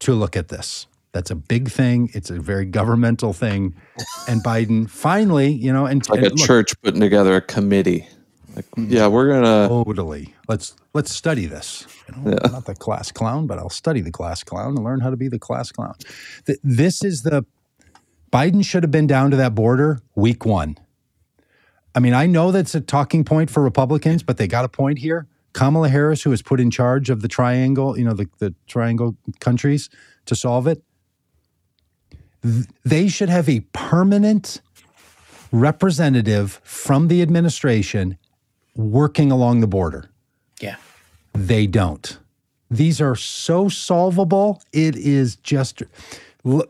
to 0.00 0.12
look 0.12 0.36
at 0.36 0.48
this. 0.48 0.86
That's 1.12 1.30
a 1.30 1.34
big 1.34 1.70
thing. 1.70 2.10
It's 2.12 2.28
a 2.28 2.38
very 2.38 2.66
governmental 2.66 3.32
thing. 3.32 3.74
And 4.28 4.44
Biden 4.44 4.86
finally, 4.90 5.50
you 5.50 5.72
know, 5.72 5.86
and 5.86 6.06
like 6.10 6.18
and 6.18 6.26
a 6.26 6.34
look, 6.34 6.46
church 6.46 6.78
putting 6.82 7.00
together 7.00 7.36
a 7.36 7.40
committee. 7.40 8.06
Like, 8.56 8.64
hmm. 8.74 8.86
yeah, 8.88 9.06
we're 9.06 9.28
gonna 9.28 9.68
totally 9.68 10.34
let's 10.48 10.74
let's 10.94 11.12
study 11.12 11.44
this. 11.44 11.86
You 12.08 12.16
know, 12.16 12.30
yeah. 12.30 12.50
Not 12.50 12.64
the 12.64 12.74
class 12.74 13.12
clown, 13.12 13.46
but 13.46 13.58
I'll 13.58 13.68
study 13.68 14.00
the 14.00 14.10
class 14.10 14.42
clown 14.42 14.76
and 14.76 14.82
learn 14.82 15.00
how 15.00 15.10
to 15.10 15.16
be 15.16 15.28
the 15.28 15.38
class 15.38 15.70
clown. 15.70 15.94
This 16.64 17.04
is 17.04 17.22
the 17.22 17.44
Biden 18.32 18.64
should 18.64 18.82
have 18.82 18.90
been 18.90 19.06
down 19.06 19.30
to 19.30 19.36
that 19.36 19.54
border 19.54 20.00
week 20.14 20.46
one. 20.46 20.78
I 21.94 22.00
mean, 22.00 22.14
I 22.14 22.26
know 22.26 22.50
that's 22.50 22.74
a 22.74 22.80
talking 22.80 23.24
point 23.24 23.50
for 23.50 23.62
Republicans, 23.62 24.22
but 24.22 24.38
they 24.38 24.46
got 24.46 24.64
a 24.64 24.68
point 24.68 24.98
here. 24.98 25.26
Kamala 25.52 25.88
Harris, 25.88 26.22
who 26.22 26.30
was 26.30 26.42
put 26.42 26.60
in 26.60 26.70
charge 26.70 27.08
of 27.08 27.22
the 27.22 27.28
triangle, 27.28 27.98
you 27.98 28.04
know, 28.04 28.12
the, 28.12 28.28
the 28.38 28.54
triangle 28.66 29.16
countries 29.40 29.88
to 30.26 30.36
solve 30.36 30.66
it, 30.66 30.82
they 32.84 33.08
should 33.08 33.30
have 33.30 33.48
a 33.48 33.60
permanent 33.72 34.60
representative 35.50 36.60
from 36.62 37.08
the 37.08 37.22
administration 37.22 38.18
working 38.76 39.32
along 39.32 39.60
the 39.60 39.66
border. 39.66 40.10
Yeah. 40.60 40.76
They 41.32 41.66
don't. 41.66 42.18
These 42.70 43.00
are 43.00 43.16
so 43.16 43.68
solvable. 43.68 44.62
It 44.72 44.96
is 44.96 45.36
just 45.36 45.82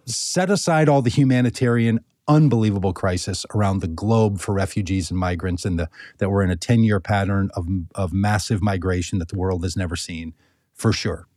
set 0.07 0.50
aside 0.50 0.88
all 0.88 1.02
the 1.02 1.11
humanitarian 1.11 2.00
unbelievable 2.28 2.92
crisis 2.92 3.46
around 3.54 3.80
the 3.80 3.88
globe 3.88 4.40
for 4.40 4.52
refugees 4.52 5.11
and 5.11 5.18
migrants, 5.18 5.64
and 5.64 5.78
the, 5.78 5.88
that 6.18 6.30
we're 6.30 6.42
in 6.42 6.50
a 6.50 6.57
10 6.57 6.82
year 6.82 7.00
pattern 7.00 7.50
of, 7.54 7.66
of 7.94 8.12
massive 8.12 8.62
migration 8.62 9.18
that 9.18 9.28
the 9.28 9.38
world 9.38 9.62
has 9.62 9.76
never 9.76 9.96
seen, 9.96 10.34
for 10.74 10.92
sure. 10.92 11.28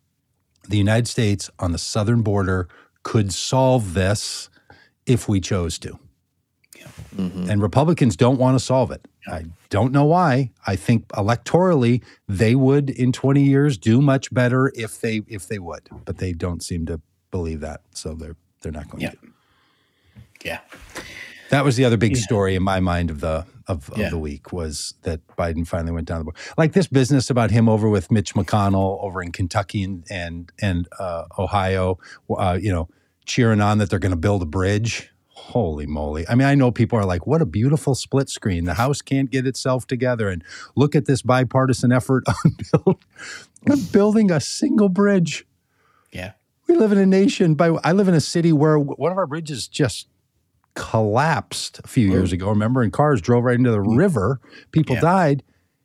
The 0.68 0.78
United 0.78 1.08
States 1.08 1.50
on 1.60 1.72
the 1.72 1.78
southern 1.78 2.22
border 2.22 2.68
could 3.04 3.34
solve 3.34 3.94
this 3.94 4.50
if 5.06 5.28
we 5.28 5.40
chose 5.40 5.80
to. 5.80 6.00
Yeah. 6.78 6.88
Mm-hmm. 7.16 7.50
And 7.50 7.62
Republicans 7.62 8.16
don't 8.16 8.38
want 8.38 8.58
to 8.58 8.64
solve 8.64 8.92
it. 8.92 9.08
I 9.28 9.46
don't 9.70 9.92
know 9.92 10.06
why. 10.06 10.52
I 10.66 10.76
think 10.76 11.08
electorally 11.10 12.04
they 12.28 12.56
would 12.56 12.90
in 12.90 13.12
20 13.12 13.44
years 13.44 13.78
do 13.78 14.02
much 14.02 14.34
better 14.34 14.72
if 14.76 15.02
they 15.02 15.22
if 15.28 15.48
they 15.48 15.60
would, 15.60 15.90
but 16.06 16.18
they 16.18 16.34
don't 16.34 16.64
seem 16.64 16.86
to 16.88 17.02
believe 17.32 17.60
that. 17.62 17.82
So 17.92 18.14
they're 18.14 18.38
they're 18.62 18.72
not 18.72 18.90
going 18.90 19.02
yeah. 19.02 19.12
to. 19.12 19.18
Yeah. 20.44 20.60
That 21.50 21.66
was 21.66 21.76
the 21.76 21.86
other 21.86 21.98
big 21.98 22.16
yeah. 22.16 22.22
story 22.22 22.56
in 22.56 22.64
my 22.64 22.80
mind 22.80 23.10
of 23.10 23.20
the 23.22 23.46
of, 23.68 23.90
of 23.92 24.10
the 24.10 24.18
week 24.18 24.52
was 24.52 24.96
that 25.04 25.26
Biden 25.38 25.66
finally 25.66 25.92
went 25.92 26.08
down 26.08 26.20
the 26.20 26.24
board. 26.24 26.38
Like 26.58 26.74
this 26.74 26.88
business 26.88 27.30
about 27.30 27.52
him 27.52 27.70
over 27.70 27.88
with 27.88 28.10
Mitch 28.10 28.34
McConnell 28.34 29.02
over 29.04 29.22
in 29.22 29.32
Kentucky 29.32 29.84
and 29.84 30.04
and, 30.10 30.52
and 30.60 30.88
uh, 31.00 31.26
Ohio, 31.38 32.00
uh, 32.36 32.58
you 32.60 32.72
know, 32.72 32.90
cheering 33.26 33.62
on 33.62 33.78
that 33.78 33.90
they're 33.90 34.00
going 34.00 34.12
to 34.12 34.18
build 34.18 34.42
a 34.42 34.48
bridge. 34.48 35.12
Holy 35.40 35.88
moly! 35.88 36.28
I 36.28 36.36
mean, 36.36 36.48
I 36.48 36.54
know 36.54 36.70
people 36.70 37.00
are 37.00 37.06
like, 37.06 37.26
"What 37.26 37.42
a 37.42 37.46
beautiful 37.46 37.96
split 37.96 38.30
screen! 38.30 38.66
The 38.66 38.76
House 38.76 39.02
can't 39.02 39.32
get 39.32 39.48
itself 39.48 39.88
together." 39.88 40.30
And 40.30 40.44
look 40.76 40.96
at 40.96 41.06
this 41.06 41.22
bipartisan 41.22 41.92
effort 41.92 42.24
on, 42.46 42.56
build, 43.66 43.92
building 43.92 44.32
a 44.32 44.40
single 44.40 44.90
bridge. 44.90 45.48
Yeah, 46.12 46.34
we 46.68 46.76
live 46.76 46.92
in 46.92 47.00
a 47.00 47.06
nation. 47.06 47.56
By 47.56 47.70
I 47.84 47.94
live 47.94 48.08
in 48.08 48.14
a 48.14 48.22
city 48.22 48.54
where 48.54 48.78
one 48.78 49.12
of 49.12 49.18
our 49.18 49.26
bridges 49.26 49.68
just 49.68 50.08
collapsed 50.76 51.80
a 51.84 51.88
few 51.88 52.10
years 52.10 52.32
ago. 52.32 52.50
Remember, 52.50 52.82
and 52.82 52.94
cars 52.94 53.22
drove 53.22 53.44
right 53.44 53.56
into 53.56 53.72
the 53.72 53.78
mm. 53.78 53.98
river. 53.98 54.40
People 54.72 54.96
yeah. 54.96 55.02
died. 55.02 55.44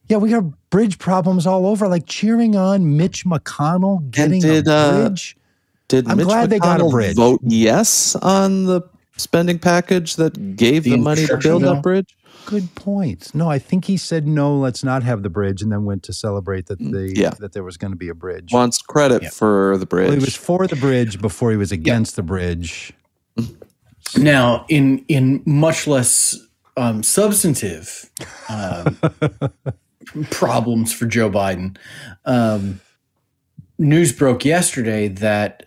Yeah, 0.08 0.18
we 0.18 0.28
got 0.28 0.44
bridge 0.68 0.98
problems 0.98 1.46
all 1.46 1.66
over. 1.66 1.88
Like 1.88 2.06
cheering 2.06 2.56
on 2.56 2.96
Mitch 2.96 3.24
McConnell 3.24 4.10
getting 4.10 4.42
did, 4.42 4.68
a 4.68 4.72
uh, 4.72 5.08
bridge. 5.08 5.36
Uh, 5.36 5.40
did 5.88 6.08
I'm 6.08 6.18
Mitch 6.18 6.26
glad 6.26 6.48
McConnell 6.48 6.50
they 6.50 6.58
got 6.58 6.80
a 6.80 6.88
bridge. 6.88 7.16
Vote 7.16 7.40
yes 7.44 8.14
on 8.16 8.64
the 8.64 8.82
spending 9.16 9.58
package 9.58 10.16
that 10.16 10.56
gave 10.56 10.84
the, 10.84 10.90
the 10.90 10.96
money 10.98 11.26
to 11.26 11.36
build 11.36 11.62
that 11.62 11.82
bridge. 11.82 12.16
Good 12.46 12.74
point. 12.74 13.34
No, 13.34 13.48
I 13.48 13.58
think 13.58 13.86
he 13.86 13.96
said 13.96 14.26
no. 14.26 14.54
Let's 14.56 14.84
not 14.84 15.02
have 15.02 15.22
the 15.22 15.30
bridge, 15.30 15.62
and 15.62 15.72
then 15.72 15.84
went 15.84 16.02
to 16.04 16.12
celebrate 16.12 16.66
that 16.66 16.78
mm, 16.78 16.92
the 16.92 17.18
yeah. 17.18 17.30
that 17.38 17.52
there 17.52 17.64
was 17.64 17.76
going 17.76 17.92
to 17.92 17.96
be 17.96 18.08
a 18.08 18.14
bridge. 18.14 18.52
Wants 18.52 18.82
credit 18.82 19.22
yeah. 19.22 19.30
for 19.30 19.78
the 19.78 19.86
bridge. 19.86 20.08
Well, 20.08 20.18
he 20.18 20.24
was 20.24 20.36
for 20.36 20.66
the 20.66 20.76
bridge 20.76 21.20
before 21.20 21.50
he 21.50 21.56
was 21.56 21.72
against 21.72 22.12
yeah. 22.12 22.16
the 22.16 22.22
bridge. 22.22 22.92
Now, 24.18 24.64
in 24.68 25.04
in 25.08 25.42
much 25.44 25.86
less 25.86 26.38
um, 26.76 27.02
substantive 27.02 28.10
um, 28.48 28.98
problems 30.30 30.92
for 30.92 31.06
Joe 31.06 31.30
Biden, 31.30 31.76
um, 32.24 32.80
news 33.78 34.12
broke 34.12 34.44
yesterday 34.44 35.08
that 35.08 35.66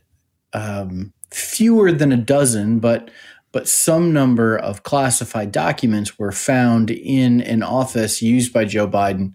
um, 0.54 1.14
fewer 1.32 1.92
than 1.92 2.12
a 2.12 2.18
dozen, 2.18 2.80
but 2.80 3.10
but 3.58 3.68
some 3.68 4.14
number 4.14 4.56
of 4.56 4.84
classified 4.84 5.52
documents 5.52 6.20
were 6.20 6.32
found 6.32 6.92
in 6.92 7.42
an 7.42 7.64
office 7.64 8.22
used 8.22 8.54
by 8.54 8.64
Joe 8.66 8.88
Biden 8.88 9.34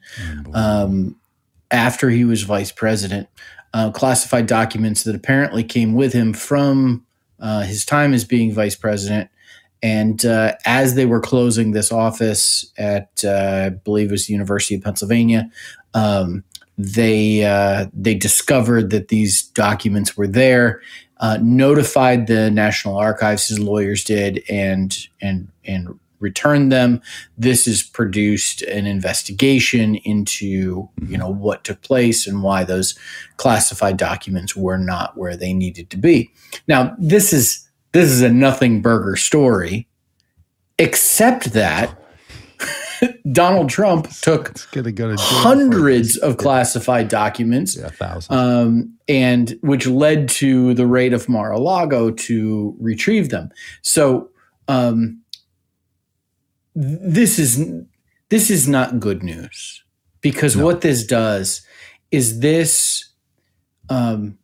um, 0.54 1.16
after 1.72 2.08
he 2.08 2.24
was 2.24 2.44
vice 2.44 2.70
president. 2.70 3.26
Uh, 3.74 3.90
classified 3.90 4.46
documents 4.46 5.02
that 5.02 5.16
apparently 5.16 5.64
came 5.64 5.94
with 5.94 6.12
him 6.12 6.32
from 6.32 7.04
uh, 7.40 7.62
his 7.62 7.84
time 7.84 8.14
as 8.14 8.24
being 8.24 8.54
vice 8.54 8.76
president. 8.76 9.28
And 9.82 10.24
uh, 10.24 10.52
as 10.64 10.94
they 10.94 11.04
were 11.04 11.20
closing 11.20 11.72
this 11.72 11.90
office 11.90 12.70
at, 12.78 13.24
uh, 13.24 13.64
I 13.66 13.68
believe 13.70 14.10
it 14.10 14.12
was 14.12 14.28
the 14.28 14.34
University 14.34 14.76
of 14.76 14.82
Pennsylvania, 14.82 15.50
um, 15.94 16.44
they 16.78 17.44
uh, 17.44 17.86
they 17.92 18.14
discovered 18.14 18.90
that 18.90 19.08
these 19.08 19.42
documents 19.42 20.16
were 20.16 20.26
there, 20.26 20.80
uh, 21.22 21.38
notified 21.40 22.26
the 22.26 22.50
National 22.50 22.96
Archives, 22.96 23.46
his 23.46 23.60
lawyers 23.60 24.04
did, 24.04 24.42
and 24.50 25.08
and 25.20 25.48
and 25.64 25.98
returned 26.18 26.72
them. 26.72 27.00
This 27.38 27.66
has 27.66 27.82
produced 27.82 28.62
an 28.62 28.86
investigation 28.86 29.94
into 29.96 30.88
you 31.06 31.16
know 31.16 31.28
what 31.28 31.62
took 31.62 31.80
place 31.82 32.26
and 32.26 32.42
why 32.42 32.64
those 32.64 32.98
classified 33.36 33.96
documents 33.96 34.56
were 34.56 34.78
not 34.78 35.16
where 35.16 35.36
they 35.36 35.52
needed 35.52 35.90
to 35.90 35.96
be. 35.96 36.32
Now, 36.66 36.94
this 36.98 37.32
is 37.32 37.68
this 37.92 38.10
is 38.10 38.20
a 38.20 38.32
nothing 38.32 38.82
burger 38.82 39.14
story, 39.14 39.86
except 40.76 41.52
that 41.52 41.96
Donald 43.32 43.70
Trump 43.70 44.08
took 44.22 44.54
go 44.72 45.14
hundreds 45.18 46.16
of 46.16 46.36
classified 46.36 47.06
documents, 47.06 47.76
yeah, 47.76 47.90
thousands, 47.90 48.30
um, 48.30 48.91
and 49.08 49.58
which 49.62 49.86
led 49.86 50.28
to 50.28 50.74
the 50.74 50.86
raid 50.86 51.12
of 51.12 51.28
Mar-a-Lago 51.28 52.10
to 52.10 52.76
retrieve 52.78 53.30
them. 53.30 53.50
So 53.82 54.30
um, 54.68 55.20
this 56.74 57.38
is 57.38 57.64
this 58.28 58.50
is 58.50 58.66
not 58.68 58.98
good 58.98 59.22
news 59.22 59.84
because 60.20 60.56
no. 60.56 60.64
what 60.64 60.80
this 60.80 61.04
does 61.04 61.62
is 62.10 62.40
this 62.40 63.08
um, 63.90 64.38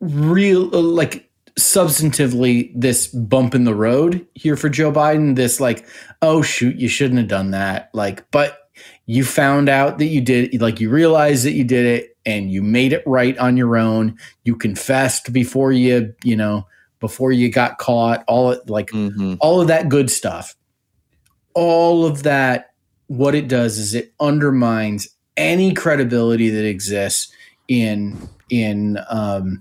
real 0.00 0.68
like 0.70 1.30
substantively 1.58 2.72
this 2.74 3.08
bump 3.08 3.54
in 3.54 3.64
the 3.64 3.74
road 3.74 4.26
here 4.34 4.56
for 4.56 4.68
Joe 4.68 4.90
Biden. 4.90 5.36
This 5.36 5.60
like, 5.60 5.86
oh 6.22 6.42
shoot, 6.42 6.76
you 6.76 6.88
shouldn't 6.88 7.18
have 7.18 7.28
done 7.28 7.50
that. 7.52 7.90
Like, 7.92 8.28
but 8.30 8.70
you 9.06 9.24
found 9.24 9.68
out 9.68 9.98
that 9.98 10.06
you 10.06 10.20
did 10.20 10.60
like 10.60 10.80
you 10.80 10.90
realized 10.90 11.44
that 11.44 11.52
you 11.52 11.64
did 11.64 11.84
it 11.84 12.11
and 12.24 12.50
you 12.50 12.62
made 12.62 12.92
it 12.92 13.02
right 13.06 13.36
on 13.38 13.56
your 13.56 13.76
own. 13.76 14.16
You 14.44 14.56
confessed 14.56 15.32
before 15.32 15.72
you, 15.72 16.14
you 16.22 16.36
know, 16.36 16.66
before 17.00 17.32
you 17.32 17.50
got 17.50 17.78
caught, 17.78 18.24
all 18.28 18.56
like 18.66 18.90
mm-hmm. 18.90 19.34
all 19.40 19.60
of 19.60 19.68
that 19.68 19.88
good 19.88 20.10
stuff 20.10 20.54
all 21.54 22.06
of 22.06 22.22
that, 22.22 22.72
what 23.06 23.34
it 23.34 23.48
does 23.48 23.78
is 23.78 23.94
it 23.94 24.12
undermines 24.20 25.08
any 25.36 25.74
credibility 25.74 26.50
that 26.50 26.66
exists 26.66 27.32
in 27.68 28.28
in 28.50 28.98
um, 29.10 29.60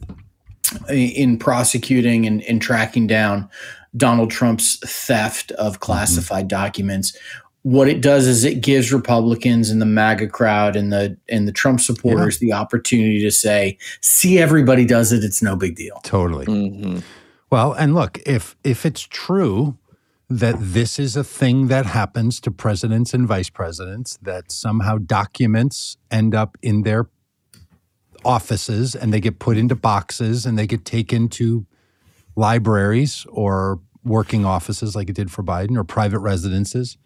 in 0.89 1.37
prosecuting 1.37 2.25
and, 2.25 2.41
and 2.43 2.61
tracking 2.61 3.07
down 3.07 3.49
Donald 3.95 4.31
Trump's 4.31 4.77
theft 4.79 5.51
of 5.53 5.79
classified 5.79 6.47
mm-hmm. 6.47 6.63
documents. 6.63 7.17
What 7.63 7.87
it 7.87 8.01
does 8.01 8.27
is 8.27 8.43
it 8.43 8.61
gives 8.61 8.91
Republicans 8.91 9.69
and 9.69 9.79
the 9.81 9.85
MAGA 9.85 10.27
crowd 10.29 10.75
and 10.75 10.91
the 10.91 11.17
and 11.29 11.47
the 11.47 11.51
Trump 11.51 11.79
supporters 11.79 12.41
yeah. 12.41 12.47
the 12.47 12.53
opportunity 12.53 13.21
to 13.21 13.31
say, 13.31 13.77
"See, 14.01 14.39
everybody 14.39 14.85
does 14.85 15.11
it. 15.11 15.23
It's 15.23 15.41
no 15.41 15.55
big 15.55 15.75
deal." 15.75 15.99
Totally. 16.03 16.47
Mm-hmm. 16.47 16.99
Well, 17.51 17.73
and 17.73 17.93
look, 17.93 18.19
if 18.25 18.55
if 18.63 18.85
it's 18.85 19.01
true 19.01 19.77
that 20.29 20.55
this 20.57 20.97
is 20.97 21.17
a 21.17 21.23
thing 21.23 21.67
that 21.67 21.85
happens 21.85 22.39
to 22.39 22.49
presidents 22.49 23.13
and 23.13 23.27
vice 23.27 23.49
presidents, 23.49 24.17
that 24.21 24.49
somehow 24.49 24.97
documents 24.97 25.97
end 26.09 26.33
up 26.33 26.57
in 26.61 26.83
their 26.83 27.09
offices 28.23 28.95
and 28.95 29.13
they 29.13 29.19
get 29.19 29.39
put 29.39 29.57
into 29.57 29.75
boxes 29.75 30.45
and 30.45 30.57
they 30.57 30.65
get 30.65 30.85
taken 30.85 31.27
to 31.27 31.65
libraries 32.35 33.25
or 33.29 33.81
working 34.03 34.45
offices 34.45 34.95
like 34.95 35.09
it 35.09 35.15
did 35.15 35.31
for 35.31 35.43
Biden 35.43 35.77
or 35.77 35.83
private 35.83 36.19
residences, 36.19 36.97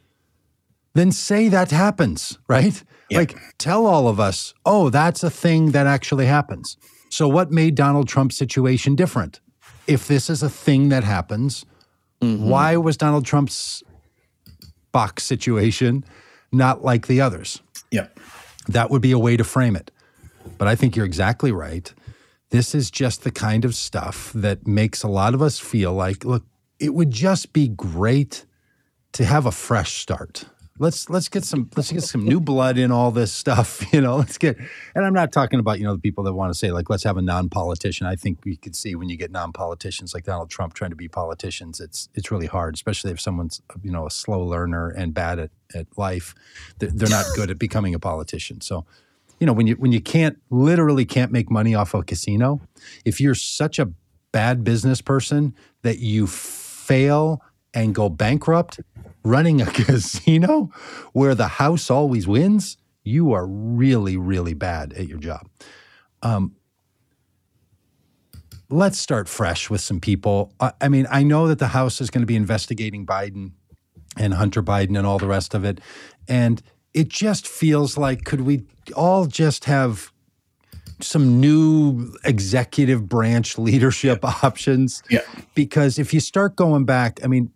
then 0.95 1.11
say 1.11 1.49
that 1.49 1.69
happens, 1.69 2.39
right? 2.47 2.83
Yep. 3.11 3.19
Like 3.19 3.37
tell 3.59 3.85
all 3.85 4.07
of 4.07 4.19
us, 4.19 4.53
oh, 4.65 4.89
that's 4.89 5.21
a 5.21 5.29
thing 5.29 5.71
that 5.71 5.85
actually 5.85 6.25
happens. 6.25 6.77
So, 7.09 7.27
what 7.27 7.51
made 7.51 7.75
Donald 7.75 8.07
Trump's 8.07 8.35
situation 8.35 8.95
different? 8.95 9.41
If 9.85 10.07
this 10.07 10.29
is 10.29 10.41
a 10.41 10.49
thing 10.49 10.89
that 10.89 11.03
happens, 11.03 11.65
mm-hmm. 12.19 12.49
why 12.49 12.77
was 12.77 12.97
Donald 12.97 13.25
Trump's 13.25 13.83
box 14.91 15.23
situation 15.23 16.03
not 16.51 16.83
like 16.83 17.05
the 17.05 17.21
others? 17.21 17.61
Yep. 17.91 18.19
That 18.69 18.89
would 18.89 19.01
be 19.01 19.11
a 19.11 19.19
way 19.19 19.37
to 19.37 19.43
frame 19.43 19.75
it. 19.75 19.91
But 20.57 20.67
I 20.67 20.75
think 20.75 20.95
you're 20.95 21.05
exactly 21.05 21.51
right. 21.51 21.93
This 22.49 22.73
is 22.73 22.89
just 22.89 23.23
the 23.23 23.31
kind 23.31 23.65
of 23.65 23.75
stuff 23.75 24.31
that 24.33 24.65
makes 24.65 25.03
a 25.03 25.07
lot 25.07 25.33
of 25.33 25.41
us 25.41 25.59
feel 25.59 25.93
like, 25.93 26.25
look, 26.25 26.43
it 26.79 26.93
would 26.93 27.11
just 27.11 27.53
be 27.53 27.67
great 27.67 28.45
to 29.13 29.25
have 29.25 29.45
a 29.45 29.51
fresh 29.51 29.93
start 29.93 30.45
let's 30.77 31.09
let's 31.09 31.29
get 31.29 31.45
some 31.45 31.69
let's 31.77 31.91
get 31.91 32.03
some 32.03 32.25
new 32.25 32.39
blood 32.39 32.77
in 32.77 32.91
all 32.91 33.09
this 33.09 33.31
stuff 33.31 33.81
you 33.93 34.01
know 34.01 34.17
let's 34.17 34.37
get 34.37 34.57
and 34.93 35.05
i'm 35.05 35.13
not 35.13 35.31
talking 35.31 35.59
about 35.59 35.79
you 35.79 35.85
know 35.85 35.93
the 35.93 35.99
people 35.99 36.23
that 36.23 36.33
want 36.33 36.51
to 36.51 36.57
say 36.57 36.71
like 36.71 36.89
let's 36.89 37.03
have 37.03 37.17
a 37.17 37.21
non-politician. 37.21 38.05
I 38.05 38.15
think 38.15 38.39
we 38.43 38.57
could 38.57 38.75
see 38.75 38.95
when 38.95 39.07
you 39.07 39.17
get 39.17 39.31
non-politicians 39.31 40.13
like 40.13 40.25
donald 40.25 40.49
trump 40.49 40.73
trying 40.73 40.89
to 40.91 40.95
be 40.95 41.07
politicians 41.07 41.79
it's 41.79 42.09
it's 42.13 42.29
really 42.31 42.47
hard 42.47 42.75
especially 42.75 43.11
if 43.11 43.21
someone's 43.21 43.61
you 43.81 43.91
know 43.91 44.05
a 44.05 44.11
slow 44.11 44.41
learner 44.43 44.89
and 44.89 45.13
bad 45.13 45.39
at, 45.39 45.51
at 45.73 45.87
life 45.97 46.35
they're, 46.79 47.09
not 47.09 47.25
good 47.35 47.51
at 47.51 47.59
becoming 47.59 47.93
a 47.93 47.99
politician. 47.99 48.61
So 48.61 48.85
you 49.39 49.47
know 49.47 49.53
when 49.53 49.67
you 49.67 49.75
when 49.75 49.91
you 49.91 50.01
can't 50.01 50.37
literally 50.49 51.05
can't 51.05 51.31
make 51.31 51.49
money 51.49 51.75
off 51.75 51.93
a 51.93 52.03
casino 52.03 52.61
if 53.03 53.19
you're 53.19 53.35
such 53.35 53.79
a 53.79 53.91
bad 54.31 54.63
business 54.63 55.01
person 55.01 55.53
that 55.83 55.99
you 55.99 56.27
fail 56.27 57.41
and 57.75 57.93
go 57.93 58.09
bankrupt 58.09 58.79
running 59.23 59.61
a 59.61 59.65
casino 59.71 60.71
where 61.13 61.35
the 61.35 61.47
house 61.47 61.91
always 61.91 62.27
wins, 62.27 62.77
you 63.03 63.33
are 63.33 63.45
really, 63.45 64.17
really 64.17 64.53
bad 64.53 64.93
at 64.93 65.07
your 65.07 65.19
job. 65.19 65.47
Um, 66.23 66.55
let's 68.69 68.97
start 68.97 69.29
fresh 69.29 69.69
with 69.69 69.81
some 69.81 69.99
people. 69.99 70.53
I, 70.59 70.73
I 70.81 70.89
mean, 70.89 71.07
I 71.09 71.23
know 71.23 71.47
that 71.47 71.59
the 71.59 71.67
House 71.67 72.01
is 72.01 72.09
going 72.09 72.21
to 72.21 72.27
be 72.27 72.35
investigating 72.35 73.05
Biden 73.05 73.51
and 74.17 74.33
Hunter 74.33 74.63
Biden 74.63 74.97
and 74.97 75.05
all 75.05 75.19
the 75.19 75.27
rest 75.27 75.53
of 75.53 75.63
it. 75.63 75.79
And 76.27 76.61
it 76.93 77.09
just 77.09 77.47
feels 77.47 77.97
like, 77.97 78.23
could 78.23 78.41
we 78.41 78.63
all 78.95 79.25
just 79.25 79.65
have 79.65 80.11
some 81.01 81.41
new 81.41 82.13
executive 82.23 83.07
branch 83.09 83.57
leadership 83.57 84.19
yeah. 84.23 84.33
options? 84.43 85.03
Yeah. 85.09 85.21
Because 85.53 85.99
if 85.99 86.13
you 86.13 86.19
start 86.19 86.55
going 86.55 86.85
back, 86.85 87.19
I 87.23 87.27
mean, 87.27 87.51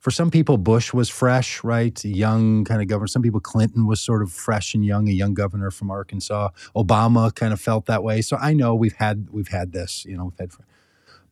for 0.00 0.10
some 0.10 0.30
people, 0.30 0.56
Bush 0.56 0.94
was 0.94 1.10
fresh, 1.10 1.62
right? 1.62 2.02
Young 2.04 2.64
kind 2.64 2.80
of 2.80 2.88
governor. 2.88 3.06
Some 3.06 3.20
people, 3.20 3.38
Clinton 3.38 3.86
was 3.86 4.00
sort 4.00 4.22
of 4.22 4.32
fresh 4.32 4.74
and 4.74 4.84
young, 4.84 5.08
a 5.08 5.12
young 5.12 5.34
governor 5.34 5.70
from 5.70 5.90
Arkansas. 5.90 6.48
Obama 6.74 7.34
kind 7.34 7.52
of 7.52 7.60
felt 7.60 7.84
that 7.86 8.02
way. 8.02 8.22
So 8.22 8.38
I 8.38 8.54
know 8.54 8.74
we've 8.74 8.96
had 8.96 9.28
we've 9.30 9.48
had 9.48 9.72
this, 9.72 10.06
you 10.06 10.16
know, 10.16 10.24
we've 10.24 10.38
had, 10.38 10.50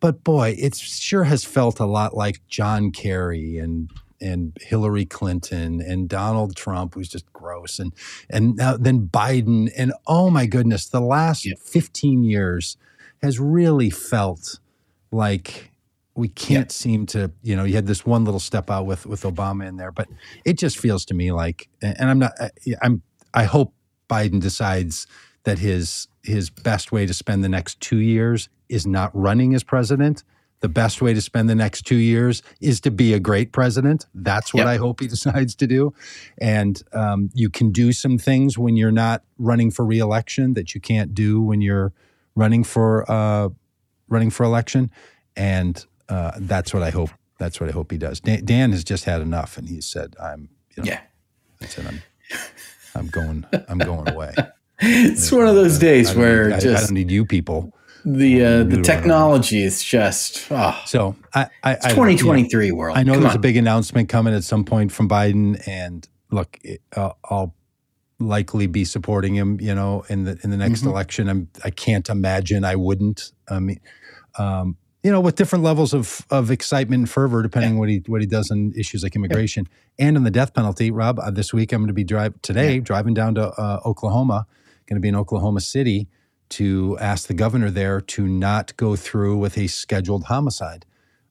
but 0.01 0.23
boy, 0.23 0.55
it 0.59 0.77
sure 0.77 1.25
has 1.25 1.45
felt 1.45 1.81
a 1.81 1.87
lot 1.87 2.15
like 2.15 2.47
John 2.47 2.93
Kerry 2.93 3.59
and 3.59 3.91
and 4.21 4.57
Hillary 4.61 5.07
Clinton 5.07 5.81
and 5.81 6.09
Donald 6.09 6.55
Trump, 6.55 6.95
who's 6.95 7.09
just 7.09 7.33
gross, 7.33 7.79
and 7.79 7.95
and 8.29 8.57
now 8.57 8.77
then 8.77 9.09
Biden, 9.09 9.73
and 9.79 9.95
oh 10.07 10.29
my 10.29 10.45
goodness, 10.45 10.87
the 10.87 11.01
last 11.01 11.47
yeah. 11.47 11.55
fifteen 11.59 12.23
years 12.23 12.77
has 13.23 13.41
really 13.41 13.89
felt 13.89 14.61
like 15.11 15.71
we 16.19 16.29
can't 16.29 16.67
yeah. 16.67 16.73
seem 16.73 17.07
to 17.07 17.31
you 17.43 17.55
know 17.55 17.65
you 17.65 17.75
had 17.75 17.87
this 17.87 18.05
one 18.05 18.25
little 18.25 18.41
step 18.41 18.71
out 18.71 18.87
with 18.87 19.07
with 19.07 19.23
obama 19.23 19.67
in 19.67 19.77
there 19.77 19.93
but 19.93 20.09
it 20.45 20.59
just 20.59 20.77
feels 20.77 21.05
to 21.05 21.15
me 21.15 21.33
like 21.33 21.69
and 21.81 22.11
i'm 22.11 22.19
not 22.19 22.33
i'm 22.83 23.03
i 23.35 23.45
hope 23.45 23.73
biden 24.11 24.41
decides 24.41 25.07
that 25.45 25.59
his 25.59 26.09
his 26.23 26.51
best 26.51 26.93
way 26.93 27.07
to 27.07 27.15
spend 27.15 27.45
the 27.45 27.49
next 27.49 27.81
two 27.81 27.99
years 27.99 28.49
is 28.69 28.87
not 28.87 29.11
running 29.15 29.55
as 29.55 29.63
president 29.63 30.25
the 30.61 30.69
best 30.69 31.01
way 31.01 31.15
to 31.15 31.21
spend 31.21 31.49
the 31.49 31.55
next 31.55 31.83
two 31.83 31.97
years 31.97 32.43
is 32.61 32.81
to 32.81 32.91
be 32.91 33.15
a 33.15 33.21
great 33.21 33.53
president. 33.53 34.07
That's 34.13 34.53
what 34.53 34.63
yep. 34.63 34.67
I 34.67 34.77
hope 34.77 34.99
he 34.99 35.07
decides 35.17 35.55
to 35.55 35.69
do. 35.69 35.95
And 36.39 36.83
um, 36.93 37.31
you 37.33 37.49
can 37.49 37.71
do 37.71 37.93
some 37.93 38.19
things 38.19 38.59
when 38.59 38.77
you're 38.77 38.91
not 38.91 39.23
running 39.39 39.71
for 39.71 39.85
reelection 39.85 40.55
that 40.55 40.75
you 40.75 40.81
can't 40.81 41.15
do 41.15 41.41
when 41.41 41.61
you're 41.61 41.93
running 42.35 42.65
for 42.65 43.09
uh, 43.09 43.51
running 44.09 44.31
for 44.31 44.43
election. 44.43 44.91
And 45.37 45.85
uh, 46.09 46.33
that's 46.39 46.73
what 46.73 46.83
I 46.83 46.91
hope. 46.91 47.11
That's 47.39 47.61
what 47.61 47.69
I 47.69 47.73
hope 47.73 47.93
he 47.93 47.99
does. 47.99 48.21
Dan, 48.21 48.45
Dan, 48.45 48.73
has 48.73 48.85
just 48.85 49.05
had 49.05 49.21
enough, 49.21 49.59
and 49.59 49.69
he 49.69 49.81
said, 49.81 50.17
"I'm." 50.23 50.49
You 50.77 50.83
know, 50.83 50.91
yeah. 50.91 51.01
He 51.61 51.67
said, 51.67 51.87
"I'm. 51.87 52.03
I'm 52.95 53.07
going. 53.09 53.47
I'm 53.69 53.79
going 53.79 54.09
away." 54.09 54.35
it's 54.81 55.31
one 55.33 55.47
of 55.47 55.55
those 55.55 55.79
days 55.79 56.15
where 56.15 56.51
need, 56.51 56.61
just 56.61 56.85
I, 56.85 56.87
don't 56.87 56.95
need 56.95 57.11
you 57.11 57.25
people. 57.25 57.73
The 58.05 58.45
uh, 58.45 58.65
the 58.65 58.81
technology 58.83 59.63
is 59.63 59.83
just 59.83 60.47
oh. 60.51 60.81
so. 60.87 61.17
I, 61.35 61.49
I 61.63 61.73
it's 61.73 61.87
2023 61.87 62.67
you 62.67 62.73
know, 62.73 62.79
world. 62.79 62.97
I 62.97 63.03
know 63.03 63.15
Come 63.15 63.23
there's 63.23 63.33
on. 63.33 63.39
a 63.39 63.43
big 63.43 63.57
announcement 63.57 64.09
coming 64.09 64.35
at 64.35 64.45
some 64.45 64.65
point 64.65 64.93
from 64.93 65.09
Biden, 65.09 65.61
and 65.67 66.09
look, 66.31 66.59
uh, 66.97 67.11
I'll 67.25 67.55
likely 68.21 68.67
be 68.67 68.85
supporting 68.85 69.35
him. 69.35 69.61
You 69.61 69.75
know, 69.75 70.05
in 70.09 70.25
the 70.25 70.39
in 70.43 70.51
the 70.51 70.57
next 70.57 70.81
mm-hmm. 70.81 70.91
election, 70.91 71.29
I'm. 71.29 71.49
I 71.65 71.71
can't 71.71 72.09
imagine 72.09 72.65
I 72.65 72.77
wouldn't. 72.77 73.33
I 73.49 73.59
mean, 73.59 73.81
um, 74.39 74.77
you 75.03 75.13
know, 75.13 75.21
with 75.21 75.37
different 75.37 75.65
levels 75.65 75.95
of 75.95 76.27
of 76.31 76.51
excitement 76.51 77.01
and 77.01 77.11
fervor, 77.11 77.43
depending 77.43 77.75
yeah. 77.75 77.79
what 77.79 77.89
he 77.89 78.03
what 78.07 78.21
he 78.21 78.27
does 78.27 78.51
on 78.51 78.73
issues 78.77 79.03
like 79.03 79.15
immigration 79.15 79.69
yeah. 79.97 80.07
and 80.07 80.17
on 80.17 80.25
the 80.25 80.31
death 80.31 80.55
penalty. 80.55 80.91
Rob, 80.91 81.19
uh, 81.21 81.31
this 81.31 81.53
week 81.53 81.73
I'm 81.73 81.81
going 81.81 81.89
to 81.89 81.95
be 81.95 82.05
drive 82.05 82.41
today 82.43 82.75
yeah. 82.75 82.81
driving 82.81 83.15
down 83.15 83.35
to 83.37 83.49
uh, 83.49 83.81
Oklahoma. 83.85 84.47
Going 84.87 84.97
to 84.97 85.01
be 85.01 85.09
in 85.09 85.17
Oklahoma 85.17 85.61
City 85.61 86.09
to 86.51 86.97
ask 86.99 87.29
the 87.29 87.35
governor 87.35 87.71
there 87.71 88.01
to 88.01 88.27
not 88.27 88.75
go 88.77 88.97
through 88.97 89.37
with 89.37 89.59
a 89.59 89.67
scheduled 89.67 90.25
homicide. 90.25 90.87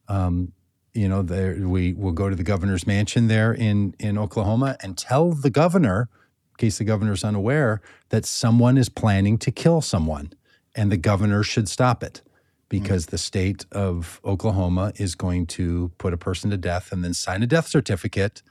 Um, 0.06 0.52
you 0.94 1.08
know, 1.08 1.22
there 1.22 1.56
we 1.66 1.92
will 1.92 2.12
go 2.12 2.30
to 2.30 2.36
the 2.36 2.44
governor's 2.44 2.86
mansion 2.86 3.28
there 3.28 3.52
in 3.52 3.94
in 3.98 4.16
Oklahoma 4.16 4.76
and 4.80 4.96
tell 4.96 5.32
the 5.32 5.50
governor, 5.50 6.08
in 6.52 6.56
case 6.56 6.78
the 6.78 6.84
governor's 6.84 7.22
unaware, 7.22 7.82
that 8.08 8.24
someone 8.24 8.78
is 8.78 8.88
planning 8.88 9.36
to 9.38 9.50
kill 9.50 9.82
someone, 9.82 10.32
and 10.74 10.90
the 10.90 10.96
governor 10.96 11.42
should 11.42 11.68
stop 11.68 12.02
it 12.02 12.22
because 12.68 13.06
mm 13.06 13.10
the 13.10 13.18
state 13.18 13.64
of 13.72 14.20
Oklahoma 14.24 14.92
is 14.96 15.14
going 15.14 15.46
to 15.46 15.90
put 15.98 16.12
a 16.12 16.18
person 16.18 16.50
to 16.50 16.56
death 16.56 16.92
and 16.92 17.02
then 17.02 17.14
sign 17.14 17.42
a 17.42 17.46
death 17.46 17.66
certificate 17.66 18.42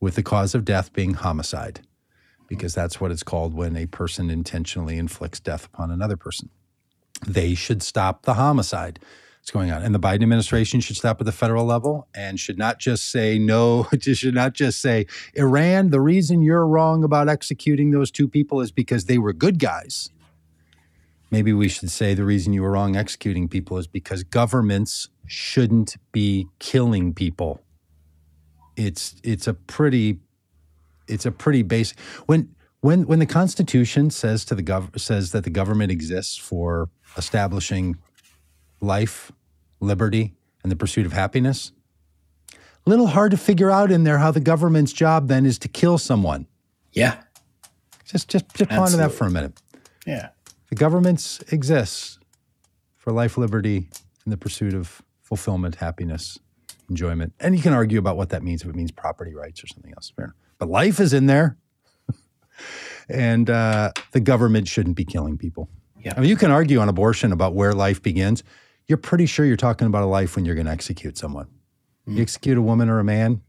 with 0.00 0.14
the 0.14 0.22
cause 0.22 0.54
of 0.54 0.64
death 0.64 0.92
being 0.92 1.14
homicide, 1.14 1.80
because 2.46 2.74
that's 2.74 3.00
what 3.00 3.10
it's 3.10 3.22
called 3.22 3.54
when 3.54 3.76
a 3.76 3.86
person 3.86 4.30
intentionally 4.30 4.98
inflicts 4.98 5.40
death 5.40 5.66
upon 5.66 5.90
another 5.90 6.16
person. 6.16 6.50
They 7.26 7.54
should 7.54 7.82
stop 7.82 8.22
the 8.22 8.34
homicide 8.34 9.00
that's 9.44 9.50
going 9.50 9.70
on. 9.70 9.82
And 9.82 9.94
the 9.94 10.00
Biden 10.00 10.22
administration 10.22 10.80
should 10.80 10.96
stop 10.96 11.20
at 11.20 11.26
the 11.26 11.32
federal 11.32 11.64
level 11.64 12.06
and 12.14 12.38
should 12.38 12.58
not 12.58 12.78
just 12.78 13.10
say 13.10 13.38
no, 13.38 13.88
should 14.00 14.34
not 14.34 14.52
just 14.52 14.80
say, 14.80 15.06
Iran, 15.34 15.90
the 15.90 16.00
reason 16.00 16.40
you're 16.40 16.66
wrong 16.66 17.02
about 17.02 17.28
executing 17.28 17.90
those 17.90 18.10
two 18.10 18.28
people 18.28 18.60
is 18.60 18.70
because 18.70 19.06
they 19.06 19.18
were 19.18 19.32
good 19.32 19.58
guys 19.58 20.10
maybe 21.34 21.52
we 21.52 21.68
should 21.68 21.90
say 21.90 22.14
the 22.14 22.24
reason 22.24 22.52
you 22.52 22.62
were 22.62 22.70
wrong 22.70 22.94
executing 22.94 23.48
people 23.48 23.76
is 23.76 23.88
because 23.88 24.22
governments 24.22 25.08
shouldn't 25.26 25.96
be 26.12 26.46
killing 26.60 27.12
people. 27.12 27.60
It's 28.76 29.16
it's 29.24 29.48
a 29.48 29.54
pretty 29.54 30.20
it's 31.08 31.26
a 31.26 31.32
pretty 31.32 31.62
basic 31.62 31.98
when 32.26 32.54
when 32.82 33.08
when 33.08 33.18
the 33.18 33.26
Constitution 33.26 34.10
says 34.10 34.44
to 34.44 34.54
the 34.54 34.62
gov 34.62 34.96
says 35.00 35.32
that 35.32 35.42
the 35.42 35.50
government 35.50 35.90
exists 35.90 36.36
for 36.36 36.88
establishing 37.16 37.96
life, 38.80 39.32
liberty, 39.80 40.34
and 40.62 40.70
the 40.70 40.76
pursuit 40.76 41.04
of 41.04 41.12
happiness. 41.12 41.72
A 42.86 42.90
little 42.90 43.08
hard 43.08 43.32
to 43.32 43.36
figure 43.36 43.72
out 43.72 43.90
in 43.90 44.04
there 44.04 44.18
how 44.18 44.30
the 44.30 44.44
government's 44.52 44.92
job 44.92 45.26
then 45.26 45.46
is 45.46 45.58
to 45.58 45.68
kill 45.68 45.98
someone. 45.98 46.46
Yeah. 46.92 47.16
Just 48.04 48.28
just 48.28 48.54
just 48.54 48.70
ponder 48.70 48.98
that 48.98 49.10
for 49.10 49.26
a 49.26 49.30
minute. 49.32 49.60
Yeah 50.06 50.28
The 50.74 50.80
governments 50.80 51.40
exist 51.52 52.18
for 52.96 53.12
life, 53.12 53.38
liberty, 53.38 53.88
and 54.24 54.32
the 54.32 54.36
pursuit 54.36 54.74
of 54.74 55.02
fulfillment, 55.22 55.76
happiness, 55.76 56.36
enjoyment. 56.90 57.32
And 57.38 57.54
you 57.54 57.62
can 57.62 57.72
argue 57.72 57.96
about 57.96 58.16
what 58.16 58.30
that 58.30 58.42
means 58.42 58.62
if 58.62 58.68
it 58.68 58.74
means 58.74 58.90
property 58.90 59.36
rights 59.36 59.62
or 59.62 59.68
something 59.68 59.92
else. 59.92 60.12
But 60.58 60.68
life 60.68 60.98
is 60.98 61.12
in 61.12 61.26
there. 61.26 61.58
and 63.08 63.48
uh, 63.48 63.92
the 64.10 64.18
government 64.18 64.66
shouldn't 64.66 64.96
be 64.96 65.04
killing 65.04 65.38
people. 65.38 65.68
Yeah. 66.00 66.14
I 66.16 66.20
mean, 66.20 66.28
you 66.28 66.34
can 66.34 66.50
argue 66.50 66.80
on 66.80 66.88
abortion 66.88 67.30
about 67.30 67.54
where 67.54 67.72
life 67.72 68.02
begins. 68.02 68.42
You're 68.88 68.98
pretty 68.98 69.26
sure 69.26 69.46
you're 69.46 69.56
talking 69.56 69.86
about 69.86 70.02
a 70.02 70.06
life 70.06 70.34
when 70.34 70.44
you're 70.44 70.56
going 70.56 70.66
to 70.66 70.72
execute 70.72 71.16
someone. 71.16 71.46
You 72.04 72.20
execute 72.20 72.58
a 72.58 72.62
woman 72.62 72.88
or 72.88 72.98
a 72.98 73.04
man, 73.04 73.42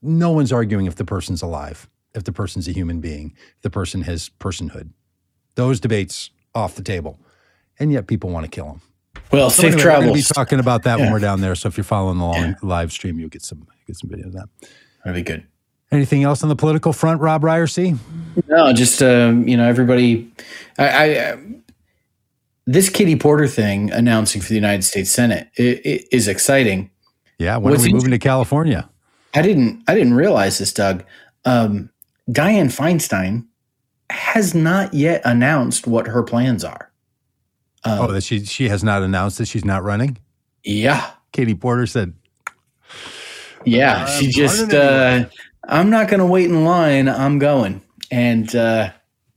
no 0.00 0.30
one's 0.30 0.54
arguing 0.54 0.86
if 0.86 0.96
the 0.96 1.04
person's 1.04 1.42
alive, 1.42 1.90
if 2.14 2.24
the 2.24 2.32
person's 2.32 2.66
a 2.66 2.72
human 2.72 3.00
being, 3.00 3.34
if 3.56 3.60
the 3.60 3.68
person 3.68 4.00
has 4.04 4.30
personhood. 4.40 4.88
Those 5.54 5.80
debates 5.80 6.30
off 6.54 6.74
the 6.74 6.82
table. 6.82 7.18
And 7.78 7.90
yet 7.92 8.06
people 8.06 8.30
want 8.30 8.44
to 8.44 8.50
kill 8.50 8.66
them. 8.66 8.80
Well, 9.32 9.48
So 9.50 9.62
safe 9.62 9.72
anyway, 9.72 9.84
We're 9.84 9.90
going 9.90 10.00
to 10.02 10.06
travels. 10.08 10.28
be 10.28 10.34
talking 10.34 10.60
about 10.60 10.82
that 10.84 10.98
when 10.98 11.12
we're 11.12 11.18
down 11.18 11.40
there. 11.40 11.54
So 11.54 11.68
if 11.68 11.76
you're 11.76 11.84
following 11.84 12.18
the 12.18 12.24
long 12.24 12.34
Yeah. 12.36 12.54
live 12.62 12.92
stream, 12.92 13.18
you'll 13.18 13.28
get 13.28 13.42
some 13.42 13.66
get 13.86 13.96
some 13.96 14.10
video 14.10 14.26
of 14.26 14.32
that. 14.34 14.48
That'd 15.04 15.24
be 15.24 15.32
good. 15.32 15.44
Anything 15.92 16.22
else 16.22 16.42
on 16.42 16.48
the 16.48 16.56
political 16.56 16.92
front, 16.92 17.20
Rob 17.20 17.42
Ryerson? 17.42 17.98
No, 18.48 18.72
just 18.72 19.02
um, 19.02 19.48
you 19.48 19.56
know, 19.56 19.68
everybody. 19.68 20.30
I, 20.78 20.88
I 20.88 21.16
uh, 21.16 21.36
this 22.66 22.88
Katie 22.88 23.16
Porter 23.16 23.48
thing 23.48 23.90
announcing 23.90 24.40
for 24.42 24.48
the 24.48 24.54
United 24.54 24.82
States 24.84 25.10
Senate 25.10 25.48
i 25.58 25.80
i 25.84 26.00
is 26.12 26.28
exciting. 26.28 26.90
Yeah, 27.38 27.56
when 27.56 27.72
What's 27.72 27.84
are 27.84 27.86
we 27.88 27.94
moving 27.94 28.10
to 28.10 28.18
California? 28.18 28.88
I 29.34 29.42
didn't 29.42 29.82
I 29.88 29.94
didn't 29.94 30.14
realize 30.14 30.58
this, 30.58 30.72
Doug. 30.72 31.04
Um, 31.44 31.90
Dianne 32.28 32.66
Feinstein 32.70 33.46
has 34.10 34.54
not 34.54 34.92
yet 34.92 35.22
announced 35.24 35.86
what 35.86 36.06
her 36.06 36.22
plans 36.22 36.64
are. 36.64 36.90
Um, 37.84 37.98
oh, 38.00 38.12
that 38.12 38.22
she 38.22 38.44
she 38.44 38.68
has 38.68 38.84
not 38.84 39.02
announced 39.02 39.38
that 39.38 39.46
she's 39.46 39.64
not 39.64 39.82
running. 39.82 40.18
yeah, 40.64 41.10
Katie 41.32 41.54
Porter 41.54 41.86
said, 41.86 42.14
yeah. 43.64 44.06
She 44.06 44.28
just 44.28 44.72
uh, 44.72 45.24
I'm 45.64 45.90
not 45.90 46.08
going 46.08 46.20
to 46.20 46.26
wait 46.26 46.46
in 46.46 46.64
line. 46.64 47.08
I'm 47.08 47.38
going. 47.38 47.82
And 48.10 48.54
uh, 48.54 48.92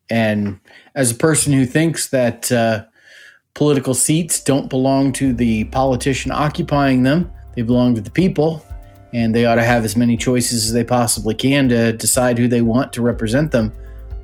and 0.09 0.59
as 0.95 1.11
a 1.11 1.15
person 1.15 1.53
who 1.53 1.65
thinks 1.65 2.09
that 2.09 2.51
uh, 2.51 2.85
political 3.53 3.93
seats 3.93 4.43
don't 4.43 4.69
belong 4.69 5.13
to 5.13 5.33
the 5.33 5.65
politician 5.65 6.31
occupying 6.31 7.03
them, 7.03 7.31
they 7.55 7.61
belong 7.61 7.95
to 7.95 8.01
the 8.01 8.11
people, 8.11 8.65
and 9.13 9.33
they 9.33 9.45
ought 9.45 9.55
to 9.55 9.63
have 9.63 9.85
as 9.85 9.95
many 9.95 10.17
choices 10.17 10.65
as 10.65 10.73
they 10.73 10.83
possibly 10.83 11.35
can 11.35 11.69
to 11.69 11.93
decide 11.93 12.37
who 12.37 12.47
they 12.47 12.61
want 12.61 12.93
to 12.93 13.01
represent 13.01 13.51
them. 13.51 13.71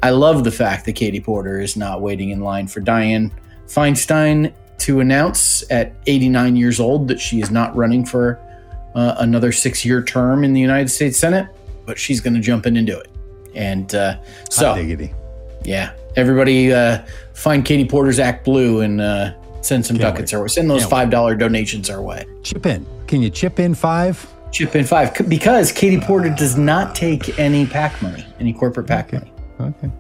I 0.02 0.12
love 0.12 0.44
the 0.44 0.52
fact 0.52 0.86
that 0.86 0.94
Katie 0.94 1.20
Porter 1.20 1.60
is 1.60 1.76
not 1.76 2.02
waiting 2.02 2.30
in 2.30 2.40
line 2.40 2.68
for 2.68 2.80
Dianne 2.80 3.32
Feinstein 3.68 4.54
to 4.80 5.02
announce 5.02 5.70
at 5.72 5.94
89 6.08 6.56
years 6.56 6.80
old 6.80 7.08
that 7.10 7.20
she 7.20 7.42
is 7.42 7.52
not 7.52 7.76
running 7.76 8.06
for 8.06 8.40
uh, 8.96 9.16
another 9.20 9.52
six 9.52 9.84
year 9.84 10.02
term 10.02 10.44
in 10.44 10.54
the 10.54 10.62
United 10.62 10.90
States 10.90 11.18
Senate, 11.18 11.48
but 11.86 11.98
she's 11.98 12.22
going 12.22 12.34
to 12.34 12.40
jump 12.40 12.66
in 12.66 12.78
and 12.78 12.88
do 12.88 12.98
it. 12.98 13.10
And 13.56 13.94
uh, 13.94 14.20
so, 14.50 14.76
diggity." 14.76 15.14
yeah, 15.64 15.94
everybody 16.16 16.74
uh, 16.74 17.04
find 17.34 17.66
Katie 17.66 17.86
Porter's 17.86 18.20
Act 18.20 18.46
Blue 18.46 18.82
and 18.82 19.02
uh, 19.02 19.34
send 19.62 19.86
some 19.86 19.98
Can't 19.98 20.16
ducats 20.16 20.34
our 20.34 20.42
way. 20.42 20.48
Send 20.48 20.70
those 20.70 20.86
Can't 20.86 21.12
$5 21.12 21.40
donations 21.40 21.90
our 21.90 22.02
way. 22.02 22.26
Chip 22.44 22.66
in. 22.66 22.86
Can 23.08 23.22
you 23.22 23.30
chip 23.30 23.60
in 23.60 23.76
five? 23.76 24.26
Chip 24.52 24.76
in 24.76 24.86
five 24.86 25.14
because 25.28 25.72
Katie 25.72 26.00
Porter 26.00 26.30
does 26.30 26.58
not 26.58 26.96
take 26.96 27.38
any 27.38 27.68
PAC 27.68 28.02
money, 28.02 28.26
any 28.40 28.54
corporate 28.54 28.88
PAC 28.88 29.14
money. 29.14 29.32
Okay. 29.60 29.92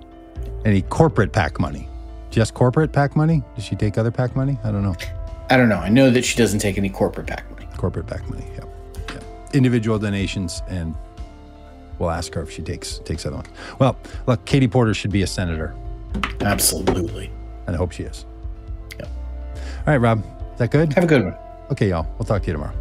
Any 0.65 0.81
corporate 0.83 1.31
PAC 1.33 1.59
money? 1.59 1.87
Just 2.31 2.53
corporate 2.53 2.91
PAC 2.91 3.15
money? 3.15 3.43
Does 3.55 3.63
she 3.65 3.75
take 3.75 3.97
other 3.97 4.11
PAC 4.11 4.35
money? 4.35 4.57
I 4.63 4.71
don't 4.71 4.83
know. 4.83 4.95
I 5.49 5.57
don't 5.57 5.69
know. 5.69 5.77
I 5.77 5.89
know 5.89 6.09
that 6.11 6.23
she 6.23 6.37
doesn't 6.37 6.59
take 6.59 6.77
any 6.77 6.89
corporate 6.89 7.27
PAC 7.27 7.49
money. 7.51 7.67
Corporate 7.77 8.07
PAC 8.07 8.27
money. 8.29 8.45
Yeah. 8.55 8.65
yeah. 9.09 9.19
Individual 9.53 9.97
donations, 9.97 10.61
and 10.67 10.95
we'll 11.97 12.11
ask 12.11 12.33
her 12.35 12.41
if 12.41 12.51
she 12.51 12.61
takes 12.61 12.99
takes 12.99 13.25
other 13.25 13.37
ones. 13.37 13.49
Well, 13.79 13.97
look, 14.27 14.45
Katie 14.45 14.67
Porter 14.67 14.93
should 14.93 15.11
be 15.11 15.23
a 15.23 15.27
senator, 15.27 15.73
Absolutely. 16.41 17.31
and 17.67 17.75
I 17.75 17.77
hope 17.77 17.91
she 17.91 18.03
is. 18.03 18.25
Yep. 18.99 19.07
All 19.07 19.83
right, 19.87 19.97
Rob. 19.97 20.19
Is 20.53 20.59
that 20.59 20.71
good? 20.71 20.93
Have 20.93 21.03
a 21.03 21.07
good 21.07 21.23
one. 21.23 21.35
Okay, 21.71 21.89
y'all. 21.89 22.07
We'll 22.17 22.25
talk 22.25 22.41
to 22.43 22.47
you 22.47 22.53
tomorrow. 22.53 22.75